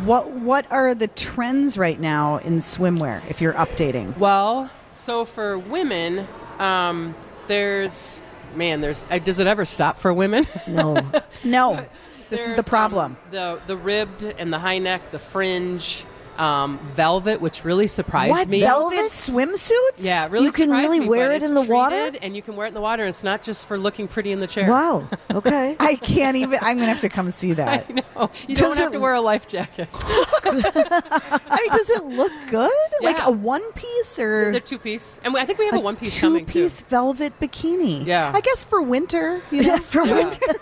what 0.03 0.29
what 0.31 0.65
are 0.71 0.93
the 0.93 1.07
trends 1.07 1.77
right 1.77 1.99
now 1.99 2.37
in 2.37 2.57
swimwear? 2.57 3.21
If 3.29 3.41
you're 3.41 3.53
updating, 3.53 4.17
Well, 4.17 4.69
so 4.95 5.25
for 5.25 5.57
women, 5.57 6.27
um, 6.59 7.15
there's 7.47 8.19
man, 8.55 8.81
there's 8.81 9.05
uh, 9.09 9.19
does 9.19 9.39
it 9.39 9.47
ever 9.47 9.65
stop 9.65 9.99
for 9.99 10.13
women? 10.13 10.45
no. 10.67 10.95
no, 11.43 11.85
this 12.29 12.47
is 12.47 12.53
the 12.55 12.63
problem. 12.63 13.13
um, 13.13 13.17
the 13.31 13.61
the 13.67 13.77
ribbed 13.77 14.23
and 14.23 14.51
the 14.53 14.59
high 14.59 14.77
neck, 14.77 15.11
the 15.11 15.19
fringe. 15.19 16.05
Um, 16.39 16.79
velvet, 16.93 17.41
which 17.41 17.63
really 17.65 17.87
surprised 17.87 18.31
What 18.31 18.47
me. 18.47 18.61
velvet 18.61 18.95
Velvet? 18.95 19.11
swimsuits? 19.11 19.71
Yeah, 19.97 20.27
really 20.29 20.45
You 20.45 20.51
can 20.51 20.71
really 20.71 21.01
me, 21.01 21.07
wear 21.07 21.31
it 21.31 21.43
in 21.43 21.53
the 21.53 21.61
water? 21.61 22.11
and 22.21 22.35
you 22.35 22.41
can 22.41 22.55
wear 22.55 22.65
it 22.65 22.69
in 22.69 22.73
the 22.75 22.81
water. 22.81 23.03
And 23.03 23.09
it's 23.09 23.23
not 23.23 23.43
just 23.43 23.67
for 23.67 23.77
looking 23.77 24.07
pretty 24.07 24.31
in 24.31 24.39
the 24.39 24.47
chair. 24.47 24.69
Wow. 24.69 25.07
Okay. 25.31 25.75
I 25.79 25.95
can't 25.95 26.35
even. 26.37 26.57
I'm 26.61 26.77
gonna 26.77 26.87
have 26.89 27.01
to 27.01 27.09
come 27.09 27.29
see 27.29 27.53
that. 27.61 27.85
I 27.87 27.93
know. 27.93 28.31
You 28.47 28.55
Does 28.55 28.59
don't 28.69 28.77
have 28.77 28.89
it- 28.89 28.93
to 28.93 28.99
wear 28.99 29.13
a 29.13 29.21
life 29.21 29.47
jacket. 29.47 29.87
I 29.93 31.59
mean, 31.61 31.71
does 31.77 31.89
it 31.91 32.03
look 32.05 32.31
good? 32.49 32.71
Like 33.01 33.19
a 33.21 33.31
one 33.31 33.71
piece 33.73 34.17
or 34.19 34.51
They're 34.51 34.59
two 34.59 34.79
piece, 34.79 35.19
and 35.23 35.35
I 35.37 35.45
think 35.45 35.59
we 35.59 35.65
have 35.65 35.75
a, 35.75 35.79
one 35.79 35.95
piece 35.95 36.15
two 36.15 36.27
coming 36.27 36.45
piece 36.45 36.79
too. 36.79 36.85
velvet 36.89 37.39
bikini. 37.39 38.05
Yeah. 38.05 38.31
I 38.33 38.41
guess 38.41 38.65
for 38.65 38.81
winter. 38.81 39.41
You 39.51 39.63
know, 39.63 39.77
for 39.77 40.03
Yeah. 40.05 40.13
winter. 40.15 40.55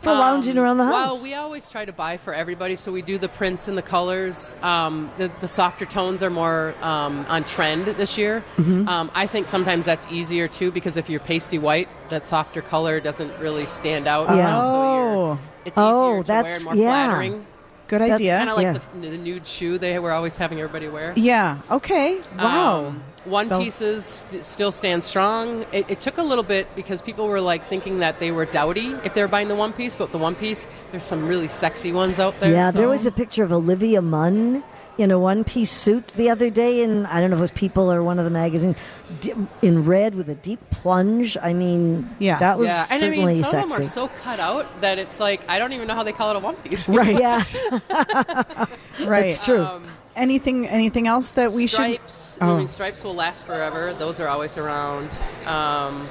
For 0.00 0.12
lounging 0.12 0.56
around 0.58 0.78
the 0.78 0.84
house. 0.84 1.12
Well, 1.14 1.22
we 1.22 1.34
always 1.34 1.70
try 1.70 1.84
to 1.84 1.92
buy 1.92 2.16
for 2.16 2.32
everybody, 2.34 2.76
so 2.76 2.90
we 2.92 3.02
do 3.02 3.18
the 3.18 3.28
prints 3.28 3.68
and 3.68 3.76
the 3.76 3.82
colors. 3.82 4.54
Um, 4.62 5.10
the, 5.18 5.30
the 5.40 5.48
softer 5.48 5.84
tones 5.84 6.22
are 6.22 6.30
more 6.30 6.74
um, 6.82 7.24
on 7.28 7.44
trend 7.44 7.86
this 7.86 8.16
year. 8.16 8.42
Mm-hmm. 8.56 8.88
Um, 8.88 9.10
I 9.14 9.26
think 9.26 9.48
sometimes 9.48 9.84
that's 9.84 10.06
easier 10.10 10.48
too 10.48 10.70
because 10.72 10.96
if 10.96 11.10
you're 11.10 11.20
pasty 11.20 11.58
white, 11.58 11.88
that 12.08 12.24
softer 12.24 12.62
color 12.62 13.00
doesn't 13.00 13.36
really 13.38 13.66
stand 13.66 14.06
out. 14.06 14.28
Yeah. 14.28 14.60
So 14.62 14.66
Oh. 14.74 15.26
you're, 15.26 15.38
it's 15.66 15.76
easier 15.78 15.86
Oh, 15.86 16.00
to 16.10 16.14
wear 16.14 16.22
that's- 16.22 16.56
and 16.56 16.64
more 16.64 16.74
yeah. 16.76 17.06
flattering. 17.06 17.46
Good 17.88 18.02
idea. 18.02 18.38
Kind 18.38 18.50
of 18.50 18.56
like 18.56 18.64
Yeah. 18.64 18.78
the, 19.00 19.08
the 19.10 19.18
nude 19.18 19.46
shoe 19.46 19.78
they 19.78 19.98
were 20.00 20.10
always 20.12 20.36
having 20.36 20.58
everybody 20.58 20.88
wear. 20.88 21.12
yeah. 21.16 21.60
Okay. 21.70 22.20
Wow. 22.36 22.94
One 23.26 23.48
Vel- 23.48 23.60
pieces 23.62 24.24
st- 24.30 24.44
still 24.44 24.70
stand 24.72 25.02
strong. 25.04 25.64
It, 25.72 25.90
it 25.90 26.00
took 26.00 26.18
a 26.18 26.22
little 26.22 26.44
bit 26.44 26.66
because 26.76 27.00
people 27.02 27.26
were 27.28 27.40
like 27.40 27.68
thinking 27.68 27.98
that 27.98 28.20
they 28.20 28.30
were 28.30 28.44
dowdy 28.46 28.94
if 29.04 29.14
they 29.14 29.20
were 29.22 29.28
buying 29.28 29.48
the 29.48 29.56
one 29.56 29.72
piece, 29.72 29.96
but 29.96 30.12
the 30.12 30.18
one 30.18 30.34
piece, 30.34 30.66
there's 30.90 31.04
some 31.04 31.26
really 31.26 31.48
sexy 31.48 31.92
ones 31.92 32.18
out 32.20 32.38
there. 32.40 32.52
yeah, 32.52 32.70
there 32.70 32.88
was 32.88 33.04
a 33.06 33.12
picture 33.12 33.42
of 33.44 33.52
Olivia 33.52 34.00
Munn 34.00 34.62
in 34.98 35.10
a 35.10 35.18
one 35.18 35.44
piece 35.44 35.70
suit 35.70 36.08
the 36.16 36.30
other 36.30 36.48
day, 36.48 36.82
and 36.82 37.06
I 37.08 37.20
don't 37.20 37.28
know 37.28 37.36
if 37.36 37.40
it 37.40 37.42
was 37.42 37.50
People 37.50 37.92
or 37.92 38.02
one 38.02 38.18
of 38.18 38.24
the 38.24 38.30
magazines, 38.30 38.76
in 39.60 39.84
red 39.84 40.14
with 40.14 40.30
a 40.30 40.34
deep 40.36 40.58
plunge. 40.70 41.36
I 41.42 41.52
mean, 41.52 42.08
Yeah. 42.18 42.38
that 42.38 42.56
was 42.58 42.68
yeah, 42.68 42.84
and 42.90 42.92
I 43.02 43.06
certainly 43.06 43.34
mean, 43.34 43.44
some 43.44 43.64
of 43.64 43.68
them 43.70 43.80
are 43.80 43.84
so 43.84 44.08
cut 44.22 44.40
out 44.40 44.80
that 44.80 44.98
it's 44.98 45.20
like 45.20 45.42
I 45.50 45.58
don't 45.58 45.74
even 45.74 45.86
know 45.86 45.94
how 45.94 46.02
they 46.02 46.12
call 46.12 46.30
it 46.30 46.36
a 46.36 46.38
one 46.38 46.56
piece. 46.56 46.88
right. 46.88 47.18
yeah, 47.20 47.42
Right. 49.00 49.26
it's 49.26 49.44
true. 49.44 49.64
Um, 49.64 49.86
anything. 50.16 50.66
Anything 50.66 51.06
else 51.06 51.32
that 51.32 51.52
we 51.52 51.66
should? 51.66 51.76
stripes. 51.76 52.38
Oh. 52.40 52.54
I 52.54 52.58
mean, 52.58 52.68
stripes 52.68 53.04
will 53.04 53.14
last 53.14 53.46
forever. 53.46 53.94
Those 53.94 54.18
are 54.20 54.28
always 54.28 54.56
around. 54.56 55.10
Um, 55.46 56.08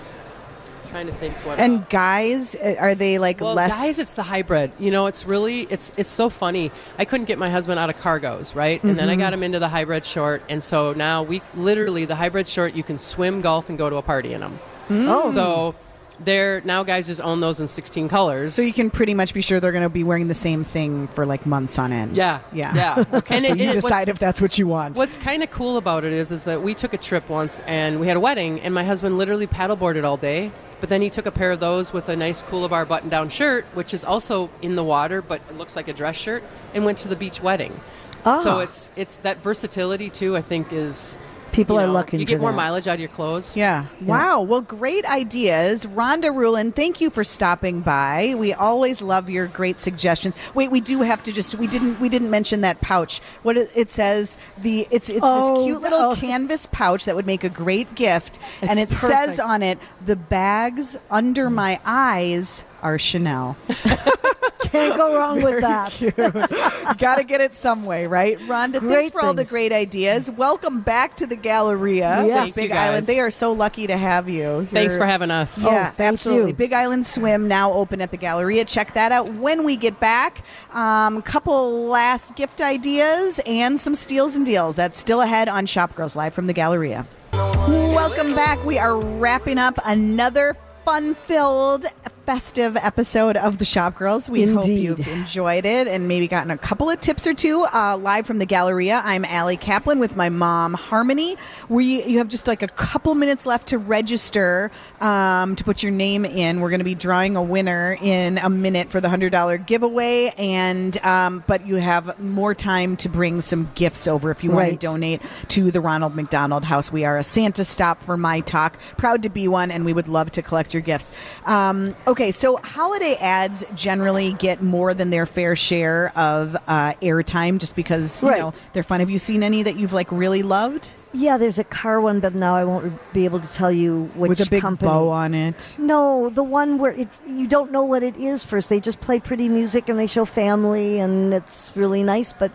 trying 0.90 1.08
to 1.08 1.14
think 1.14 1.36
what. 1.46 1.60
And 1.60 1.80
else. 1.80 1.86
guys, 1.90 2.56
uh, 2.56 2.76
are 2.80 2.96
they 2.96 3.18
like 3.20 3.42
Well, 3.42 3.54
less? 3.54 3.72
guys, 3.72 4.00
it's 4.00 4.14
the 4.14 4.24
hybrid. 4.24 4.72
You 4.80 4.92
know, 4.92 5.08
it's 5.08 5.26
really 5.26 5.64
it's 5.70 5.92
it's 5.98 6.10
so 6.10 6.30
funny. 6.30 6.72
I 6.98 7.06
couldn't 7.06 7.26
get 7.26 7.38
my 7.38 7.50
husband 7.50 7.80
out 7.80 7.90
of 7.90 7.98
cargos, 7.98 8.56
right? 8.56 8.82
And 8.82 8.92
Mm-hmm. 8.92 8.98
then 8.98 9.10
I 9.10 9.16
got 9.18 9.34
him 9.34 9.44
into 9.44 9.60
the 9.60 9.68
hybrid 9.70 10.06
short, 10.06 10.44
and 10.48 10.64
so 10.64 10.94
now 10.94 11.24
we 11.24 11.42
literally 11.56 12.06
the 12.06 12.16
hybrid 12.16 12.48
short 12.48 12.76
you 12.76 12.84
can 12.84 12.98
swim, 12.98 13.42
golf, 13.42 13.68
and 13.70 13.78
go 13.78 13.90
to 13.90 13.98
a 13.98 14.02
party 14.02 14.34
in 14.34 14.42
them. 14.42 14.60
oh, 14.90 15.32
So 15.32 15.76
they're 16.24 16.62
now 16.62 16.84
guys 16.84 17.08
just 17.08 17.20
own 17.22 17.40
those 17.42 17.60
in 17.60 17.68
16 17.68 18.08
colors. 18.10 18.54
so 18.54 18.62
you 18.62 18.72
can 18.74 18.90
pretty 18.90 19.14
much 19.14 19.34
be 19.34 19.42
sure 19.42 19.60
they're 19.60 19.72
going 19.72 19.84
to 19.84 19.90
be 19.90 20.04
wearing 20.04 20.28
the 20.28 20.34
same 20.34 20.64
thing 20.64 21.08
for 21.10 21.26
like 21.26 21.46
months 21.46 21.78
on 21.78 21.92
end. 21.92 22.16
yeah, 22.16 22.40
Yeah. 22.54 22.74
yeah. 22.76 23.04
Okay. 23.14 23.40
so 23.42 23.54
it- 23.54 23.60
you 23.60 23.70
it- 23.70 23.74
decide 23.74 24.10
if 24.10 24.20
that's 24.20 24.42
what 24.42 24.58
you 24.58 24.68
want. 24.68 24.96
What's 24.98 25.18
kind 25.18 25.44
of 25.44 25.52
cool 25.52 25.78
about 25.78 26.04
it 26.04 26.14
is, 26.14 26.32
is 26.32 26.44
that 26.46 26.62
we 26.64 26.74
took 26.74 26.94
a 26.94 26.98
trip 26.98 27.28
once 27.30 27.60
and 27.66 28.00
we 28.00 28.08
had 28.08 28.16
a 28.18 28.20
wedding, 28.20 28.60
and 28.62 28.74
my 28.74 28.84
husband 28.84 29.18
literally 29.18 29.48
paddleboarded 29.48 30.04
all 30.04 30.18
day. 30.18 30.52
But 30.82 30.90
then 30.90 31.02
he 31.02 31.10
took 31.10 31.26
a 31.26 31.32
pair 31.32 31.52
of 31.52 31.60
those 31.62 31.94
with 31.94 32.10
a 32.10 32.16
nice 32.16 32.42
Coolibar 32.44 32.88
button-down 32.88 33.30
shirt, 33.30 33.66
which 33.76 33.94
is 33.94 34.04
also 34.04 34.50
in 34.62 34.76
the 34.76 34.84
water, 34.84 35.22
but 35.22 35.42
it 35.50 35.58
looks 35.58 35.76
like 35.76 35.88
a 35.88 35.94
dress 35.94 36.18
shirt, 36.18 36.44
and 36.74 36.84
went 36.86 36.98
to 37.00 37.08
the 37.08 37.16
beach 37.16 37.42
wedding. 37.42 37.80
Ah. 38.26 38.42
So 38.44 38.60
it's 38.60 38.90
it's 38.96 39.16
that 39.18 39.42
versatility 39.42 40.10
too. 40.10 40.36
I 40.36 40.42
think 40.42 40.74
is 40.74 41.18
people 41.56 41.76
you 41.78 41.82
are 41.82 41.88
know, 41.88 41.94
looking 41.94 42.20
You 42.20 42.26
for 42.26 42.32
get 42.32 42.42
more 42.42 42.52
that. 42.52 42.58
mileage 42.58 42.88
out 42.88 42.96
of 42.96 43.00
your 43.00 43.10
clothes. 43.10 43.56
Yeah. 43.56 43.86
Wow. 44.04 44.42
Well, 44.42 44.62
great 44.62 45.06
ideas. 45.06 45.86
Rhonda 45.86 46.36
Rhuland, 46.36 46.76
thank 46.76 47.02
you 47.02 47.10
for 47.10 47.24
stopping 47.24 47.82
by. 47.82 48.36
We 48.38 48.54
always 48.54 49.02
love 49.02 49.30
your 49.30 49.48
great 49.48 49.80
suggestions. 49.80 50.36
Wait, 50.54 50.72
we 50.72 50.82
do 50.82 51.02
have 51.02 51.24
to 51.24 51.32
just 51.32 51.56
we 51.56 51.68
didn't 51.68 52.00
we 52.00 52.10
didn't 52.10 52.30
mention 52.30 52.62
that 52.62 52.82
pouch. 52.82 53.20
What 53.44 53.58
it, 53.58 53.72
it 53.76 53.92
says 53.92 54.38
the 54.58 54.88
it's 54.92 55.10
it's 55.10 55.20
Oh, 55.24 55.56
this 55.56 55.66
cute 55.66 55.82
little 55.82 56.12
oh. 56.12 56.16
canvas 56.16 56.68
pouch 56.72 57.06
that 57.06 57.16
would 57.16 57.26
make 57.26 57.44
a 57.44 57.50
great 57.50 57.96
gift 57.96 58.40
and 58.62 58.80
it 58.80 58.92
It's 58.92 59.00
says 59.00 59.40
on 59.40 59.64
it 59.64 59.80
the 60.06 60.16
bags 60.16 60.98
under 61.10 61.50
mm. 61.50 61.54
my 61.54 61.80
eyes 61.86 62.66
are 62.82 63.00
Chanel. 63.00 63.58
Can't 64.76 64.98
go 64.98 65.16
wrong 65.20 65.42
with 65.42 65.62
that. 65.62 66.96
Got 66.98 67.16
to 67.16 67.24
get 67.24 67.42
it 67.42 67.56
some 67.56 67.86
way, 67.86 68.08
right? 68.08 68.38
Rhonda, 68.40 68.74
thanks 68.74 68.80
Great 68.86 69.12
for 69.12 69.22
all 69.24 69.34
the 69.34 69.46
great 69.46 69.72
ideas. 69.72 70.30
Welcome 70.32 70.82
back 70.82 71.16
to 71.18 71.28
the 71.28 71.36
Galleria, 71.36 72.26
Yes. 72.28 72.40
Thank 72.44 72.56
Big 72.56 72.64
you, 72.64 72.70
guys. 72.70 72.90
Island. 72.90 73.08
They 73.08 73.20
are 73.20 73.30
so 73.32 73.52
lucky 73.52 73.88
to 73.88 73.98
have 73.98 74.28
you. 74.30 74.68
Thanks 74.72 74.94
You're- 74.94 75.04
for 75.06 75.10
having 75.10 75.32
us. 75.32 75.64
Oh, 75.64 75.72
Yeah, 75.72 75.92
thank 75.92 76.14
absolutely. 76.14 76.52
you. 76.52 76.56
Big 76.56 76.74
Island 76.74 77.06
Swim 77.06 77.48
now 77.48 77.72
open 77.74 78.02
at 78.02 78.12
the 78.12 78.18
Galleria. 78.18 78.66
Check 78.66 78.94
that 78.94 79.12
out 79.12 79.30
when 79.34 79.64
we 79.64 79.76
get 79.78 80.00
back. 80.00 80.44
Um, 80.74 81.22
couple 81.22 81.88
last 81.88 82.36
gift 82.36 82.62
ideas 82.62 83.40
and 83.46 83.80
some 83.80 83.96
steals 83.96 84.36
and 84.36 84.46
deals. 84.46 84.76
That's 84.76 85.00
still 85.00 85.22
ahead 85.22 85.48
on 85.50 85.66
Shop 85.66 85.96
Girls 85.96 86.16
Live 86.16 86.34
from 86.34 86.48
the 86.48 86.54
Galleria. 86.54 87.06
Welcome 87.34 88.34
back. 88.36 88.64
We 88.66 88.78
are 88.78 88.98
wrapping 88.98 89.58
up 89.58 89.80
another 89.86 90.56
fun-filled 90.86 91.86
festive 92.26 92.76
episode 92.78 93.38
of 93.38 93.60
the 93.60 93.66
Shop 93.66 93.96
Girls. 93.96 94.32
We 94.32 94.46
hope 94.46 94.66
you've 94.66 95.08
enjoyed 95.08 95.64
it 95.64 95.88
and 95.88 96.08
maybe 96.08 96.28
gotten 96.28 96.50
a 96.50 96.58
couple 96.58 96.90
of 96.90 97.00
tips 97.00 97.28
or 97.28 97.36
two. 97.36 97.66
Uh, 97.72 97.98
live 97.98 98.26
from 98.26 98.40
the 98.40 98.48
Galleria, 98.48 99.02
I'm 99.06 99.24
Allie 99.26 99.58
Kaplan 99.58 100.00
with 100.00 100.16
my 100.16 100.30
mom, 100.30 100.74
Harmony. 100.74 101.38
We 101.70 102.04
you 102.06 102.18
have 102.18 102.28
just 102.28 102.48
like 102.48 102.64
a 102.64 102.68
couple 102.68 103.14
minutes 103.14 103.46
left 103.46 103.68
to 103.68 103.78
register 103.78 104.72
um, 105.02 105.56
to 105.56 105.64
put 105.64 105.84
your 105.84 105.92
name 105.92 106.26
in. 106.26 106.62
We're 106.62 106.72
going 106.72 106.80
to 106.80 106.86
be 106.86 106.96
drawing 106.96 107.36
a 107.36 107.44
winner 107.44 107.96
in 108.02 108.40
a 108.40 108.50
minute 108.50 108.90
for 108.90 109.00
the 109.00 109.10
hundred 109.10 109.32
dollar 109.32 109.58
giveaway, 109.60 110.34
and 110.36 110.98
um, 111.06 111.44
but 111.46 111.68
you 111.68 111.76
have 111.76 112.20
more 112.20 112.56
time 112.56 112.98
to 112.98 113.10
bring 113.10 113.42
some 113.42 113.70
gifts 113.76 114.08
over 114.08 114.32
if 114.32 114.44
you 114.44 114.50
want 114.50 114.72
to 114.72 114.78
donate 114.78 115.22
to 115.50 115.70
the 115.70 115.80
Ronald 115.80 116.16
McDonald 116.16 116.66
House. 116.66 116.92
We 116.92 117.06
are 117.06 117.18
a 117.18 117.24
Santa 117.24 117.64
stop 117.64 118.04
for 118.04 118.18
my 118.18 118.40
talk. 118.40 118.80
Proud 118.98 119.22
to 119.24 119.30
be 119.30 119.48
one, 119.48 119.70
and 119.70 119.86
we 119.86 119.94
would 119.94 120.08
love 120.08 120.32
to 120.32 120.42
collect 120.42 120.74
your 120.74 120.82
gifts. 120.82 121.12
Um, 121.46 121.96
okay, 122.08 122.15
so 122.32 122.58
holiday 122.58 123.16
ads 123.16 123.64
generally 123.76 124.34
get 124.34 124.62
more 124.62 124.94
than 124.94 125.10
their 125.10 125.26
fair 125.26 125.56
share 125.56 126.12
of 126.18 126.56
uh, 126.68 126.94
airtime, 127.02 127.60
just 127.60 127.76
because 127.76 128.22
you 128.22 128.30
Right. 128.30 128.40
know 128.40 128.54
they're 128.74 128.84
fun. 128.84 129.00
Have 129.00 129.10
you 129.10 129.20
seen 129.20 129.44
any 129.44 129.64
that 129.64 129.76
you've 129.78 129.94
like 129.94 130.12
really 130.12 130.44
loved 130.44 130.92
yeah, 131.16 131.38
there's 131.38 131.60
a 131.60 131.64
car 131.64 132.02
one, 132.02 132.20
but 132.20 132.36
now 132.36 132.56
I 132.56 132.66
won't 132.66 133.14
be 133.14 133.26
able 133.26 133.40
to 133.40 133.54
tell 133.54 133.72
you 133.72 134.12
which 134.16 134.28
company. 134.28 134.30
with 134.30 134.40
a 134.42 134.50
big 134.50 134.62
company. 134.62 134.90
bow 134.90 135.10
on 135.10 135.34
it? 135.34 135.76
No, 135.80 136.30
the 136.30 136.44
one 136.44 136.78
where 136.78 136.92
it, 136.92 137.08
you 137.26 137.48
don't 137.48 137.72
know 137.72 137.84
what 137.84 138.04
it 138.04 138.18
is 138.18 138.44
first. 138.44 138.70
They 138.70 138.80
just 138.80 139.00
play 139.00 139.20
pretty 139.20 139.48
music 139.48 139.88
and 139.88 139.98
they 139.98 140.08
show 140.08 140.26
family, 140.26 141.00
and 141.00 141.34
it's 141.34 141.72
really 141.76 142.04
nice, 142.04 142.34
but 142.34 142.52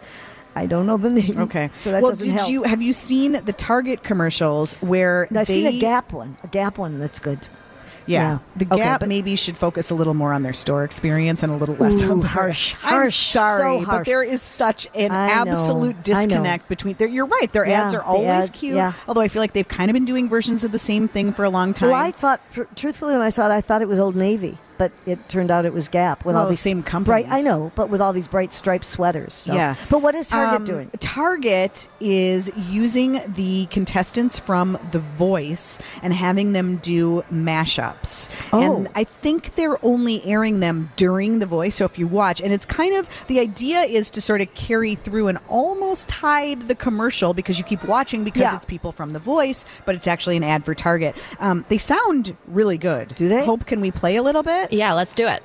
I 0.55 0.67
don't 0.67 0.87
know 0.87 0.97
the 0.99 1.11
name. 1.11 1.39
Okay, 1.39 1.71
so 1.77 1.91
that 1.93 2.03
well, 2.03 2.13
doesn't 2.13 2.29
did 2.29 2.37
help. 2.37 2.51
you 2.51 2.63
have 2.65 2.83
you 2.83 2.93
seen 2.93 3.33
the 3.45 3.53
Target 3.53 4.03
commercials 4.03 4.75
where 4.75 5.27
I've 5.35 5.47
they, 5.47 5.55
seen 5.55 5.67
a 5.67 5.79
Gap 5.79 6.13
one, 6.13 6.37
a 6.43 6.49
Gap 6.49 6.77
one 6.79 6.99
that's 6.99 7.19
good. 7.19 7.47
Yeah. 8.07 8.21
Yeah. 8.21 8.39
The 8.57 8.65
Okay, 8.75 8.83
Gap 8.83 9.07
maybe 9.07 9.37
should 9.37 9.57
focus 9.57 9.91
a 9.91 9.95
little 9.95 10.15
more 10.15 10.33
on 10.33 10.43
their 10.43 10.53
store 10.53 10.85
experience 10.85 11.43
and 11.43 11.53
a 11.53 11.57
little 11.57 11.75
less 11.77 12.03
Ooh, 12.03 12.11
on 12.13 12.21
their 12.21 12.29
harsh, 12.29 12.75
I'm 12.83 12.89
harsh, 12.91 13.17
sorry, 13.33 13.81
so 13.81 13.87
but 13.87 14.05
there 14.07 14.23
is 14.23 14.43
such 14.43 14.87
an 14.95 15.11
I 15.11 15.29
absolute 15.31 15.97
know. 15.97 16.03
disconnect 16.03 16.69
between. 16.69 16.95
Their, 16.97 17.09
you're 17.09 17.27
right. 17.27 17.53
Their 17.53 17.67
Yeah, 17.67 17.85
ads 17.85 17.95
are 17.95 18.03
always 18.03 18.47
ad- 18.47 18.53
cute. 18.53 18.77
yeah. 18.77 18.93
Although 19.09 19.21
I 19.21 19.29
feel 19.29 19.41
like 19.41 19.53
they've 19.53 19.69
kind 19.69 19.91
of 19.91 19.95
been 19.95 20.05
doing 20.05 20.29
versions 20.29 20.65
of 20.65 20.73
the 20.73 20.79
same 20.79 21.09
thing 21.09 21.33
for 21.33 21.45
a 21.45 21.51
long 21.51 21.75
time. 21.75 21.91
Well, 21.91 21.99
I 22.01 22.11
thought, 22.11 22.41
for, 22.49 22.65
truthfully, 22.77 23.13
when 23.13 23.23
I 23.23 23.31
saw 23.31 23.47
it, 23.49 23.53
I 23.53 23.61
thought 23.61 23.83
it 23.83 23.89
was 23.89 23.99
Old 23.99 24.17
Navy, 24.17 24.59
but 24.81 24.93
it 25.05 25.29
turned 25.29 25.51
out 25.51 25.67
it 25.67 25.75
was 25.75 25.91
Gap 25.91 26.25
with 26.25 26.35
Well, 26.35 26.45
all 26.45 26.49
these 26.49 26.59
same 26.59 26.83
company. 26.83 27.25
Bright, 27.25 27.27
I 27.31 27.43
know, 27.43 27.71
but 27.75 27.91
with 27.91 28.01
all 28.01 28.15
these 28.15 28.27
bright 28.29 28.51
striped 28.55 28.87
sweaters. 28.87 29.35
so- 29.35 29.53
Yeah. 29.53 29.75
But 29.91 30.01
what 30.01 30.15
is 30.15 30.31
Target 30.31 30.61
Um, 30.61 30.65
doing? 30.65 30.91
Target 31.01 31.87
is 32.01 32.51
using 32.57 33.21
the 33.35 33.67
contestants 33.67 34.39
from 34.39 34.79
The 34.93 35.01
Voice 35.01 35.79
and 36.03 36.15
having 36.15 36.53
them 36.55 36.77
do 36.81 37.23
mashups. 37.31 38.31
Oh. 38.55 38.61
And 38.77 38.89
I 38.95 39.05
think 39.05 39.55
they're 39.55 39.77
only 39.85 40.25
airing 40.25 40.61
them 40.61 40.91
during 40.97 41.41
The 41.41 41.47
Voice. 41.47 41.75
So 41.75 41.85
if 41.85 41.99
you 41.99 42.07
watch, 42.07 42.41
and 42.41 42.51
it's 42.55 42.65
kind 42.65 42.97
of 42.97 43.07
the 43.27 43.39
idea 43.39 43.81
is 43.83 44.09
to 44.11 44.23
sort 44.23 44.41
of 44.41 44.55
carry 44.55 44.95
through 44.95 45.29
and 45.29 45.37
almost 45.49 46.11
hide 46.11 46.69
the 46.69 46.75
commercial 46.75 47.35
because 47.35 47.59
you 47.59 47.65
keep 47.65 47.85
watching 47.85 48.25
because 48.25 48.41
Yeah. 48.41 48.57
it's 48.57 48.65
people 48.65 48.93
from 48.93 49.13
The 49.13 49.19
Voice, 49.19 49.67
but 49.85 49.95
it's 49.95 50.07
actually 50.07 50.39
an 50.39 50.43
ad 50.45 50.65
for 50.65 50.75
Target. 50.75 51.17
Um, 51.39 51.67
they 51.69 51.77
sound 51.79 52.35
really 52.49 52.79
good. 52.79 53.15
Do 53.15 53.29
they? 53.29 53.45
Hope, 53.45 53.67
can 53.67 53.83
we 53.83 53.91
play 53.91 54.17
a 54.17 54.23
little 54.23 54.43
bit? 54.43 54.70
Yeah, 54.71 54.93
let's 54.95 55.13
do 55.13 55.27
it. 55.27 55.43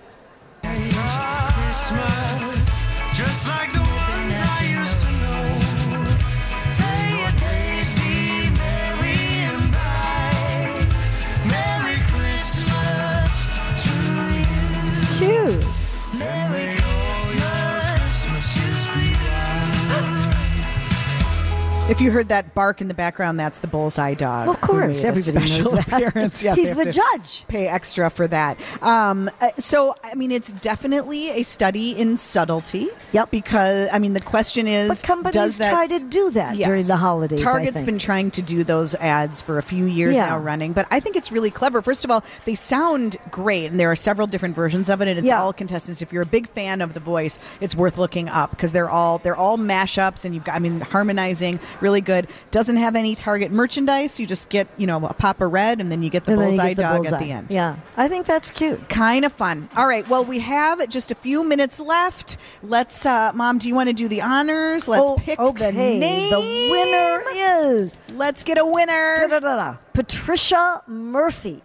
If 21.87 22.01
you 22.01 22.09
heard 22.09 22.29
that 22.29 22.55
bark 22.55 22.81
in 22.81 22.87
the 22.87 22.95
background, 22.95 23.39
that's 23.39 23.59
the 23.59 23.67
bullseye 23.67 24.15
dog. 24.15 24.47
Of 24.47 24.59
course, 24.59 25.03
who 25.03 25.11
made 25.11 25.17
a 25.17 25.29
everybody 25.29 25.57
knows 25.59 25.71
that. 25.71 25.87
appearance. 25.87 26.41
Yes, 26.41 26.57
He's 26.57 26.75
the 26.75 26.91
judge. 26.91 27.45
Pay 27.47 27.67
extra 27.67 28.09
for 28.09 28.27
that. 28.27 28.57
Um, 28.81 29.29
uh, 29.39 29.51
so, 29.59 29.93
I 30.03 30.15
mean, 30.15 30.31
it's 30.31 30.51
definitely 30.51 31.29
a 31.29 31.43
study 31.43 31.91
in 31.91 32.17
subtlety. 32.17 32.87
Yep. 33.11 33.29
Because 33.29 33.87
I 33.91 33.99
mean, 33.99 34.13
the 34.13 34.19
question 34.19 34.67
is, 34.67 34.89
But 34.99 35.03
companies 35.03 35.33
does 35.35 35.57
that 35.59 35.69
try 35.69 35.85
to 35.85 36.03
do 36.03 36.31
that 36.31 36.55
during 36.57 36.87
the 36.87 36.95
holidays, 36.95 37.39
I 37.43 37.45
Target's 37.45 37.83
been 37.83 37.99
trying 37.99 38.31
to 38.31 38.41
do 38.41 38.63
those 38.63 38.95
ads 38.95 39.43
for 39.43 39.59
a 39.59 39.63
few 39.63 39.85
years 39.85 40.15
Yeah. 40.15 40.29
now 40.29 40.39
running, 40.39 40.73
but 40.73 40.87
I 40.89 40.99
think 40.99 41.15
it's 41.15 41.31
really 41.31 41.51
clever. 41.51 41.83
First 41.83 42.03
of 42.03 42.09
all, 42.09 42.23
they 42.45 42.55
sound 42.55 43.17
great, 43.29 43.69
and 43.69 43.79
there 43.79 43.91
are 43.91 43.95
several 43.95 44.25
different 44.25 44.55
versions 44.55 44.89
of 44.89 45.01
it, 45.01 45.07
and 45.07 45.19
it's 45.19 45.27
Yeah. 45.27 45.39
all 45.39 45.53
contestants. 45.53 46.01
If 46.01 46.11
you're 46.11 46.23
a 46.23 46.25
big 46.25 46.49
fan 46.49 46.81
of 46.81 46.95
The 46.95 46.99
Voice, 46.99 47.37
it's 47.61 47.75
worth 47.75 47.99
looking 47.99 48.27
up 48.27 48.49
because 48.49 48.71
they're 48.71 48.89
all 48.89 49.19
they're 49.19 49.35
all 49.35 49.59
mashups, 49.59 50.25
and 50.25 50.33
you've 50.33 50.45
got 50.45 50.55
I 50.55 50.59
mean 50.59 50.81
harmonizing 50.81 51.59
really 51.81 52.01
good. 52.01 52.27
Doesn't 52.51 52.77
have 52.77 52.95
any 52.95 53.15
Target 53.15 53.51
merchandise. 53.51 54.19
You 54.19 54.25
just 54.25 54.49
get 54.49 54.67
you 54.77 54.87
know 54.87 55.05
a 55.05 55.13
pop 55.13 55.41
of 55.41 55.51
red, 55.51 55.79
and 55.81 55.91
then 55.91 56.03
you 56.03 56.09
get 56.09 56.25
the 56.25 56.33
And 56.33 56.41
bullseye 56.41 56.67
get 56.69 56.77
the 56.77 56.83
dog 56.83 57.01
bullseye. 57.03 57.15
at 57.17 57.19
the 57.21 57.31
end. 57.31 57.47
Yeah, 57.49 57.75
I 57.97 58.07
think 58.07 58.25
that's 58.25 58.51
cute. 58.51 58.87
Kind 58.89 59.25
of 59.25 59.31
fun. 59.33 59.69
All 59.75 59.87
right. 59.87 60.07
Well, 60.07 60.25
we 60.25 60.39
have 60.39 60.87
just 60.89 61.11
a 61.11 61.15
few 61.15 61.43
minutes 61.43 61.79
left. 61.79 62.37
Let's, 62.63 63.05
uh, 63.05 63.31
Mom. 63.33 63.57
Do 63.57 63.67
you 63.69 63.75
want 63.75 63.89
to 63.89 63.93
do 63.93 64.07
the 64.07 64.21
honors? 64.21 64.87
Let's 64.87 65.09
Oh, 65.09 65.15
pick 65.17 65.39
okay. 65.39 65.71
the 65.71 65.71
name. 65.71 66.29
The 66.31 66.69
winner 66.71 67.23
is 67.71 67.97
Let's 68.13 68.43
get 68.43 68.57
a 68.57 68.65
winner. 68.65 69.19
da-da-da-da, 69.27 69.77
Patricia 69.93 70.81
Murphy. 70.87 71.61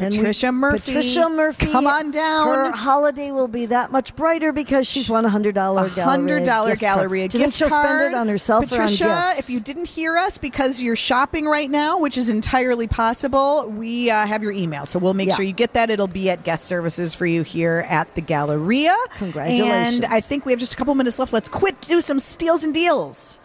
And 0.00 0.12
we- 0.12 0.18
Patricia 0.18 0.50
Murphy. 0.50 0.78
Patricia 0.94 1.28
Murphy. 1.28 1.66
Come 1.66 1.86
on 1.86 2.10
down. 2.10 2.46
Her 2.48 2.70
holiday 2.72 3.30
will 3.32 3.48
be 3.48 3.66
that 3.66 3.92
much 3.92 4.16
brighter 4.16 4.50
because 4.50 4.86
she's 4.86 5.10
won 5.10 5.24
a 5.24 5.28
hundred 5.28 5.54
dollar 5.54 5.86
A 5.86 6.02
hundred 6.02 6.44
dollar 6.44 6.74
Galleria 6.74 7.28
Do 7.28 7.38
you 7.38 7.44
gift 7.44 7.58
she'll 7.58 7.68
card. 7.68 7.86
spend 7.86 8.14
it 8.14 8.16
on 8.16 8.26
herself 8.28 8.68
Patricia, 8.68 9.06
or 9.06 9.10
on 9.10 9.34
gifts? 9.36 9.40
if 9.48 9.50
you 9.54 9.60
didn't 9.60 9.88
hear 9.88 10.16
us 10.16 10.38
because 10.38 10.82
you're 10.82 10.96
shopping 10.96 11.44
right 11.46 11.70
now, 11.70 11.98
which 11.98 12.16
is 12.16 12.28
entirely 12.30 12.86
possible, 12.86 13.66
we 13.68 14.10
uh, 14.10 14.26
have 14.26 14.42
your 14.42 14.52
email, 14.52 14.86
so 14.86 14.98
we'll 14.98 15.12
make 15.14 15.28
Yeah. 15.28 15.34
sure 15.36 15.44
you 15.44 15.52
get 15.52 15.74
that. 15.74 15.90
It'll 15.90 16.06
be 16.06 16.30
at 16.30 16.44
guest 16.44 16.64
services 16.64 17.14
for 17.14 17.26
you 17.26 17.42
here 17.42 17.86
at 17.88 18.12
the 18.14 18.22
Galleria. 18.22 18.96
Congratulations. 19.18 19.96
And 20.04 20.06
I 20.06 20.20
think 20.20 20.46
we 20.46 20.52
have 20.52 20.58
just 20.60 20.72
a 20.72 20.76
couple 20.76 20.94
minutes 20.94 21.18
left. 21.18 21.32
Let's 21.32 21.48
quit 21.50 21.78
do 21.82 22.00
some 22.00 22.18
steals 22.18 22.64
and 22.64 22.72
deals. 22.72 23.38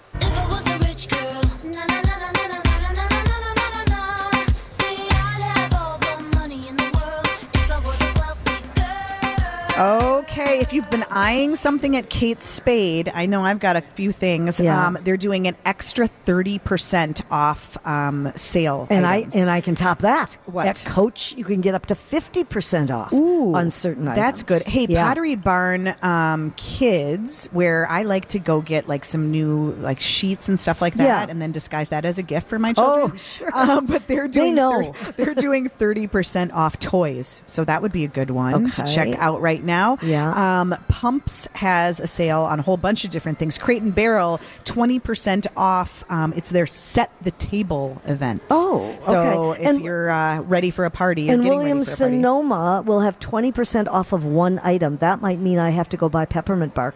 Okay, 9.78 10.59
if 10.59 10.71
you've 10.71 10.89
been 10.89 11.03
eyeing 11.11 11.57
something 11.57 11.97
at 11.97 12.09
Kate 12.09 12.39
Spade, 12.39 13.11
I 13.13 13.26
know 13.26 13.41
I've 13.43 13.59
got 13.59 13.76
a 13.76 13.82
few 13.82 14.13
things. 14.13 14.57
Yeah. 14.57 14.88
Um, 14.88 14.97
they're 15.03 15.17
doing 15.17 15.47
an 15.47 15.57
extra 15.65 16.09
30% 16.26 17.21
off 17.30 17.76
um, 17.86 18.32
sale. 18.36 18.88
and 18.89 19.05
items. 19.05 19.36
I 19.36 19.39
and 19.39 19.49
I 19.49 19.59
can 19.59 19.76
top 19.76 19.99
that. 19.99 20.38
What? 20.45 20.65
At 20.65 20.78
Coach, 20.86 21.34
you 21.34 21.43
can 21.43 21.59
get 21.59 21.76
up 21.76 21.88
to 21.88 21.95
fifty 21.95 22.45
percent 22.45 22.89
off 22.89 23.11
Ooh, 23.11 23.53
on 23.53 23.69
certain 23.69 24.07
items. 24.07 24.15
That's 24.23 24.43
good. 24.43 24.61
Hey, 24.63 24.86
Yeah. 24.88 25.05
Pottery 25.07 25.36
Barn 25.36 25.93
um, 26.01 26.51
Kids, 26.51 27.47
where 27.51 27.86
I 27.89 28.03
like 28.03 28.30
to 28.30 28.39
go 28.39 28.61
get 28.61 28.88
like 28.88 29.03
some 29.03 29.30
new 29.30 29.73
like 29.82 29.99
sheets 29.99 30.47
and 30.47 30.57
stuff 30.57 30.82
like 30.82 30.95
that, 30.95 31.03
Yeah. 31.03 31.26
and 31.30 31.41
then 31.41 31.51
disguise 31.51 31.89
that 31.89 32.05
as 32.05 32.17
a 32.17 32.23
gift 32.23 32.47
for 32.47 32.59
my 32.59 32.71
children. 32.71 33.11
Oh, 33.13 33.17
sure. 33.17 33.49
Um, 33.55 33.88
but 33.88 34.07
they're 34.07 34.28
doing 34.28 34.55
know. 34.55 34.93
thir- 34.93 35.11
they're 35.17 35.34
doing 35.34 35.67
thirty 35.67 36.07
percent 36.07 36.53
off 36.53 36.80
toys, 36.80 37.41
so 37.45 37.65
that 37.65 37.82
would 37.82 37.91
be 37.91 38.05
a 38.05 38.07
good 38.09 38.30
one 38.32 38.71
to 38.71 38.84
check 38.86 39.09
out 39.19 39.41
right 39.41 39.63
now. 39.66 39.97
Yeah. 40.01 40.61
Um, 40.61 40.76
Pumps 40.88 41.47
has 41.53 41.99
a 41.99 42.07
sale 42.07 42.41
on 42.41 42.59
a 42.59 42.61
whole 42.61 42.78
bunch 42.78 43.03
of 43.03 43.09
different 43.09 43.39
things. 43.39 43.57
Crate 43.57 43.82
and 43.82 43.93
Barrel, 43.93 44.39
twenty 44.63 44.99
percent 44.99 45.47
off. 45.57 46.03
Um, 46.09 46.34
it's 46.36 46.49
their 46.51 46.66
set 46.68 47.11
the 47.22 47.32
table 47.32 48.01
event. 48.05 48.41
Oh, 48.49 48.95
so 48.99 49.51
okay. 49.53 49.63
if 49.63 49.70
And- 49.70 49.82
you're 49.82 50.09
uh, 50.09 50.39
ready 50.41 50.70
for 50.70 50.86
a 50.86 50.91
party, 50.91 51.30
And 51.30 51.43
getting 51.43 51.57
Williams. 51.59 51.91
Sonoma 51.91 52.84
will 52.86 52.99
have 53.01 53.20
20% 53.20 53.88
off 53.89 54.13
of 54.13 54.24
one 54.24 54.59
item. 54.63 54.97
That 54.97 55.22
might 55.22 55.39
mean 55.39 55.59
I 55.59 55.72
have 55.72 55.89
to 55.89 55.97
go 55.97 56.09
buy 56.09 56.26
peppermint 56.26 56.74
bark. 56.74 56.95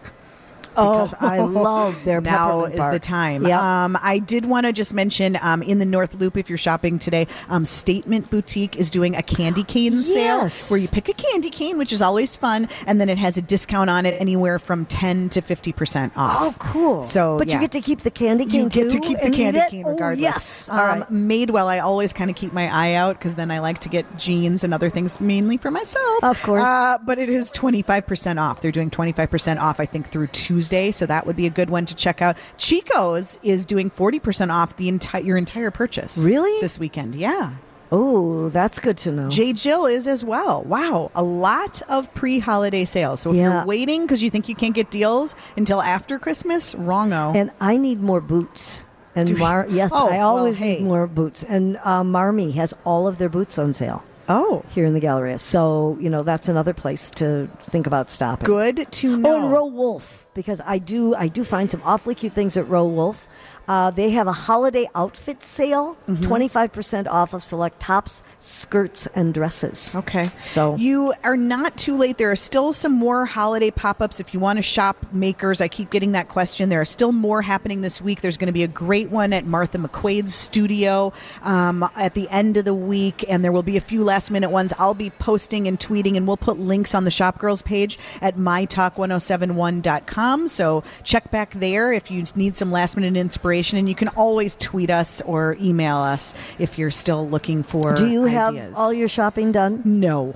Because 0.70 1.14
I 1.20 1.38
love 1.40 2.04
their 2.04 2.18
Oh. 2.18 2.20
now 2.24 2.64
is 2.64 2.78
bark. 2.78 2.92
the 2.92 2.98
time. 2.98 3.46
Yep. 3.46 3.60
Um, 3.60 3.98
I 4.02 4.18
did 4.18 4.46
want 4.46 4.66
to 4.66 4.72
just 4.72 4.94
mention 4.94 5.38
um, 5.42 5.62
in 5.62 5.78
the 5.78 5.84
North 5.86 6.14
Loop, 6.14 6.36
if 6.36 6.48
you're 6.48 6.58
shopping 6.58 6.98
today, 6.98 7.26
um, 7.48 7.64
Statement 7.64 8.30
Boutique 8.30 8.76
is 8.76 8.90
doing 8.90 9.16
a 9.16 9.22
candy 9.22 9.64
cane 9.64 10.02
sale 10.02 10.48
where 10.68 10.78
you 10.80 10.88
pick 10.88 11.08
a 11.08 11.12
candy 11.14 11.50
cane, 11.50 11.78
which 11.78 11.92
is 11.92 12.00
always 12.02 12.36
fun, 12.36 12.68
and 12.86 13.00
then 13.00 13.08
it 13.08 13.18
has 13.18 13.36
a 13.36 13.42
discount 13.42 13.90
on 13.90 14.06
it 14.06 14.20
anywhere 14.20 14.58
from 14.58 14.86
10 14.86 15.28
to 15.30 15.42
50% 15.42 16.12
off. 16.16 16.36
Oh, 16.40 16.54
cool. 16.58 17.02
So, 17.02 17.38
but 17.38 17.48
yeah. 17.48 17.54
you 17.54 17.60
get 17.62 17.72
to 17.72 17.80
keep 17.80 18.00
the 18.02 18.10
candy 18.10 18.44
cane 18.46 18.64
You 18.64 18.68
get 18.68 18.90
to 18.90 19.00
keep 19.00 19.18
the 19.20 19.30
candy 19.30 19.60
cane 19.70 19.84
Oh, 19.86 19.92
regardless. 19.92 20.20
yes. 20.20 20.68
All 20.68 20.78
um, 20.78 21.00
right. 21.00 21.10
Madewell, 21.10 21.66
I 21.66 21.78
always 21.80 22.12
kind 22.12 22.30
of 22.30 22.36
keep 22.36 22.52
my 22.52 22.68
eye 22.72 22.94
out 22.94 23.18
because 23.18 23.34
then 23.34 23.50
I 23.50 23.58
like 23.60 23.78
to 23.80 23.88
get 23.88 24.18
jeans 24.18 24.62
and 24.64 24.72
other 24.74 24.90
things 24.90 25.20
mainly 25.20 25.56
for 25.56 25.70
myself. 25.70 26.22
Of 26.24 26.42
course. 26.42 26.62
Uh, 26.62 26.98
but 27.04 27.18
it 27.18 27.28
is 27.28 27.50
25% 27.52 28.40
off. 28.40 28.60
They're 28.60 28.70
doing 28.70 28.90
25% 28.90 29.60
off, 29.60 29.80
I 29.80 29.86
think, 29.86 30.08
through 30.08 30.28
Tuesday. 30.28 30.59
So 30.60 31.06
that 31.06 31.26
would 31.26 31.36
be 31.36 31.46
a 31.46 31.50
good 31.50 31.70
one 31.70 31.86
to 31.86 31.94
check 31.94 32.20
out. 32.22 32.36
Chico's 32.58 33.38
is 33.42 33.64
doing 33.66 33.90
40% 33.90 34.52
off 34.52 34.76
the 34.76 34.88
entire 34.88 35.22
your 35.22 35.36
entire 35.36 35.70
purchase. 35.70 36.18
Really? 36.18 36.60
This 36.60 36.78
weekend. 36.78 37.14
Yeah. 37.14 37.54
Oh, 37.92 38.48
that's 38.50 38.78
good 38.78 38.96
to 38.98 39.10
know. 39.10 39.28
J. 39.30 39.52
Jill 39.52 39.84
is 39.86 40.06
as 40.06 40.24
well. 40.24 40.62
Wow, 40.62 41.10
a 41.14 41.24
lot 41.24 41.82
of 41.88 42.12
pre-holiday 42.14 42.84
sales. 42.84 43.20
So 43.20 43.30
if 43.30 43.36
Yeah. 43.36 43.56
you're 43.58 43.64
waiting 43.66 44.02
because 44.02 44.22
you 44.22 44.30
think 44.30 44.48
you 44.48 44.54
can't 44.54 44.74
get 44.74 44.92
deals 44.92 45.34
until 45.56 45.82
after 45.82 46.16
Christmas, 46.18 46.72
wrongo. 46.74 47.34
and 47.34 47.50
I 47.60 47.76
need 47.76 48.00
more 48.00 48.20
boots. 48.20 48.84
And 49.16 49.36
Mar- 49.36 49.66
yes, 49.68 49.90
Oh, 49.92 50.06
I 50.08 50.18
well, 50.18 50.38
always 50.38 50.56
hey. 50.56 50.74
need 50.78 50.84
more 50.84 51.08
boots. 51.08 51.42
And 51.48 51.78
uh, 51.82 52.04
Marmi 52.04 52.54
has 52.54 52.72
all 52.84 53.08
of 53.08 53.18
their 53.18 53.28
boots 53.28 53.58
on 53.58 53.74
sale 53.74 54.04
oh, 54.28 54.62
here 54.68 54.86
in 54.86 54.94
the 54.94 55.00
Galleria. 55.00 55.36
So, 55.38 55.98
you 56.00 56.08
know, 56.08 56.22
that's 56.22 56.48
another 56.48 56.72
place 56.72 57.10
to 57.16 57.48
think 57.64 57.88
about 57.88 58.08
stopping. 58.08 58.46
good 58.46 58.86
to 58.92 59.16
know. 59.16 59.32
Oh, 59.34 59.42
and 59.42 59.50
Row 59.52 59.66
Wolf, 59.66 60.28
because 60.40 60.60
I 60.64 60.78
do 60.78 61.14
I 61.14 61.28
do 61.28 61.44
find 61.44 61.70
some 61.70 61.82
awfully 61.84 62.14
cute 62.14 62.32
things 62.32 62.56
at 62.56 62.66
Row 62.68 62.86
Wolf. 62.86 63.26
Uh, 63.68 63.90
they 63.90 64.10
have 64.10 64.26
a 64.26 64.32
holiday 64.32 64.88
outfit 64.94 65.42
sale, 65.42 65.96
Mm-hmm. 66.08 66.22
25 66.22 66.72
percent 66.72 67.06
off 67.08 67.34
of 67.34 67.42
select 67.44 67.78
tops, 67.80 68.22
skirts, 68.40 69.06
and 69.14 69.32
dresses. 69.34 69.94
Okay. 69.94 70.30
So- 70.42 70.74
you 70.76 71.12
are 71.24 71.36
not 71.36 71.76
too 71.76 71.96
late. 71.96 72.16
There 72.18 72.30
are 72.30 72.36
still 72.36 72.72
some 72.72 72.92
more 72.92 73.26
holiday 73.26 73.70
pop 73.70 74.00
ups 74.00 74.18
if 74.20 74.32
you 74.34 74.40
want 74.40 74.56
to 74.58 74.62
shop 74.62 75.06
makers. 75.12 75.60
I 75.60 75.68
keep 75.68 75.90
getting 75.90 76.12
that 76.12 76.28
question. 76.28 76.68
There 76.68 76.80
are 76.80 76.84
still 76.84 77.12
more 77.12 77.42
happening 77.42 77.80
this 77.82 78.00
week. 78.02 78.20
There's 78.22 78.36
going 78.36 78.46
to 78.46 78.52
be 78.52 78.62
a 78.62 78.68
great 78.68 79.10
one 79.10 79.32
at 79.32 79.44
Martha 79.46 79.78
McQuaid's 79.78 80.34
studio 80.34 81.12
um, 81.42 81.88
at 81.96 82.14
the 82.14 82.28
end 82.30 82.56
of 82.56 82.64
the 82.64 82.74
week, 82.74 83.24
and 83.28 83.44
there 83.44 83.52
will 83.52 83.62
be 83.62 83.76
a 83.76 83.80
few 83.80 84.02
last 84.04 84.30
minute 84.30 84.50
ones. 84.50 84.72
I'll 84.78 84.94
be 84.94 85.10
posting 85.10 85.66
and 85.68 85.78
tweeting, 85.78 86.16
and 86.16 86.26
we'll 86.26 86.36
put 86.36 86.58
links 86.58 86.94
on 86.94 87.04
the 87.04 87.10
Shop 87.10 87.38
Girls 87.38 87.62
page 87.62 87.98
at 88.20 88.36
mytalk1071.com. 88.36 90.48
So 90.48 90.82
check 91.04 91.30
back 91.30 91.52
there 91.54 91.92
if 91.92 92.10
you 92.10 92.24
need 92.34 92.56
some 92.56 92.70
last 92.72 92.96
minute 92.96 93.16
inspiration, 93.18 93.59
and 93.78 93.88
you 93.88 93.94
can 93.94 94.08
always 94.08 94.56
tweet 94.56 94.90
us 94.90 95.20
or 95.22 95.56
email 95.60 95.96
us 95.96 96.34
if 96.58 96.78
you're 96.78 96.90
still 96.90 97.28
looking 97.28 97.62
for 97.62 97.94
Do 97.94 98.08
you 98.08 98.24
have 98.24 98.56
all 98.74 98.92
your 98.92 99.08
shopping 99.08 99.52
done? 99.52 99.82
No. 99.84 100.34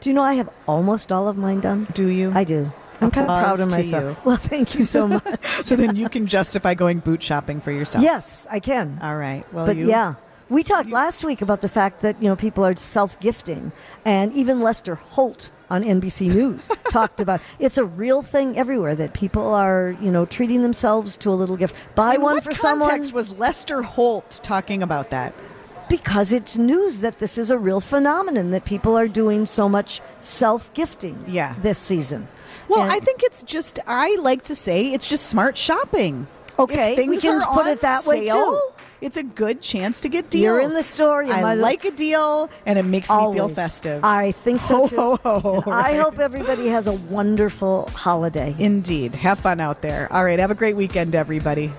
Do 0.00 0.10
you 0.10 0.14
know 0.14 0.22
I 0.22 0.34
have 0.34 0.48
almost 0.68 1.10
all 1.10 1.28
of 1.28 1.36
mine 1.36 1.60
done? 1.60 1.86
Do 1.94 2.08
you? 2.08 2.30
I 2.34 2.44
do. 2.44 2.72
I'm 3.00 3.10
kind 3.10 3.28
of 3.28 3.42
proud 3.42 3.60
of 3.60 3.70
myself. 3.70 4.16
you. 4.16 4.22
Well, 4.24 4.36
thank 4.36 4.74
you 4.74 4.82
so 4.82 5.06
much. 5.06 5.40
so 5.64 5.76
then 5.76 5.96
you 5.96 6.08
can 6.08 6.26
justify 6.26 6.74
going 6.74 7.00
boot 7.00 7.22
shopping 7.22 7.60
for 7.60 7.70
yourself. 7.70 8.02
yes, 8.02 8.46
I 8.50 8.60
can. 8.60 8.98
All 9.02 9.16
right. 9.16 9.50
Well, 9.52 9.66
but 9.66 9.76
you, 9.76 9.88
yeah. 9.88 10.14
We 10.48 10.62
talked 10.62 10.90
last 10.90 11.24
week 11.24 11.42
about 11.42 11.60
the 11.60 11.68
fact 11.68 12.02
that 12.02 12.22
you 12.22 12.28
know 12.28 12.36
people 12.36 12.64
are 12.64 12.76
self-gifting, 12.76 13.72
and 14.04 14.32
even 14.32 14.60
Lester 14.60 14.94
Holt 14.94 15.50
on 15.70 15.82
NBC 15.82 16.28
News 16.28 16.68
talked 16.90 17.20
about 17.20 17.40
it's 17.58 17.78
a 17.78 17.84
real 17.84 18.22
thing 18.22 18.56
everywhere 18.56 18.94
that 18.94 19.12
people 19.14 19.54
are 19.54 19.96
you 20.00 20.10
know 20.10 20.24
treating 20.26 20.62
themselves 20.62 21.16
to 21.18 21.30
a 21.30 21.34
little 21.34 21.56
gift. 21.56 21.74
Buy 21.94 22.14
In 22.16 22.22
one 22.22 22.40
for 22.40 22.54
someone 22.54 22.88
context 22.88 23.12
was 23.12 23.32
Lester 23.32 23.82
Holt 23.82 24.40
talking 24.42 24.82
about 24.82 25.10
that? 25.10 25.34
because 25.88 26.32
it's 26.32 26.58
news 26.58 27.00
that 27.00 27.20
this 27.20 27.38
is 27.38 27.48
a 27.48 27.56
real 27.56 27.80
phenomenon 27.80 28.50
that 28.50 28.64
people 28.64 28.98
are 28.98 29.06
doing 29.06 29.46
so 29.46 29.68
much 29.68 30.00
self-gifting. 30.18 31.24
Yeah. 31.28 31.54
this 31.60 31.78
season. 31.78 32.26
Well, 32.68 32.82
And- 32.82 32.92
I 32.92 32.98
think 32.98 33.22
it's 33.22 33.42
just 33.44 33.78
I 33.86 34.16
like 34.20 34.42
to 34.44 34.54
say 34.56 34.92
it's 34.92 35.06
just 35.06 35.26
smart 35.26 35.56
shopping. 35.56 36.26
Okay, 36.58 37.06
we 37.06 37.18
can 37.18 37.40
put 37.52 37.66
it 37.66 37.82
that 37.82 38.04
way, 38.06 38.26
sale, 38.26 38.52
too. 38.52 38.75
It's 39.00 39.16
a 39.16 39.22
good 39.22 39.60
chance 39.60 40.00
to 40.00 40.08
get 40.08 40.30
deals. 40.30 40.42
You're 40.42 40.60
in 40.60 40.70
the 40.70 40.82
store, 40.82 41.22
you 41.22 41.32
I 41.32 41.54
like 41.54 41.84
a 41.84 41.90
deal, 41.90 42.50
and 42.64 42.78
it 42.78 42.84
makes 42.84 43.10
me 43.10 43.32
feel 43.32 43.48
festive. 43.48 44.04
I 44.04 44.32
think 44.32 44.60
so 44.60 44.88
too. 44.88 44.96
ho, 44.96 45.16
ho, 45.16 45.62
And 45.66 45.74
I 45.74 45.96
hope 45.96 46.18
everybody 46.18 46.68
has 46.68 46.86
a 46.86 46.92
wonderful 46.92 47.88
holiday. 47.94 48.54
Indeed. 48.58 49.16
Have 49.16 49.38
fun 49.40 49.60
out 49.60 49.82
there. 49.82 50.10
All 50.12 50.24
right. 50.24 50.38
Have 50.38 50.50
a 50.50 50.54
great 50.54 50.76
weekend, 50.76 51.14
everybody. 51.14 51.72